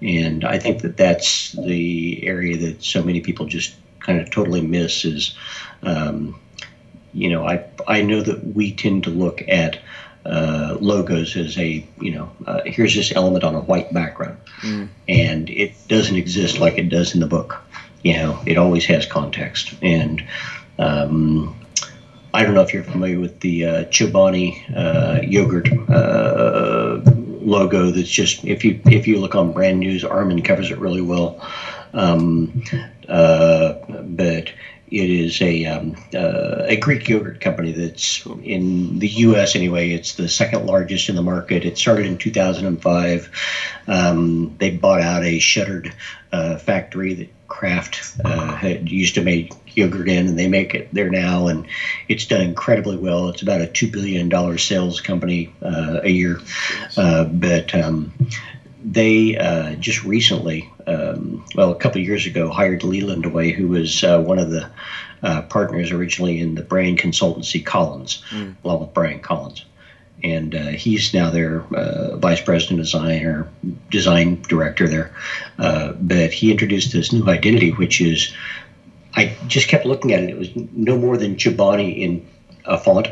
And 0.00 0.44
I 0.44 0.58
think 0.58 0.82
that 0.82 0.96
that's 0.96 1.52
the 1.52 2.26
area 2.26 2.56
that 2.58 2.82
so 2.82 3.02
many 3.02 3.20
people 3.20 3.46
just 3.46 3.74
kind 4.00 4.20
of 4.20 4.30
totally 4.30 4.60
miss 4.60 5.04
is, 5.04 5.34
um, 5.82 6.38
you 7.12 7.28
know, 7.28 7.46
I, 7.46 7.62
I 7.86 8.02
know 8.02 8.20
that 8.22 8.54
we 8.54 8.72
tend 8.72 9.04
to 9.04 9.10
look 9.10 9.42
at 9.48 9.78
uh, 10.24 10.76
logos 10.80 11.36
as 11.36 11.56
a, 11.58 11.84
you 12.00 12.10
know, 12.10 12.30
uh, 12.46 12.60
here's 12.64 12.94
this 12.94 13.12
element 13.14 13.44
on 13.44 13.54
a 13.54 13.60
white 13.60 13.92
background. 13.92 14.38
And 15.08 15.50
it 15.50 15.72
doesn't 15.88 16.16
exist 16.16 16.58
like 16.58 16.78
it 16.78 16.88
does 16.88 17.14
in 17.14 17.20
the 17.20 17.26
book. 17.26 17.62
You 18.02 18.14
know, 18.14 18.38
it 18.46 18.58
always 18.58 18.86
has 18.86 19.06
context. 19.06 19.74
And 19.82 20.24
um, 20.78 21.56
I 22.36 22.44
don't 22.44 22.52
know 22.52 22.60
if 22.60 22.74
you're 22.74 22.82
familiar 22.82 23.18
with 23.18 23.40
the 23.40 23.64
uh, 23.64 23.84
Chobani 23.84 24.62
uh, 24.76 25.22
yogurt 25.22 25.72
uh, 25.88 27.00
logo. 27.40 27.90
That's 27.90 28.10
just 28.10 28.44
if 28.44 28.62
you 28.62 28.78
if 28.84 29.08
you 29.08 29.16
look 29.16 29.34
on 29.34 29.52
Brand 29.52 29.80
News, 29.80 30.04
Armin 30.04 30.42
covers 30.42 30.70
it 30.70 30.76
really 30.76 31.00
well. 31.00 31.40
Um, 31.94 32.62
uh, 33.08 33.72
but 34.02 34.52
it 34.88 35.10
is 35.10 35.40
a 35.42 35.64
um, 35.66 35.96
uh, 36.14 36.64
a 36.66 36.76
Greek 36.76 37.08
yogurt 37.08 37.40
company 37.40 37.72
that's 37.72 38.24
in 38.42 38.98
the 38.98 39.08
U.S. 39.08 39.56
anyway. 39.56 39.90
It's 39.90 40.14
the 40.14 40.28
second 40.28 40.66
largest 40.66 41.08
in 41.08 41.16
the 41.16 41.22
market. 41.22 41.64
It 41.64 41.76
started 41.76 42.06
in 42.06 42.18
2005. 42.18 43.30
Um, 43.88 44.54
they 44.58 44.70
bought 44.70 45.00
out 45.00 45.24
a 45.24 45.38
shuttered 45.38 45.92
uh, 46.32 46.56
factory 46.58 47.14
that 47.14 47.48
Kraft 47.48 48.16
uh, 48.24 48.54
had 48.54 48.90
used 48.90 49.14
to 49.14 49.22
make 49.22 49.52
yogurt 49.74 50.08
in, 50.08 50.28
and 50.28 50.38
they 50.38 50.48
make 50.48 50.74
it 50.74 50.88
there 50.92 51.10
now, 51.10 51.48
and 51.48 51.66
it's 52.08 52.26
done 52.26 52.40
incredibly 52.40 52.96
well. 52.96 53.28
It's 53.28 53.42
about 53.42 53.60
a 53.60 53.66
two 53.66 53.88
billion 53.88 54.28
dollar 54.28 54.58
sales 54.58 55.00
company 55.00 55.50
uh, 55.62 56.00
a 56.02 56.10
year, 56.10 56.40
uh, 56.96 57.24
but. 57.24 57.74
Um, 57.74 58.12
they 58.84 59.36
uh, 59.36 59.74
just 59.74 60.04
recently, 60.04 60.70
um, 60.86 61.44
well, 61.54 61.70
a 61.70 61.74
couple 61.74 62.00
of 62.00 62.06
years 62.06 62.26
ago, 62.26 62.50
hired 62.50 62.84
Leland 62.84 63.24
away, 63.24 63.52
who 63.52 63.68
was 63.68 64.04
uh, 64.04 64.20
one 64.20 64.38
of 64.38 64.50
the 64.50 64.68
uh, 65.22 65.42
partners 65.42 65.90
originally 65.90 66.38
in 66.40 66.54
the 66.54 66.62
brand 66.62 66.98
consultancy 66.98 67.64
Collins, 67.64 68.22
along 68.64 68.80
with 68.80 68.94
Brian 68.94 69.20
Collins. 69.20 69.64
And 70.22 70.54
uh, 70.54 70.68
he's 70.68 71.12
now 71.12 71.30
their 71.30 71.62
uh, 71.74 72.16
vice 72.16 72.40
president 72.40 72.80
design 72.80 73.24
or 73.24 73.48
design 73.90 74.42
director 74.42 74.88
there. 74.88 75.14
Uh, 75.58 75.92
but 75.92 76.32
he 76.32 76.50
introduced 76.50 76.92
this 76.92 77.12
new 77.12 77.26
identity, 77.28 77.70
which 77.72 78.00
is 78.00 78.34
I 79.14 79.36
just 79.46 79.68
kept 79.68 79.86
looking 79.86 80.12
at 80.12 80.22
it. 80.22 80.30
It 80.30 80.38
was 80.38 80.50
no 80.54 80.98
more 80.98 81.16
than 81.16 81.36
Chobani 81.36 81.98
in 81.98 82.26
a 82.64 82.78
font. 82.78 83.08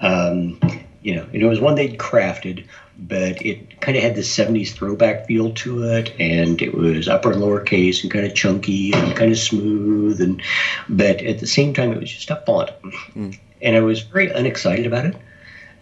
Um, 0.00 0.58
you 1.04 1.14
know, 1.14 1.26
it 1.32 1.44
was 1.44 1.60
one 1.60 1.74
they'd 1.74 1.98
crafted, 1.98 2.66
but 2.98 3.44
it 3.44 3.78
kind 3.82 3.94
of 3.94 4.02
had 4.02 4.16
this 4.16 4.34
70s 4.34 4.72
throwback 4.72 5.26
feel 5.26 5.52
to 5.52 5.82
it, 5.82 6.14
and 6.18 6.62
it 6.62 6.74
was 6.74 7.08
upper 7.08 7.30
and 7.30 7.42
lower 7.42 7.60
case 7.60 8.02
and 8.02 8.10
kind 8.10 8.24
of 8.24 8.34
chunky 8.34 8.92
and 8.94 9.14
kind 9.14 9.30
of 9.30 9.38
smooth, 9.38 10.20
and 10.22 10.42
but 10.88 11.20
at 11.20 11.40
the 11.40 11.46
same 11.46 11.74
time, 11.74 11.92
it 11.92 12.00
was 12.00 12.10
just 12.10 12.30
a 12.30 12.42
font, 12.46 12.70
mm. 13.14 13.38
and 13.60 13.76
I 13.76 13.80
was 13.80 14.00
very 14.00 14.30
unexcited 14.30 14.86
about 14.86 15.04
it 15.04 15.16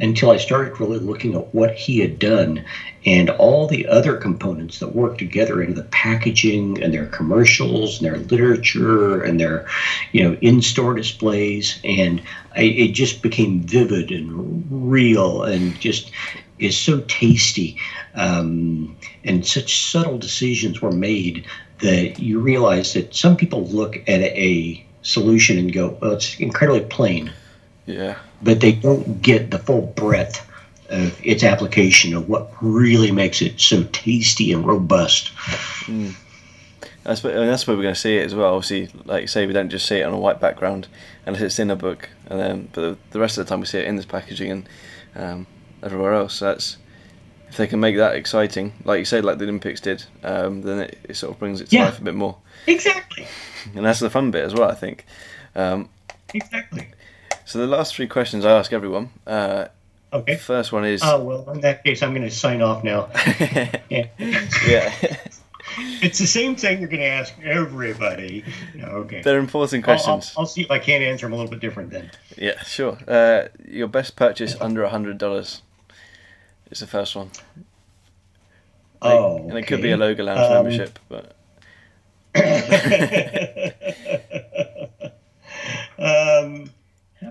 until 0.03 0.31
I 0.31 0.37
started 0.37 0.81
really 0.81 0.99
looking 0.99 1.35
at 1.35 1.55
what 1.55 1.75
he 1.75 2.01
had 2.01 2.19
done 2.19 2.65
and 3.07 3.31
all 3.31 3.69
the 3.69 3.87
other 3.87 4.17
components 4.17 4.81
that 4.81 4.95
work 4.95 5.17
together 5.17 5.63
into 5.63 5.75
the 5.75 5.85
packaging 5.85 6.83
and 6.83 6.93
their 6.93 7.07
commercials 7.07 8.01
and 8.01 8.07
their 8.11 8.19
literature 8.19 9.23
and 9.23 9.39
their, 9.39 9.67
you 10.11 10.23
know, 10.23 10.37
in-store 10.41 10.95
displays. 10.95 11.79
And 11.85 12.21
I, 12.57 12.63
it 12.63 12.89
just 12.89 13.23
became 13.23 13.61
vivid 13.61 14.11
and 14.11 14.67
real 14.71 15.45
and 15.45 15.79
just 15.81 16.11
is 16.59 16.77
so 16.77 17.01
tasty. 17.03 17.77
Um, 18.15 18.97
and 19.25 19.47
such 19.47 19.89
subtle 19.89 20.19
decisions 20.19 20.83
were 20.83 20.93
made 20.93 21.47
that 21.79 22.19
you 22.19 22.41
realize 22.41 22.93
that 22.93 23.15
some 23.15 23.37
people 23.37 23.67
look 23.67 23.97
at 24.09 24.21
a 24.21 24.85
solution 25.03 25.59
and 25.59 25.73
go, 25.73 25.97
well, 26.01 26.13
it's 26.13 26.39
incredibly 26.39 26.83
plain 26.83 27.33
yeah, 27.87 28.19
but 28.43 28.61
they 28.61 28.73
don't 28.73 29.23
get 29.23 29.51
the 29.51 29.59
full 29.59 29.83
breadth 29.83 30.49
of 30.91 31.19
its 31.25 31.43
application 31.43 32.15
of 32.15 32.29
what 32.29 32.51
really 32.61 33.11
makes 33.11 33.41
it 33.41 33.59
so 33.61 33.83
tasty 33.93 34.53
and 34.53 34.67
robust. 34.67 35.31
that's 37.05 37.25
what, 37.25 37.35
I 37.35 37.39
mean, 37.39 37.47
that's 37.47 37.67
where 37.67 37.77
we're 37.77 37.83
going 37.83 37.95
to 37.95 38.01
see 38.01 38.17
it 38.17 38.25
as 38.27 38.35
well. 38.35 38.55
Obviously, 38.55 38.89
like 39.05 39.23
you 39.23 39.27
say, 39.27 39.47
we 39.47 39.53
don't 39.53 39.71
just 39.71 39.87
see 39.87 39.97
it 39.99 40.03
on 40.05 40.13
a 40.13 40.19
white 40.19 40.41
background 40.41 40.89
unless 41.27 41.43
it's 41.43 41.59
in 41.59 41.71
a 41.71 41.77
book, 41.77 42.09
and 42.29 42.39
then 42.41 42.69
but 42.73 42.81
the, 42.83 42.99
the 43.11 43.21
rest 43.21 43.39
of 43.39 43.45
the 43.47 43.49
time 43.49 43.61
we 43.61 43.67
see 43.67 43.79
it 43.79 43.87
in 43.87 43.97
this 43.97 44.05
packaging 44.07 44.51
and 44.51 44.69
um, 45.17 45.47
everywhere 45.83 46.13
else. 46.15 46.35
So 46.35 46.47
that's 46.47 46.77
if 47.49 47.57
they 47.57 47.67
can 47.67 47.81
make 47.81 47.97
that 47.97 48.15
exciting, 48.15 48.73
like 48.85 48.99
you 48.99 49.05
said, 49.05 49.25
like 49.25 49.39
the 49.39 49.45
Olympics 49.45 49.81
did, 49.81 50.05
um, 50.25 50.63
then 50.63 50.81
it, 50.81 50.99
it 51.09 51.17
sort 51.17 51.33
of 51.33 51.39
brings 51.39 51.61
it 51.61 51.69
to 51.71 51.77
Yeah. 51.77 51.85
life 51.87 51.99
a 51.99 52.03
bit 52.03 52.15
more, 52.15 52.37
Exactly. 52.67 53.27
and 53.75 53.85
that's 53.85 54.01
the 54.01 54.11
fun 54.11 54.31
bit 54.31 54.45
as 54.45 54.55
well. 54.55 54.71
I 54.71 54.75
think. 54.75 55.05
Um, 55.55 55.89
Exactly. 56.35 56.89
So 57.53 57.59
the 57.59 57.67
last 57.67 57.95
three 57.95 58.07
questions 58.07 58.45
I 58.47 58.59
ask 58.59 58.73
everyone. 58.73 59.11
Uh, 59.27 59.67
Okay. 60.15 60.37
first 60.37 60.73
one 60.73 60.85
is. 60.85 61.01
Oh 61.03 61.23
well, 61.25 61.51
in 61.51 61.61
that 61.63 61.83
case, 61.85 62.03
I'm 62.03 62.11
going 62.15 62.29
to 62.29 62.31
sign 62.31 62.61
off 62.63 62.85
now. 62.85 63.09
Yeah. 63.89 64.07
yeah, 64.67 64.93
it's 66.03 66.19
the 66.19 66.27
same 66.27 66.55
thing 66.57 66.81
you're 66.81 66.89
going 66.89 67.01
to 67.01 67.07
ask 67.07 67.33
everybody. 67.43 68.45
Okay. 68.79 69.23
they're 69.23 69.39
important 69.39 69.85
I'll, 69.87 69.93
I'll, 69.93 69.97
questions. 69.99 70.35
I'll 70.37 70.45
see 70.47 70.61
if 70.63 70.71
I 70.71 70.79
can't 70.79 71.03
answer 71.03 71.25
them 71.27 71.33
a 71.33 71.37
little 71.37 71.51
bit 71.51 71.61
different 71.61 71.91
then. 71.91 72.11
Yeah, 72.37 72.63
sure. 72.63 72.99
Uh, 73.09 73.49
your 73.67 73.89
best 73.89 74.17
purchase 74.17 74.55
under 74.61 74.83
a 74.83 74.91
hundred 74.91 75.17
dollars 75.19 75.63
is 76.71 76.81
the 76.81 76.87
first 76.87 77.17
one. 77.17 77.31
Like, 79.03 79.13
Oh, 79.15 79.37
and 79.49 79.57
it 79.59 79.63
could 79.67 79.81
be 79.83 79.91
a. 79.93 79.97
Logo 79.97 80.23
Lounge 80.25 80.41
Um, 80.41 80.65
membership, 80.65 80.99
but 81.09 81.35
um, 85.99 86.71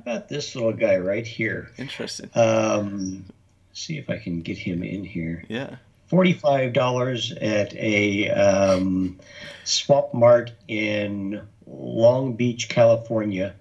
about 0.01 0.27
this 0.29 0.55
little 0.55 0.73
guy 0.73 0.97
right 0.97 1.25
here? 1.25 1.69
interesting. 1.77 2.29
Um, 2.35 3.25
see 3.73 3.97
if 3.97 4.09
I 4.09 4.17
can 4.17 4.41
get 4.41 4.57
him 4.57 4.83
in 4.83 5.03
here. 5.03 5.43
Yeah, 5.47 5.75
forty-five 6.07 6.73
dollars 6.73 7.31
at 7.31 7.73
a 7.75 8.29
um, 8.29 9.19
Swap 9.63 10.13
Mart 10.13 10.51
in 10.67 11.41
Long 11.67 12.33
Beach, 12.35 12.67
California, 12.69 13.53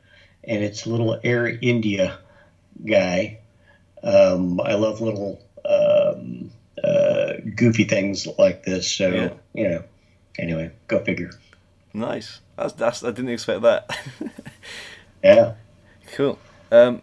and 0.45 0.63
it's 0.65 0.87
a 0.87 0.91
little 0.91 1.19
Air 1.23 1.47
India 1.47 2.19
guy. 2.85 3.39
Um, 4.03 4.61
I 4.61 4.75
love 4.75 5.01
little 5.01 5.41
um, 5.65 6.51
uh, 6.83 7.35
goofy 7.55 7.85
things 7.85 8.27
like 8.39 8.65
this, 8.65 8.91
so 8.91 9.09
Yeah. 9.11 9.33
you 9.55 9.69
know. 9.69 9.85
Anyway, 10.39 10.71
go 10.89 11.05
figure. 11.05 11.31
nice. 11.93 12.41
That's 12.57 12.73
that's. 12.75 13.05
I 13.05 13.11
didn't 13.11 13.31
expect 13.31 13.63
that. 13.63 13.91
Yeah. 15.23 15.53
Cool. 16.15 16.39
Um, 16.73 17.03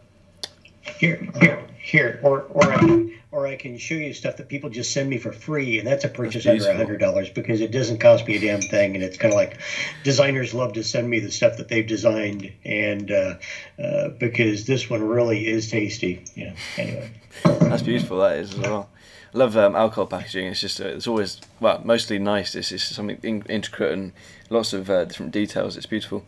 Here, 1.00 1.28
here, 1.40 1.64
here, 1.78 2.20
or 2.24 2.42
or 2.50 2.72
I 2.72 2.78
can, 2.78 3.14
or 3.32 3.46
I 3.46 3.56
can 3.56 3.78
show 3.78 3.96
you 3.96 4.14
stuff 4.14 4.38
that 4.38 4.48
people 4.48 4.70
just 4.70 4.94
send 4.94 5.10
me 5.10 5.18
for 5.18 5.32
free, 5.34 5.80
and 5.80 5.88
that's 5.88 6.06
a 6.06 6.10
purchase 6.10 6.46
That's 6.46 6.66
under 6.66 6.74
a 6.74 6.78
hundred 6.78 7.00
dollars 7.00 7.30
because 7.30 7.60
it 7.62 7.72
doesn't 7.72 8.00
cost 8.00 8.26
me 8.26 8.38
a 8.38 8.40
damn 8.40 8.62
thing, 8.62 8.96
and 8.96 9.04
it's 9.04 9.18
kind 9.18 9.34
of 9.34 9.38
like 9.38 9.60
designers 10.04 10.54
love 10.54 10.74
to 10.74 10.84
send 10.84 11.10
me 11.10 11.20
the 11.20 11.32
stuff 11.32 11.58
that 11.58 11.68
they've 11.68 11.86
designed, 11.86 12.52
and 12.64 13.12
uh, 13.12 13.36
uh, 13.82 14.10
because 14.10 14.66
this 14.66 14.90
one 14.90 15.04
really 15.04 15.46
is 15.48 15.70
tasty. 15.70 16.24
Yeah. 16.36 16.56
Anyway. 16.78 17.12
That's 17.44 17.84
beautiful. 17.84 18.20
That 18.20 18.38
is 18.38 18.54
as 18.54 18.60
well. 18.60 18.90
I 19.34 19.38
love 19.38 19.58
um, 19.58 19.76
alcohol 19.76 20.08
packaging. 20.08 20.48
It's 20.48 20.62
just 20.62 20.80
uh, 20.80 20.88
it's 20.88 21.08
always 21.08 21.42
well 21.60 21.82
mostly 21.84 22.18
nice. 22.18 22.56
It's 22.56 22.70
just 22.70 22.96
something 22.96 23.20
in- 23.22 23.46
intricate 23.50 23.92
and 23.92 24.14
lots 24.50 24.72
of 24.74 24.90
uh, 24.90 25.06
different 25.06 25.34
details. 25.34 25.76
It's 25.76 25.86
beautiful. 25.86 26.24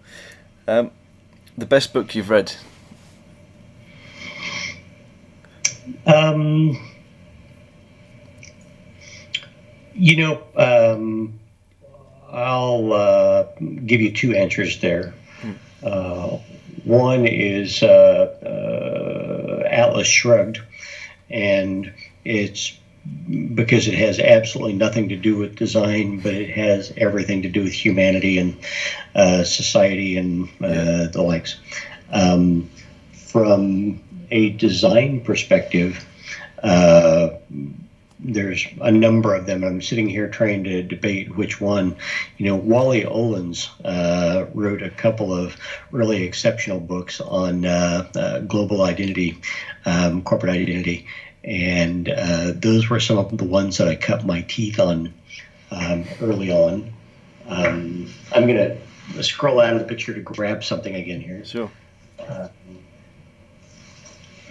Um, 0.67 0.91
the 1.57 1.65
best 1.65 1.93
book 1.93 2.15
you've 2.15 2.29
read? 2.29 2.53
Um, 6.05 6.77
you 9.93 10.17
know, 10.17 10.43
um, 10.55 11.39
I'll 12.31 12.93
uh, 12.93 13.47
give 13.85 14.01
you 14.01 14.11
two 14.11 14.35
answers 14.35 14.79
there. 14.81 15.13
Uh, 15.83 16.39
one 16.83 17.25
is 17.25 17.81
uh, 17.83 18.35
uh, 18.43 19.67
Atlas 19.67 20.07
Shrugged, 20.07 20.61
and 21.29 21.93
it's 22.25 22.77
because 23.53 23.87
it 23.87 23.93
has 23.93 24.19
absolutely 24.19 24.73
nothing 24.73 25.09
to 25.09 25.15
do 25.15 25.37
with 25.37 25.55
design, 25.55 26.19
but 26.19 26.33
it 26.33 26.49
has 26.49 26.91
everything 26.97 27.41
to 27.43 27.49
do 27.49 27.63
with 27.63 27.73
humanity 27.73 28.37
and 28.37 28.57
uh, 29.15 29.43
society 29.43 30.17
and 30.17 30.49
uh, 30.61 31.07
the 31.07 31.21
likes. 31.21 31.57
Um, 32.11 32.69
from 33.13 34.01
a 34.31 34.49
design 34.51 35.21
perspective, 35.21 36.05
uh, 36.63 37.29
there's 38.19 38.67
a 38.81 38.91
number 38.91 39.33
of 39.33 39.45
them. 39.45 39.63
I'm 39.63 39.81
sitting 39.81 40.09
here 40.09 40.27
trying 40.27 40.63
to 40.65 40.83
debate 40.83 41.35
which 41.35 41.61
one. 41.61 41.95
You 42.37 42.47
know, 42.47 42.55
Wally 42.55 43.03
Olins 43.03 43.69
uh, 43.85 44.45
wrote 44.53 44.81
a 44.81 44.89
couple 44.89 45.33
of 45.33 45.55
really 45.91 46.23
exceptional 46.23 46.79
books 46.79 47.21
on 47.21 47.65
uh, 47.65 48.09
uh, 48.15 48.39
global 48.39 48.81
identity, 48.81 49.37
um, 49.85 50.21
corporate 50.21 50.51
identity, 50.51 51.07
and 51.43 52.09
uh, 52.09 52.51
those 52.55 52.89
were 52.89 52.99
some 52.99 53.17
of 53.17 53.37
the 53.37 53.43
ones 53.43 53.77
that 53.77 53.87
I 53.87 53.95
cut 53.95 54.25
my 54.25 54.41
teeth 54.41 54.79
on 54.79 55.13
um, 55.71 56.05
early 56.21 56.51
on. 56.51 56.91
Um, 57.47 58.07
I'm 58.33 58.45
going 58.45 58.77
to 59.15 59.23
scroll 59.23 59.59
out 59.59 59.73
of 59.73 59.79
the 59.79 59.85
picture 59.85 60.13
to 60.13 60.21
grab 60.21 60.63
something 60.63 60.93
again 60.93 61.19
here 61.21 61.43
Sure. 61.45 61.71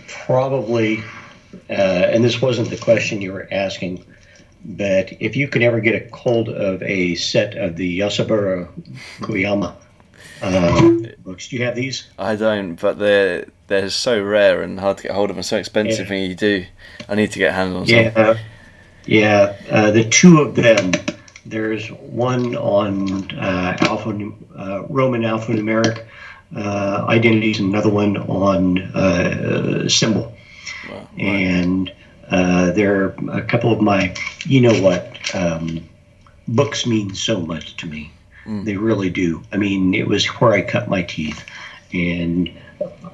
probably, 0.06 1.02
uh, 1.70 1.72
and 1.72 2.24
this 2.24 2.40
wasn't 2.42 2.70
the 2.70 2.76
question 2.76 3.20
you 3.20 3.32
were 3.32 3.46
asking, 3.52 4.04
but 4.64 5.12
if 5.20 5.36
you 5.36 5.48
could 5.48 5.62
ever 5.62 5.80
get 5.80 5.94
a 5.94 6.16
hold 6.16 6.48
of 6.48 6.82
a 6.82 7.14
set 7.14 7.56
of 7.56 7.76
the 7.76 8.00
Yasaburo 8.00 8.68
Kuwayama 9.20 9.74
uh, 10.42 10.90
books, 11.18 11.48
do 11.48 11.56
you 11.56 11.64
have 11.64 11.74
these? 11.74 12.08
I 12.18 12.36
don't, 12.36 12.76
but 12.76 12.98
they're 12.98 13.46
they're 13.66 13.90
so 13.90 14.22
rare 14.22 14.62
and 14.62 14.78
hard 14.80 14.98
to 14.98 15.02
get 15.04 15.12
hold 15.12 15.30
of 15.30 15.36
and 15.36 15.44
so 15.44 15.56
expensive. 15.56 16.08
Yeah. 16.08 16.16
And 16.16 16.28
you 16.28 16.34
do, 16.34 16.66
I 17.08 17.14
need 17.14 17.32
to 17.32 17.38
get 17.38 17.54
hands 17.54 17.74
handle 17.74 17.80
on 17.80 18.14
some. 18.14 18.44
Yeah, 19.06 19.56
yeah. 19.56 19.56
Uh, 19.70 19.90
the 19.90 20.04
two 20.04 20.40
of 20.40 20.54
them. 20.54 20.92
There's 21.46 21.88
one 21.88 22.56
on 22.56 23.30
uh, 23.38 23.76
alpha 23.80 24.10
uh, 24.10 24.82
Roman 24.90 25.22
alphanumeric 25.22 26.04
uh, 26.54 27.06
identities, 27.08 27.58
and 27.58 27.70
another 27.70 27.88
one 27.88 28.18
on 28.18 28.78
uh, 28.94 29.88
symbol. 29.88 30.36
Wow. 30.90 31.08
And 31.16 31.90
uh, 32.30 32.72
there 32.72 33.02
are 33.02 33.16
a 33.30 33.42
couple 33.42 33.72
of 33.72 33.80
my, 33.80 34.14
you 34.44 34.60
know 34.60 34.78
what, 34.82 35.34
um, 35.34 35.88
books 36.48 36.86
mean 36.86 37.14
so 37.14 37.40
much 37.40 37.76
to 37.78 37.86
me. 37.86 38.12
They 38.48 38.76
really 38.76 39.10
do. 39.10 39.42
I 39.52 39.58
mean, 39.58 39.94
it 39.94 40.06
was 40.08 40.24
where 40.26 40.52
I 40.52 40.62
cut 40.62 40.88
my 40.88 41.02
teeth, 41.02 41.44
and 41.92 42.50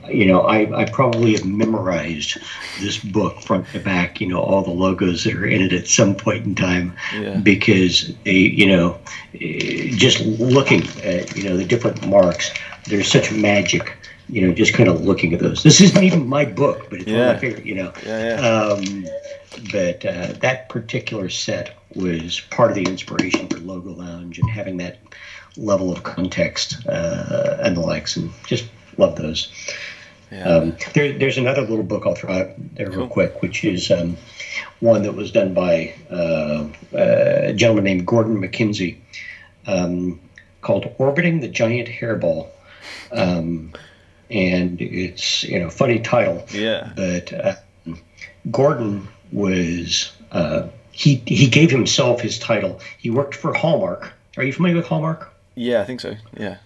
you 0.08 0.26
know, 0.26 0.42
I, 0.42 0.82
I 0.82 0.84
probably 0.84 1.32
have 1.32 1.44
memorized 1.44 2.36
this 2.80 2.98
book 2.98 3.40
front 3.40 3.66
to 3.72 3.80
back. 3.80 4.20
You 4.20 4.28
know, 4.28 4.40
all 4.40 4.62
the 4.62 4.70
logos 4.70 5.24
that 5.24 5.34
are 5.34 5.46
in 5.46 5.60
it 5.62 5.72
at 5.72 5.88
some 5.88 6.14
point 6.14 6.44
in 6.44 6.54
time, 6.54 6.94
Yeah. 7.14 7.38
because 7.40 8.14
they, 8.24 8.32
you 8.32 8.66
know, 8.66 8.98
eh, 9.40 9.90
just 9.96 10.20
looking 10.20 10.82
at 11.02 11.36
you 11.36 11.44
know 11.44 11.56
the 11.56 11.64
different 11.64 12.06
marks, 12.06 12.52
there's 12.86 13.10
such 13.10 13.32
magic. 13.32 13.96
You 14.28 14.46
know, 14.46 14.54
just 14.54 14.72
kind 14.74 14.88
of 14.88 15.02
looking 15.02 15.34
at 15.34 15.40
those. 15.40 15.62
This 15.62 15.80
isn't 15.80 16.02
even 16.02 16.26
my 16.26 16.44
book, 16.44 16.88
but 16.90 17.00
it's 17.00 17.10
one 17.10 17.20
of 17.20 17.34
my 17.34 17.38
favorite. 17.38 17.66
You 17.66 17.74
know, 17.74 17.92
Yeah, 18.04 18.40
yeah. 18.40 18.48
um, 18.48 19.06
but 19.70 20.04
uh, 20.04 20.32
that 20.40 20.68
particular 20.68 21.28
set 21.28 21.76
was 21.94 22.40
part 22.50 22.70
of 22.70 22.74
the 22.74 22.84
inspiration 22.84 23.48
for 23.48 23.58
Logo 23.58 23.92
Lounge 23.92 24.38
and 24.38 24.50
having 24.50 24.78
that 24.78 24.98
level 25.56 25.92
of 25.92 26.02
context 26.02 26.84
uh, 26.88 27.58
and 27.60 27.76
the 27.76 27.80
likes, 27.80 28.16
and 28.16 28.30
just 28.46 28.64
love 28.96 29.16
those. 29.16 29.52
yeah. 30.32 30.44
Um, 30.44 30.76
there, 30.94 31.12
there's 31.12 31.38
another 31.38 31.60
little 31.62 31.84
book 31.84 32.04
I'll 32.06 32.14
throw 32.14 32.32
out 32.32 32.50
there 32.74 32.90
real 32.90 33.06
quick, 33.06 33.42
which 33.42 33.64
is 33.64 33.90
um, 33.90 34.16
one 34.80 35.02
that 35.02 35.14
was 35.14 35.30
done 35.30 35.54
by 35.54 35.94
uh, 36.10 36.66
a 36.92 37.52
gentleman 37.52 37.84
named 37.84 38.06
Gordon 38.06 38.40
MacKenzie 38.40 38.96
um, 39.66 40.18
called 40.62 40.92
Orbiting 40.98 41.40
the 41.40 41.48
Giant 41.48 41.88
Hairball. 41.88 42.48
And 44.30 44.80
it's, 44.80 45.44
you 45.44 45.58
know, 45.58 45.70
funny 45.70 46.00
title 46.00 46.46
yeah. 46.52 46.92
but 46.96 47.32
uh, 47.32 47.54
Gordon 48.50 49.08
was 49.32 50.12
uh, 50.32 50.68
he 50.92 51.16
he 51.26 51.48
gave 51.48 51.70
himself 51.70 52.20
his 52.20 52.38
title. 52.38 52.80
He 52.98 53.10
worked 53.10 53.34
for 53.34 53.52
Hallmark. 53.52 54.12
Are 54.36 54.44
you 54.44 54.52
familiar 54.52 54.76
with 54.76 54.86
Hallmark? 54.86 55.32
Yeah, 55.54 55.80
I 55.80 55.84
think 55.84 56.00
so. 56.00 56.16
Yeah. 56.36 56.58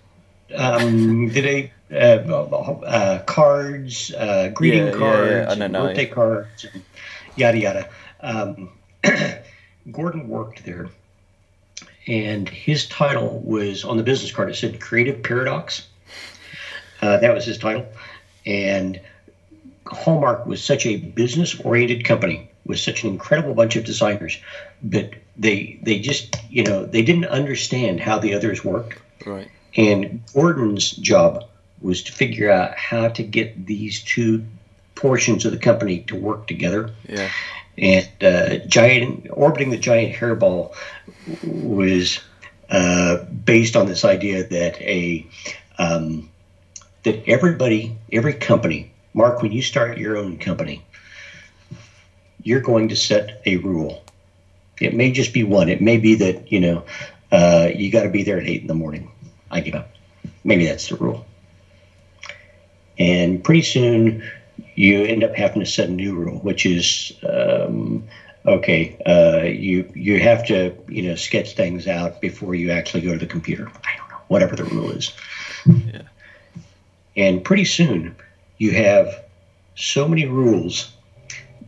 Um, 0.55 1.29
did 1.33 1.45
they 1.45 1.73
uh, 1.91 2.33
uh, 2.33 3.19
cards, 3.21 4.13
uh, 4.15 4.51
greeting 4.55 4.87
Yeah, 4.87 4.93
yeah, 4.93 4.99
cards, 4.99 5.31
yeah. 5.31 5.51
I 5.51 5.55
know 5.55 5.65
and 5.65 5.73
now, 5.73 5.87
birthday 5.87 6.07
cards, 6.07 6.67
and 6.73 6.83
yada 7.37 7.59
yada. 7.59 7.89
Um, 8.21 8.71
Gordon 9.91 10.29
worked 10.29 10.65
there, 10.65 10.89
and 12.07 12.49
his 12.49 12.87
title 12.89 13.41
was 13.45 13.85
on 13.85 13.97
the 13.97 14.03
business 14.03 14.33
card. 14.33 14.51
It 14.51 14.57
said 14.57 14.81
Creative 14.81 15.23
Paradox. 15.23 15.87
Uh, 17.01 17.19
that 17.19 17.35
was 17.35 17.45
his 17.45 17.59
title, 17.59 17.87
and 18.45 19.01
Hallmark 19.87 20.47
was 20.47 20.63
such 20.63 20.87
a 20.87 20.97
business-oriented 20.97 22.05
company 22.05 22.51
with 22.65 22.79
such 22.79 23.05
an 23.05 23.11
incredible 23.11 23.55
bunch 23.55 23.77
of 23.77 23.85
designers, 23.85 24.39
but 24.83 25.11
they 25.37 25.79
they 25.83 25.99
just 25.99 26.37
you 26.51 26.63
know 26.65 26.85
they 26.85 27.03
didn't 27.03 27.27
understand 27.27 28.01
how 28.01 28.19
the 28.19 28.35
others 28.35 28.65
worked. 28.65 29.01
Right. 29.27 29.49
And 29.77 30.23
Gordon's 30.35 30.91
job 30.91 31.45
was 31.81 32.03
to 32.05 32.13
figure 32.13 32.51
out 32.51 32.77
how 32.77 33.09
to 33.09 33.23
get 33.23 33.67
these 33.67 34.03
two 34.03 34.45
portions 34.95 35.45
of 35.45 35.53
the 35.53 35.59
company 35.59 36.01
to 36.01 36.17
work 36.17 36.47
together. 36.47 36.91
Yeah. 37.09 37.31
And 37.77 38.09
uh, 38.21 38.67
giant 38.67 39.29
orbiting 39.31 39.71
the 39.71 39.79
giant 39.79 40.17
hairball 40.17 40.75
was 41.45 42.21
uh, 42.69 43.19
based 43.25 43.77
on 43.77 43.87
this 43.87 44.05
idea 44.05 44.47
that 44.49 44.81
a 44.81 45.25
um, 45.79 46.29
that 47.05 47.29
everybody, 47.29 47.97
every 48.13 48.35
company, 48.35 48.91
Mark, 49.15 49.43
when 49.43 49.53
you 49.53 49.63
start 49.63 49.99
your 49.99 50.17
own 50.17 50.39
company, 50.39 50.85
you're 52.43 52.61
going 52.61 52.89
to 52.89 52.97
set 52.97 53.43
a 53.47 53.57
rule. 53.57 54.03
It 54.81 54.95
may 54.95 55.11
just 55.11 55.33
be 55.33 55.43
one. 55.43 55.69
It 55.69 55.81
may 55.81 55.97
be 55.97 56.15
that 56.17 56.53
you 56.53 56.61
know 56.61 56.85
uh, 57.33 57.71
you 57.75 57.91
got 57.91 58.05
to 58.05 58.09
be 58.09 58.23
there 58.23 58.39
at 58.39 58.47
eight 58.47 58.61
in 58.63 58.67
the 58.67 58.75
morning. 58.75 59.11
I 59.51 59.61
give 59.61 59.75
up. 59.75 59.91
Maybe 60.45 60.67
that's 60.67 60.89
the 60.89 60.97
rule. 60.97 61.27
And 62.99 63.43
pretty 63.43 63.63
soon, 63.63 64.29
you 64.75 65.05
end 65.05 65.25
up 65.25 65.35
having 65.35 65.61
to 65.61 65.67
set 65.67 65.89
a 65.89 65.93
new 65.93 66.15
rule, 66.15 66.39
which 66.39 66.67
is 66.67 67.13
um, 67.29 68.05
okay. 68.47 68.97
Uh, 69.05 69.45
you 69.45 69.91
you 69.95 70.21
have 70.21 70.47
to 70.47 70.77
you 70.89 71.03
know 71.03 71.15
sketch 71.15 71.55
things 71.55 71.87
out 71.87 72.21
before 72.21 72.55
you 72.55 72.71
actually 72.71 73.03
go 73.03 73.13
to 73.13 73.19
the 73.19 73.27
computer. 73.27 73.71
I 73.85 73.97
don't 73.97 74.11
know 74.11 74.21
whatever 74.29 74.57
the 74.57 74.65
rule 74.65 74.91
is. 74.91 75.13
Yeah. 75.67 76.03
And 77.17 77.45
pretty 77.45 77.65
soon, 77.65 78.15
you 78.59 78.73
have 78.73 79.23
so 79.75 80.09
many 80.09 80.27
rules 80.27 80.93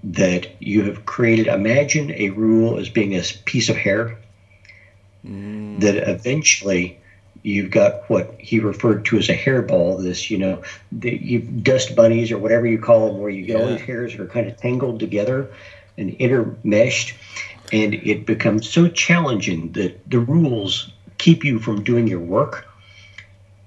that 0.03 0.49
you 0.61 0.83
have 0.85 1.05
created. 1.07 1.47
Imagine 1.47 2.11
a 2.13 2.31
rule 2.31 2.79
as 2.79 2.89
being 2.89 3.15
a 3.15 3.23
piece 3.45 3.69
of 3.69 3.77
hair 3.77 4.17
Mm, 5.27 5.81
that 5.81 6.09
eventually 6.09 6.97
you've 7.43 7.71
got 7.71 8.09
what 8.09 8.35
he 8.39 8.59
referred 8.59 9.05
to 9.07 9.19
as 9.19 9.29
a 9.29 9.37
hairball. 9.37 10.03
This, 10.03 10.31
you 10.31 10.39
know, 10.39 10.63
the 10.93 11.15
you 11.17 11.41
dust 11.41 11.95
bunnies 11.95 12.31
or 12.31 12.39
whatever 12.39 12.67
you 12.67 12.79
call 12.79 13.11
them, 13.11 13.21
where 13.21 13.31
you 13.31 13.43
get 13.45 13.57
all 13.57 13.69
Yeah. 13.69 13.77
these 13.77 13.85
hairs 13.85 14.13
that 14.13 14.21
are 14.23 14.27
kind 14.27 14.47
of 14.47 14.57
tangled 14.57 14.99
together 14.99 15.51
and 15.99 16.17
intermeshed, 16.19 17.13
and 17.73 17.95
it 17.95 18.25
becomes 18.25 18.69
so 18.69 18.89
challenging 18.89 19.73
that 19.73 20.01
the 20.11 20.21
rules 20.21 20.91
keep 21.19 21.45
you 21.45 21.59
from 21.59 21.85
doing 21.85 22.07
your 22.07 22.21
work 22.21 22.65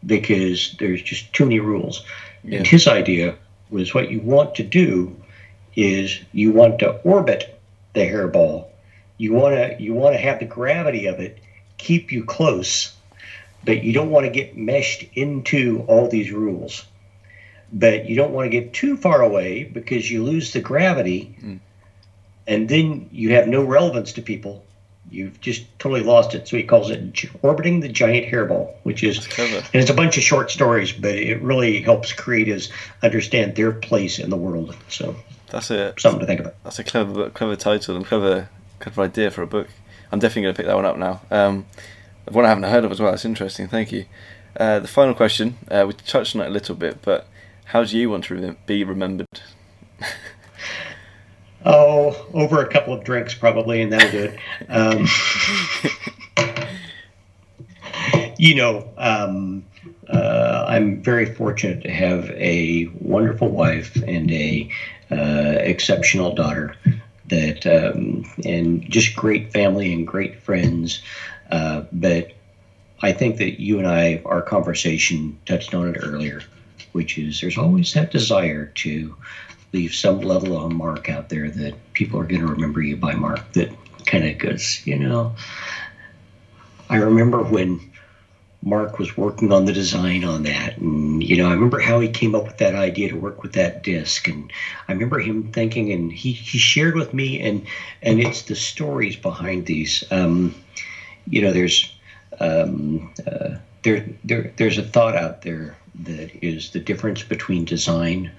because 0.06 0.76
there's 0.80 1.02
just 1.02 1.34
too 1.34 1.46
many 1.46 1.60
rules. 1.60 2.06
Yeah. 2.44 2.58
And 2.60 2.68
his 2.68 2.88
idea 2.88 3.36
was 3.70 3.94
what 3.94 4.12
you 4.12 4.20
want 4.20 4.56
to 4.56 4.64
do 4.64 5.16
is 5.76 6.20
you 6.32 6.52
want 6.52 6.80
to 6.80 6.92
orbit 7.02 7.60
the 7.94 8.02
hairball. 8.02 8.68
You 9.18 9.34
want 9.34 9.56
to 9.56 9.82
you 9.82 9.94
want 9.94 10.16
to 10.16 10.22
have 10.22 10.40
the 10.40 10.46
gravity 10.46 11.08
of 11.08 11.20
it 11.20 11.40
keep 11.78 12.12
you 12.12 12.24
close, 12.24 12.94
but 13.66 13.84
you 13.84 13.94
don't 13.94 14.10
want 14.10 14.26
to 14.26 14.32
get 14.32 14.58
meshed 14.58 15.06
into 15.14 15.84
all 15.88 16.08
these 16.08 16.32
rules. 16.32 16.86
But 17.72 18.08
you 18.08 18.16
don't 18.16 18.32
want 18.32 18.52
to 18.52 18.58
get 18.58 18.74
too 18.74 18.98
far 18.98 19.22
away 19.22 19.64
because 19.64 20.10
you 20.10 20.24
lose 20.24 20.54
the 20.54 20.62
gravity, 20.62 21.36
mm. 21.42 21.60
and 22.46 22.70
then 22.70 23.10
you 23.12 23.34
have 23.34 23.48
no 23.48 23.64
relevance 23.64 24.14
to 24.14 24.22
people. 24.22 24.64
You've 25.14 25.40
just 25.42 25.66
totally 25.78 26.02
lost 26.02 26.34
it. 26.34 26.48
So 26.48 26.58
he 26.58 26.64
calls 26.64 26.90
it 26.90 27.26
orbiting 27.44 27.82
the 27.82 27.90
giant 27.90 28.26
hairball, 28.26 28.74
which 28.84 29.04
is 29.04 29.18
and 29.38 29.64
it's 29.74 29.92
a 29.92 29.94
bunch 29.94 30.18
of 30.18 30.24
short 30.24 30.50
stories, 30.50 30.92
but 30.92 31.16
it 31.16 31.42
really 31.42 31.82
helps 31.82 32.12
creators 32.12 32.72
understand 33.04 33.56
their 33.56 33.72
place 33.72 34.18
in 34.18 34.32
the 34.32 34.38
world. 34.38 34.76
So 34.90 35.16
that's 35.50 35.70
it. 35.70 36.00
Something 36.00 36.22
to 36.22 36.26
think 36.26 36.40
about. 36.40 36.56
That's 36.64 36.80
a 36.80 36.84
clever, 36.84 37.30
clever 37.30 37.56
title 37.56 37.96
and 37.96 38.06
clever, 38.06 38.50
clever 38.80 39.04
idea 39.04 39.30
for 39.30 39.44
a 39.44 39.48
book. 39.48 39.68
I'm 40.12 40.20
definitely 40.20 40.44
going 40.44 40.56
to 40.56 40.58
pick 40.58 40.66
that 40.66 40.76
one 40.76 40.86
up 40.86 40.98
now. 40.98 41.22
Um, 41.30 41.68
one 42.28 42.46
I 42.46 42.50
haven't 42.50 42.64
heard 42.64 42.86
of 42.86 42.92
as 42.92 43.00
well. 43.00 43.14
It's 43.14 43.26
interesting. 43.26 43.68
Thank 43.68 43.92
you. 43.92 44.06
Uh, 44.58 44.80
the 44.80 44.88
final 44.88 45.14
question, 45.14 45.58
uh, 45.70 45.86
we 45.88 45.94
touched 45.94 46.36
on 46.36 46.42
it 46.42 46.48
a 46.48 46.52
little 46.52 46.76
bit, 46.76 47.04
but 47.04 47.28
how 47.66 47.84
do 47.84 47.98
you 47.98 48.10
want 48.10 48.26
to 48.26 48.36
re- 48.36 48.56
be 48.66 48.84
remembered? 48.84 49.28
oh, 51.66 52.26
over 52.34 52.62
a 52.62 52.68
couple 52.70 52.94
of 52.94 53.04
drinks 53.04 53.34
probably, 53.34 53.82
and 53.82 53.92
that'll 53.94 54.12
do 54.12 54.24
it. 54.24 54.40
Um, 54.70 55.08
you 58.38 58.56
know, 58.56 58.90
um, 58.98 59.66
uh, 60.10 60.66
I'm 60.68 61.02
very 61.02 61.26
fortunate 61.26 61.84
to 61.84 61.92
have 61.92 62.30
a 62.32 62.90
wonderful 63.00 63.50
wife 63.50 63.96
and 63.96 64.32
a 64.32 64.70
uh, 65.12 65.58
exceptional 65.60 66.34
daughter 66.34 66.76
that 67.28 67.66
um, 67.66 68.26
and 68.46 68.90
just 68.90 69.16
great 69.16 69.52
family 69.52 69.94
and 69.94 70.06
great 70.06 70.42
friends. 70.42 71.02
Uh, 71.52 71.84
but 71.92 72.32
I 73.02 73.12
think 73.12 73.38
that 73.38 73.62
you 73.62 73.80
and 73.80 73.88
I, 73.88 74.22
our 74.26 74.42
conversation 74.42 75.40
touched 75.46 75.74
on 75.74 75.88
it 75.88 75.98
earlier, 76.02 76.42
which 76.94 77.18
is 77.18 77.42
there's 77.42 77.58
always 77.58 77.94
that 77.94 78.12
desire 78.12 78.68
to 78.68 79.16
leave 79.74 79.94
some 79.94 80.22
level 80.22 80.64
of 80.64 80.72
mark 80.72 81.10
out 81.10 81.30
there 81.30 81.50
that 81.50 81.74
people 81.94 82.20
are 82.20 82.26
going 82.26 82.42
to 82.42 82.48
remember 82.48 82.82
you 82.82 82.96
by 82.96 83.14
mark 83.14 83.52
that 83.54 83.70
kind 84.06 84.26
of 84.26 84.38
goes, 84.38 84.82
you 84.86 84.98
know. 84.98 85.36
I 86.90 86.98
remember 86.98 87.42
when 87.42 87.80
Mark 88.66 88.98
was 88.98 89.18
working 89.18 89.52
on 89.52 89.66
the 89.66 89.74
design 89.74 90.24
on 90.24 90.44
that. 90.44 90.78
And, 90.78 91.22
you 91.22 91.36
know, 91.36 91.50
I 91.50 91.54
remember 91.54 91.80
how 91.80 92.00
he 92.00 92.08
came 92.08 92.34
up 92.34 92.46
with 92.46 92.58
that 92.58 92.76
idea 92.76 93.10
to 93.10 93.18
work 93.18 93.44
with 93.44 93.54
that 93.54 93.84
disc. 93.84 94.28
And 94.28 94.52
I 94.88 94.94
remember 94.94 95.20
him 95.20 95.52
thinking, 95.52 95.92
and 95.92 96.12
he, 96.12 96.32
he 96.32 96.58
shared 96.58 96.96
with 96.96 97.14
me, 97.14 97.42
and, 97.42 97.66
and 98.02 98.20
it's 98.20 98.44
the 98.44 98.56
stories 98.56 99.16
behind 99.16 99.66
these. 99.66 100.04
Um, 100.12 100.56
you 101.28 101.42
know, 101.42 101.52
there's, 101.52 101.94
um, 102.40 103.14
uh, 103.28 103.56
there, 103.82 104.06
there, 104.24 104.54
there's 104.56 104.78
a 104.78 104.84
thought 104.84 105.18
out 105.18 105.42
there 105.42 105.76
that 106.04 106.32
is 106.44 106.70
the 106.70 106.80
difference 106.80 107.22
between 107.22 107.66
design 107.66 108.32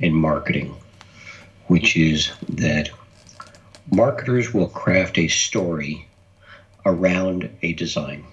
and 0.00 0.14
marketing, 0.14 0.74
which 1.66 1.96
is 1.96 2.30
that 2.48 2.90
marketers 3.90 4.52
will 4.52 4.68
craft 4.68 5.18
a 5.18 5.28
story 5.28 6.06
around 6.84 7.50
a 7.62 7.72
design. 7.72 8.24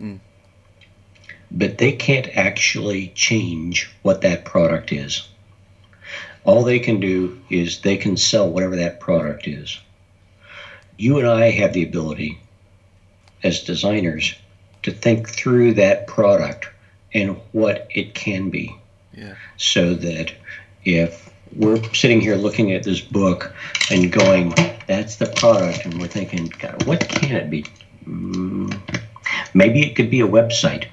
Mm 0.00 0.20
but 1.50 1.78
they 1.78 1.92
can't 1.92 2.28
actually 2.36 3.08
change 3.14 3.90
what 4.02 4.20
that 4.20 4.44
product 4.44 4.92
is. 4.92 5.26
All 6.44 6.62
they 6.62 6.78
can 6.78 7.00
do 7.00 7.40
is 7.50 7.80
they 7.80 7.96
can 7.96 8.16
sell 8.16 8.48
whatever 8.48 8.76
that 8.76 9.00
product 9.00 9.46
is. 9.46 9.78
You 10.96 11.18
and 11.18 11.26
I 11.26 11.50
have 11.50 11.72
the 11.72 11.82
ability 11.82 12.38
as 13.42 13.62
designers 13.62 14.34
to 14.82 14.90
think 14.90 15.28
through 15.28 15.74
that 15.74 16.06
product 16.06 16.68
and 17.12 17.36
what 17.52 17.88
it 17.90 18.14
can 18.14 18.50
be. 18.50 18.74
Yeah. 19.12 19.34
So 19.56 19.94
that 19.94 20.32
if 20.84 21.30
we're 21.54 21.82
sitting 21.92 22.20
here 22.20 22.36
looking 22.36 22.72
at 22.72 22.82
this 22.82 23.00
book 23.00 23.54
and 23.90 24.12
going, 24.12 24.54
that's 24.86 25.16
the 25.16 25.26
product, 25.26 25.84
and 25.84 26.00
we're 26.00 26.08
thinking, 26.08 26.52
God, 26.58 26.84
what 26.86 27.08
can 27.08 27.36
it 27.36 27.50
be? 27.50 27.64
Mm, 28.06 28.78
maybe 29.54 29.82
it 29.82 29.94
could 29.94 30.10
be 30.10 30.20
a 30.20 30.28
website 30.28 30.86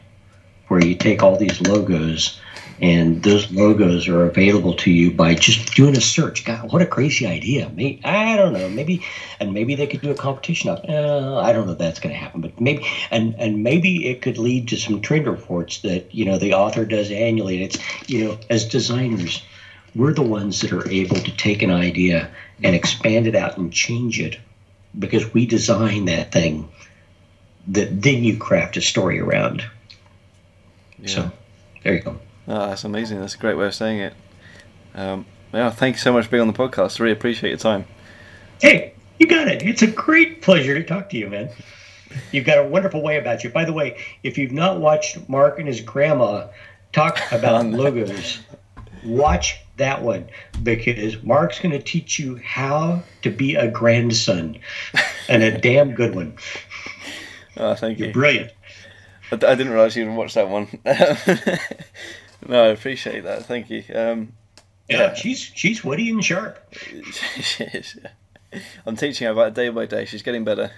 where 0.68 0.84
you 0.84 0.96
take 0.96 1.24
all 1.24 1.38
these 1.38 1.62
logos 1.62 2.40
and 2.80 3.24
those 3.24 3.50
logos 3.52 4.08
are 4.08 4.26
available 4.26 4.74
to 4.76 4.92
you 4.92 5.12
by 5.12 5.34
just 5.34 5.74
doing 5.76 5.98
a 5.98 6.02
search. 6.02 6.46
God, 6.46 6.72
what 6.72 6.82
a 6.82 6.86
crazy 6.86 7.26
idea! 7.26 7.70
Maybe, 7.70 8.00
I 8.04 8.36
don't 8.36 8.54
know. 8.54 8.70
Maybe, 8.70 9.04
and 9.40 9.54
maybe 9.54 9.74
they 9.76 9.88
could 9.88 10.02
do 10.02 10.12
a 10.12 10.16
competition 10.16 10.70
of. 10.70 10.86
Uh, 10.88 11.40
I 11.40 11.52
don't 11.54 11.66
know 11.66 11.72
if 11.72 11.80
that's 11.80 12.00
going 12.00 12.14
to 12.14 12.20
happen, 12.20 12.42
but 12.42 12.60
maybe, 12.60 12.86
and 13.10 13.34
and 13.40 13.64
maybe 13.64 14.06
it 14.06 14.22
could 14.22 14.38
lead 14.38 14.68
to 14.70 14.78
some 14.78 15.02
trend 15.02 15.26
reports 15.26 15.80
that 15.82 16.14
you 16.14 16.26
know 16.26 16.38
the 16.38 16.54
author 16.54 16.86
does 16.86 17.10
annually. 17.10 17.56
And 17.56 17.66
it's 17.66 18.10
you 18.10 18.26
know 18.26 18.38
as 18.50 18.66
designers, 18.66 19.42
we're 19.98 20.14
the 20.14 20.22
ones 20.22 20.62
that 20.62 20.72
are 20.72 20.88
able 20.90 21.16
to 21.16 21.36
take 21.38 21.64
an 21.64 21.72
idea 21.72 22.30
and 22.64 22.76
expand 22.76 23.28
it 23.28 23.36
out 23.36 23.58
and 23.58 23.74
change 23.74 24.20
it 24.20 24.40
because 24.98 25.34
we 25.34 25.46
design 25.46 26.06
that 26.06 26.32
thing 26.32 26.70
that 27.68 28.02
then 28.02 28.24
you 28.24 28.38
craft 28.38 28.78
a 28.78 28.82
story 28.82 29.20
around. 29.20 29.66
Yeah. 31.00 31.08
So 31.08 31.32
there 31.84 31.96
you 31.96 32.02
go. 32.02 32.20
Oh, 32.48 32.68
that's 32.70 32.84
amazing. 32.84 33.20
That's 33.20 33.36
a 33.36 33.38
great 33.38 33.58
way 33.58 33.66
of 33.66 33.76
saying 33.76 34.00
it. 34.00 34.14
Um, 34.96 35.26
yeah, 35.54 35.70
thank 35.70 35.96
you 35.96 36.00
so 36.00 36.14
much 36.14 36.26
for 36.26 36.32
being 36.32 36.42
on 36.42 36.48
the 36.48 36.54
podcast. 36.54 37.00
Really 37.00 37.14
appreciate 37.14 37.50
your 37.50 37.60
time. 37.60 37.86
Hey, 38.62 38.94
you 39.20 39.28
got 39.28 39.48
it. 39.48 39.64
It's 39.64 39.82
a 39.82 39.88
great 39.88 40.42
pleasure 40.42 40.74
to 40.74 40.84
talk 40.84 41.10
to 41.10 41.18
you, 41.18 41.30
man. 41.30 41.50
You've 42.32 42.46
got 42.46 42.58
a 42.58 42.64
wonderful 42.64 43.02
way 43.02 43.18
about 43.18 43.44
you. 43.44 43.50
By 43.50 43.66
the 43.66 43.74
way, 43.74 43.98
if 44.24 44.38
you've 44.38 44.52
not 44.52 44.80
watched 44.80 45.28
Mark 45.28 45.60
and 45.60 45.68
his 45.68 45.82
grandma 45.82 46.48
talk 46.94 47.20
about 47.32 47.66
logos, 47.68 48.40
watch 49.04 49.60
that 49.78 50.04
one 50.04 50.28
because 50.64 51.22
Mark's 51.24 51.60
going 51.60 51.72
to 51.72 51.82
teach 51.82 52.20
you 52.20 52.36
how 52.38 53.04
to 53.22 53.30
be 53.30 53.56
a 53.56 53.70
grandson 53.70 54.60
and 55.30 55.44
a 55.44 55.58
damn 55.58 55.94
good 55.94 56.16
one. 56.16 56.38
Oh, 57.60 57.74
thank 57.74 57.98
You're 57.98 58.10
you. 58.10 58.14
Brilliant. 58.14 58.52
I, 59.32 59.36
I 59.36 59.56
didn't 59.56 59.72
realise 59.72 59.96
you 59.96 60.04
even 60.04 60.16
watched 60.16 60.36
that 60.36 60.48
one. 60.48 60.68
no, 62.48 62.66
I 62.66 62.68
appreciate 62.68 63.24
that. 63.24 63.46
Thank 63.46 63.72
you. 63.72 63.84
Um, 63.96 64.34
yeah, 64.88 64.98
yeah, 64.98 65.14
she's 65.16 65.40
she's 65.40 65.84
witty 65.84 66.12
and 66.12 66.24
sharp. 66.24 66.60
she 67.42 67.64
is. 67.64 67.98
I'm 68.86 68.96
teaching 68.96 69.26
her 69.26 69.34
about 69.34 69.56
day 69.56 69.70
by 69.70 69.88
day. 69.88 70.06
She's 70.06 70.22
getting 70.22 70.44
better. 70.44 70.72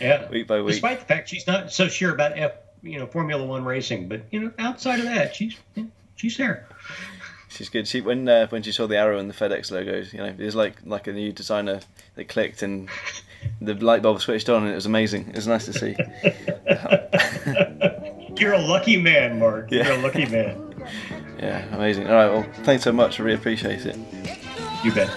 Yeah, 0.00 0.28
week 0.28 0.46
by 0.46 0.60
week. 0.60 0.74
Despite 0.74 1.00
the 1.00 1.06
fact 1.06 1.28
she's 1.28 1.46
not 1.46 1.72
so 1.72 1.88
sure 1.88 2.12
about 2.12 2.38
F, 2.38 2.52
you 2.82 2.98
know, 2.98 3.06
Formula 3.06 3.44
One 3.44 3.64
racing, 3.64 4.08
but 4.08 4.22
you 4.30 4.40
know, 4.40 4.52
outside 4.58 4.98
of 4.98 5.06
that, 5.06 5.34
she's 5.34 5.56
she's 6.16 6.36
there. 6.36 6.66
She's 7.50 7.68
good. 7.68 7.86
She 7.88 8.00
when 8.00 8.28
uh, 8.28 8.46
when 8.48 8.62
she 8.62 8.72
saw 8.72 8.86
the 8.86 8.96
arrow 8.96 9.18
and 9.18 9.28
the 9.28 9.34
FedEx 9.34 9.70
logos, 9.70 10.12
you 10.12 10.20
know, 10.20 10.26
it 10.26 10.38
was 10.38 10.54
like 10.54 10.76
like 10.84 11.06
a 11.08 11.12
new 11.12 11.32
designer 11.32 11.80
that 12.14 12.28
clicked 12.28 12.62
and 12.62 12.88
the 13.60 13.74
light 13.74 14.02
bulb 14.02 14.20
switched 14.20 14.48
on 14.48 14.62
and 14.62 14.72
it 14.72 14.76
was 14.76 14.86
amazing. 14.86 15.28
It 15.28 15.36
was 15.36 15.48
nice 15.48 15.64
to 15.66 15.72
see. 15.72 15.96
You're 18.40 18.52
a 18.54 18.62
lucky 18.62 18.96
man, 18.96 19.38
Mark. 19.38 19.70
Yeah. 19.70 19.88
You're 19.88 19.98
a 19.98 20.02
lucky 20.02 20.26
man. 20.26 20.74
Yeah, 21.38 21.64
amazing. 21.74 22.06
All 22.06 22.14
right, 22.14 22.30
well, 22.30 22.46
thanks 22.64 22.84
so 22.84 22.92
much. 22.92 23.18
I 23.18 23.24
really 23.24 23.38
appreciate 23.38 23.84
it. 23.84 23.96
You 24.84 24.92
bet. 24.92 25.08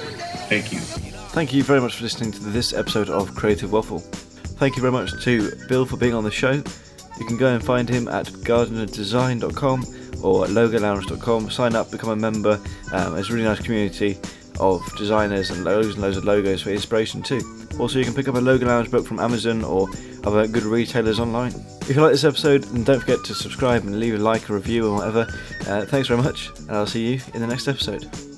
Thank 0.49 0.73
you. 0.73 0.79
Thank 0.79 1.53
you 1.53 1.63
very 1.63 1.81
much 1.81 1.95
for 1.95 2.03
listening 2.03 2.31
to 2.31 2.39
this 2.39 2.73
episode 2.73 3.09
of 3.09 3.33
Creative 3.35 3.71
Waffle. 3.71 3.99
Thank 3.99 4.75
you 4.75 4.81
very 4.81 4.91
much 4.91 5.23
to 5.23 5.51
Bill 5.67 5.85
for 5.85 5.97
being 5.97 6.13
on 6.13 6.23
the 6.23 6.31
show. 6.31 6.51
You 6.51 7.25
can 7.27 7.37
go 7.37 7.53
and 7.53 7.63
find 7.63 7.87
him 7.87 8.07
at 8.07 8.25
gardnerdesign.com 8.25 9.83
or 10.23 10.45
logolounge.com. 10.45 11.49
Sign 11.49 11.75
up, 11.75 11.91
become 11.91 12.09
a 12.09 12.15
member. 12.15 12.59
Um, 12.91 13.17
it's 13.17 13.29
a 13.29 13.33
really 13.33 13.45
nice 13.45 13.59
community 13.59 14.17
of 14.59 14.81
designers 14.97 15.49
and 15.49 15.63
loads 15.63 15.89
and 15.89 16.01
loads 16.01 16.17
of 16.17 16.25
logos 16.25 16.61
for 16.61 16.69
inspiration 16.69 17.21
too. 17.21 17.41
Also, 17.79 17.99
you 17.99 18.05
can 18.05 18.13
pick 18.13 18.27
up 18.27 18.35
a 18.35 18.39
Logo 18.39 18.67
Lounge 18.67 18.91
book 18.91 19.05
from 19.05 19.19
Amazon 19.19 19.63
or 19.63 19.87
other 20.23 20.47
good 20.47 20.63
retailers 20.63 21.19
online. 21.19 21.53
If 21.81 21.95
you 21.95 22.01
like 22.01 22.11
this 22.11 22.23
episode, 22.23 22.63
then 22.63 22.83
don't 22.83 22.99
forget 22.99 23.23
to 23.25 23.33
subscribe 23.33 23.83
and 23.83 23.99
leave 23.99 24.15
a 24.15 24.17
like, 24.17 24.49
a 24.49 24.53
review, 24.53 24.87
or 24.87 24.97
whatever. 24.97 25.27
Uh, 25.67 25.85
thanks 25.85 26.07
very 26.07 26.21
much, 26.21 26.49
and 26.59 26.71
I'll 26.71 26.87
see 26.87 27.13
you 27.13 27.21
in 27.33 27.41
the 27.41 27.47
next 27.47 27.67
episode. 27.67 28.32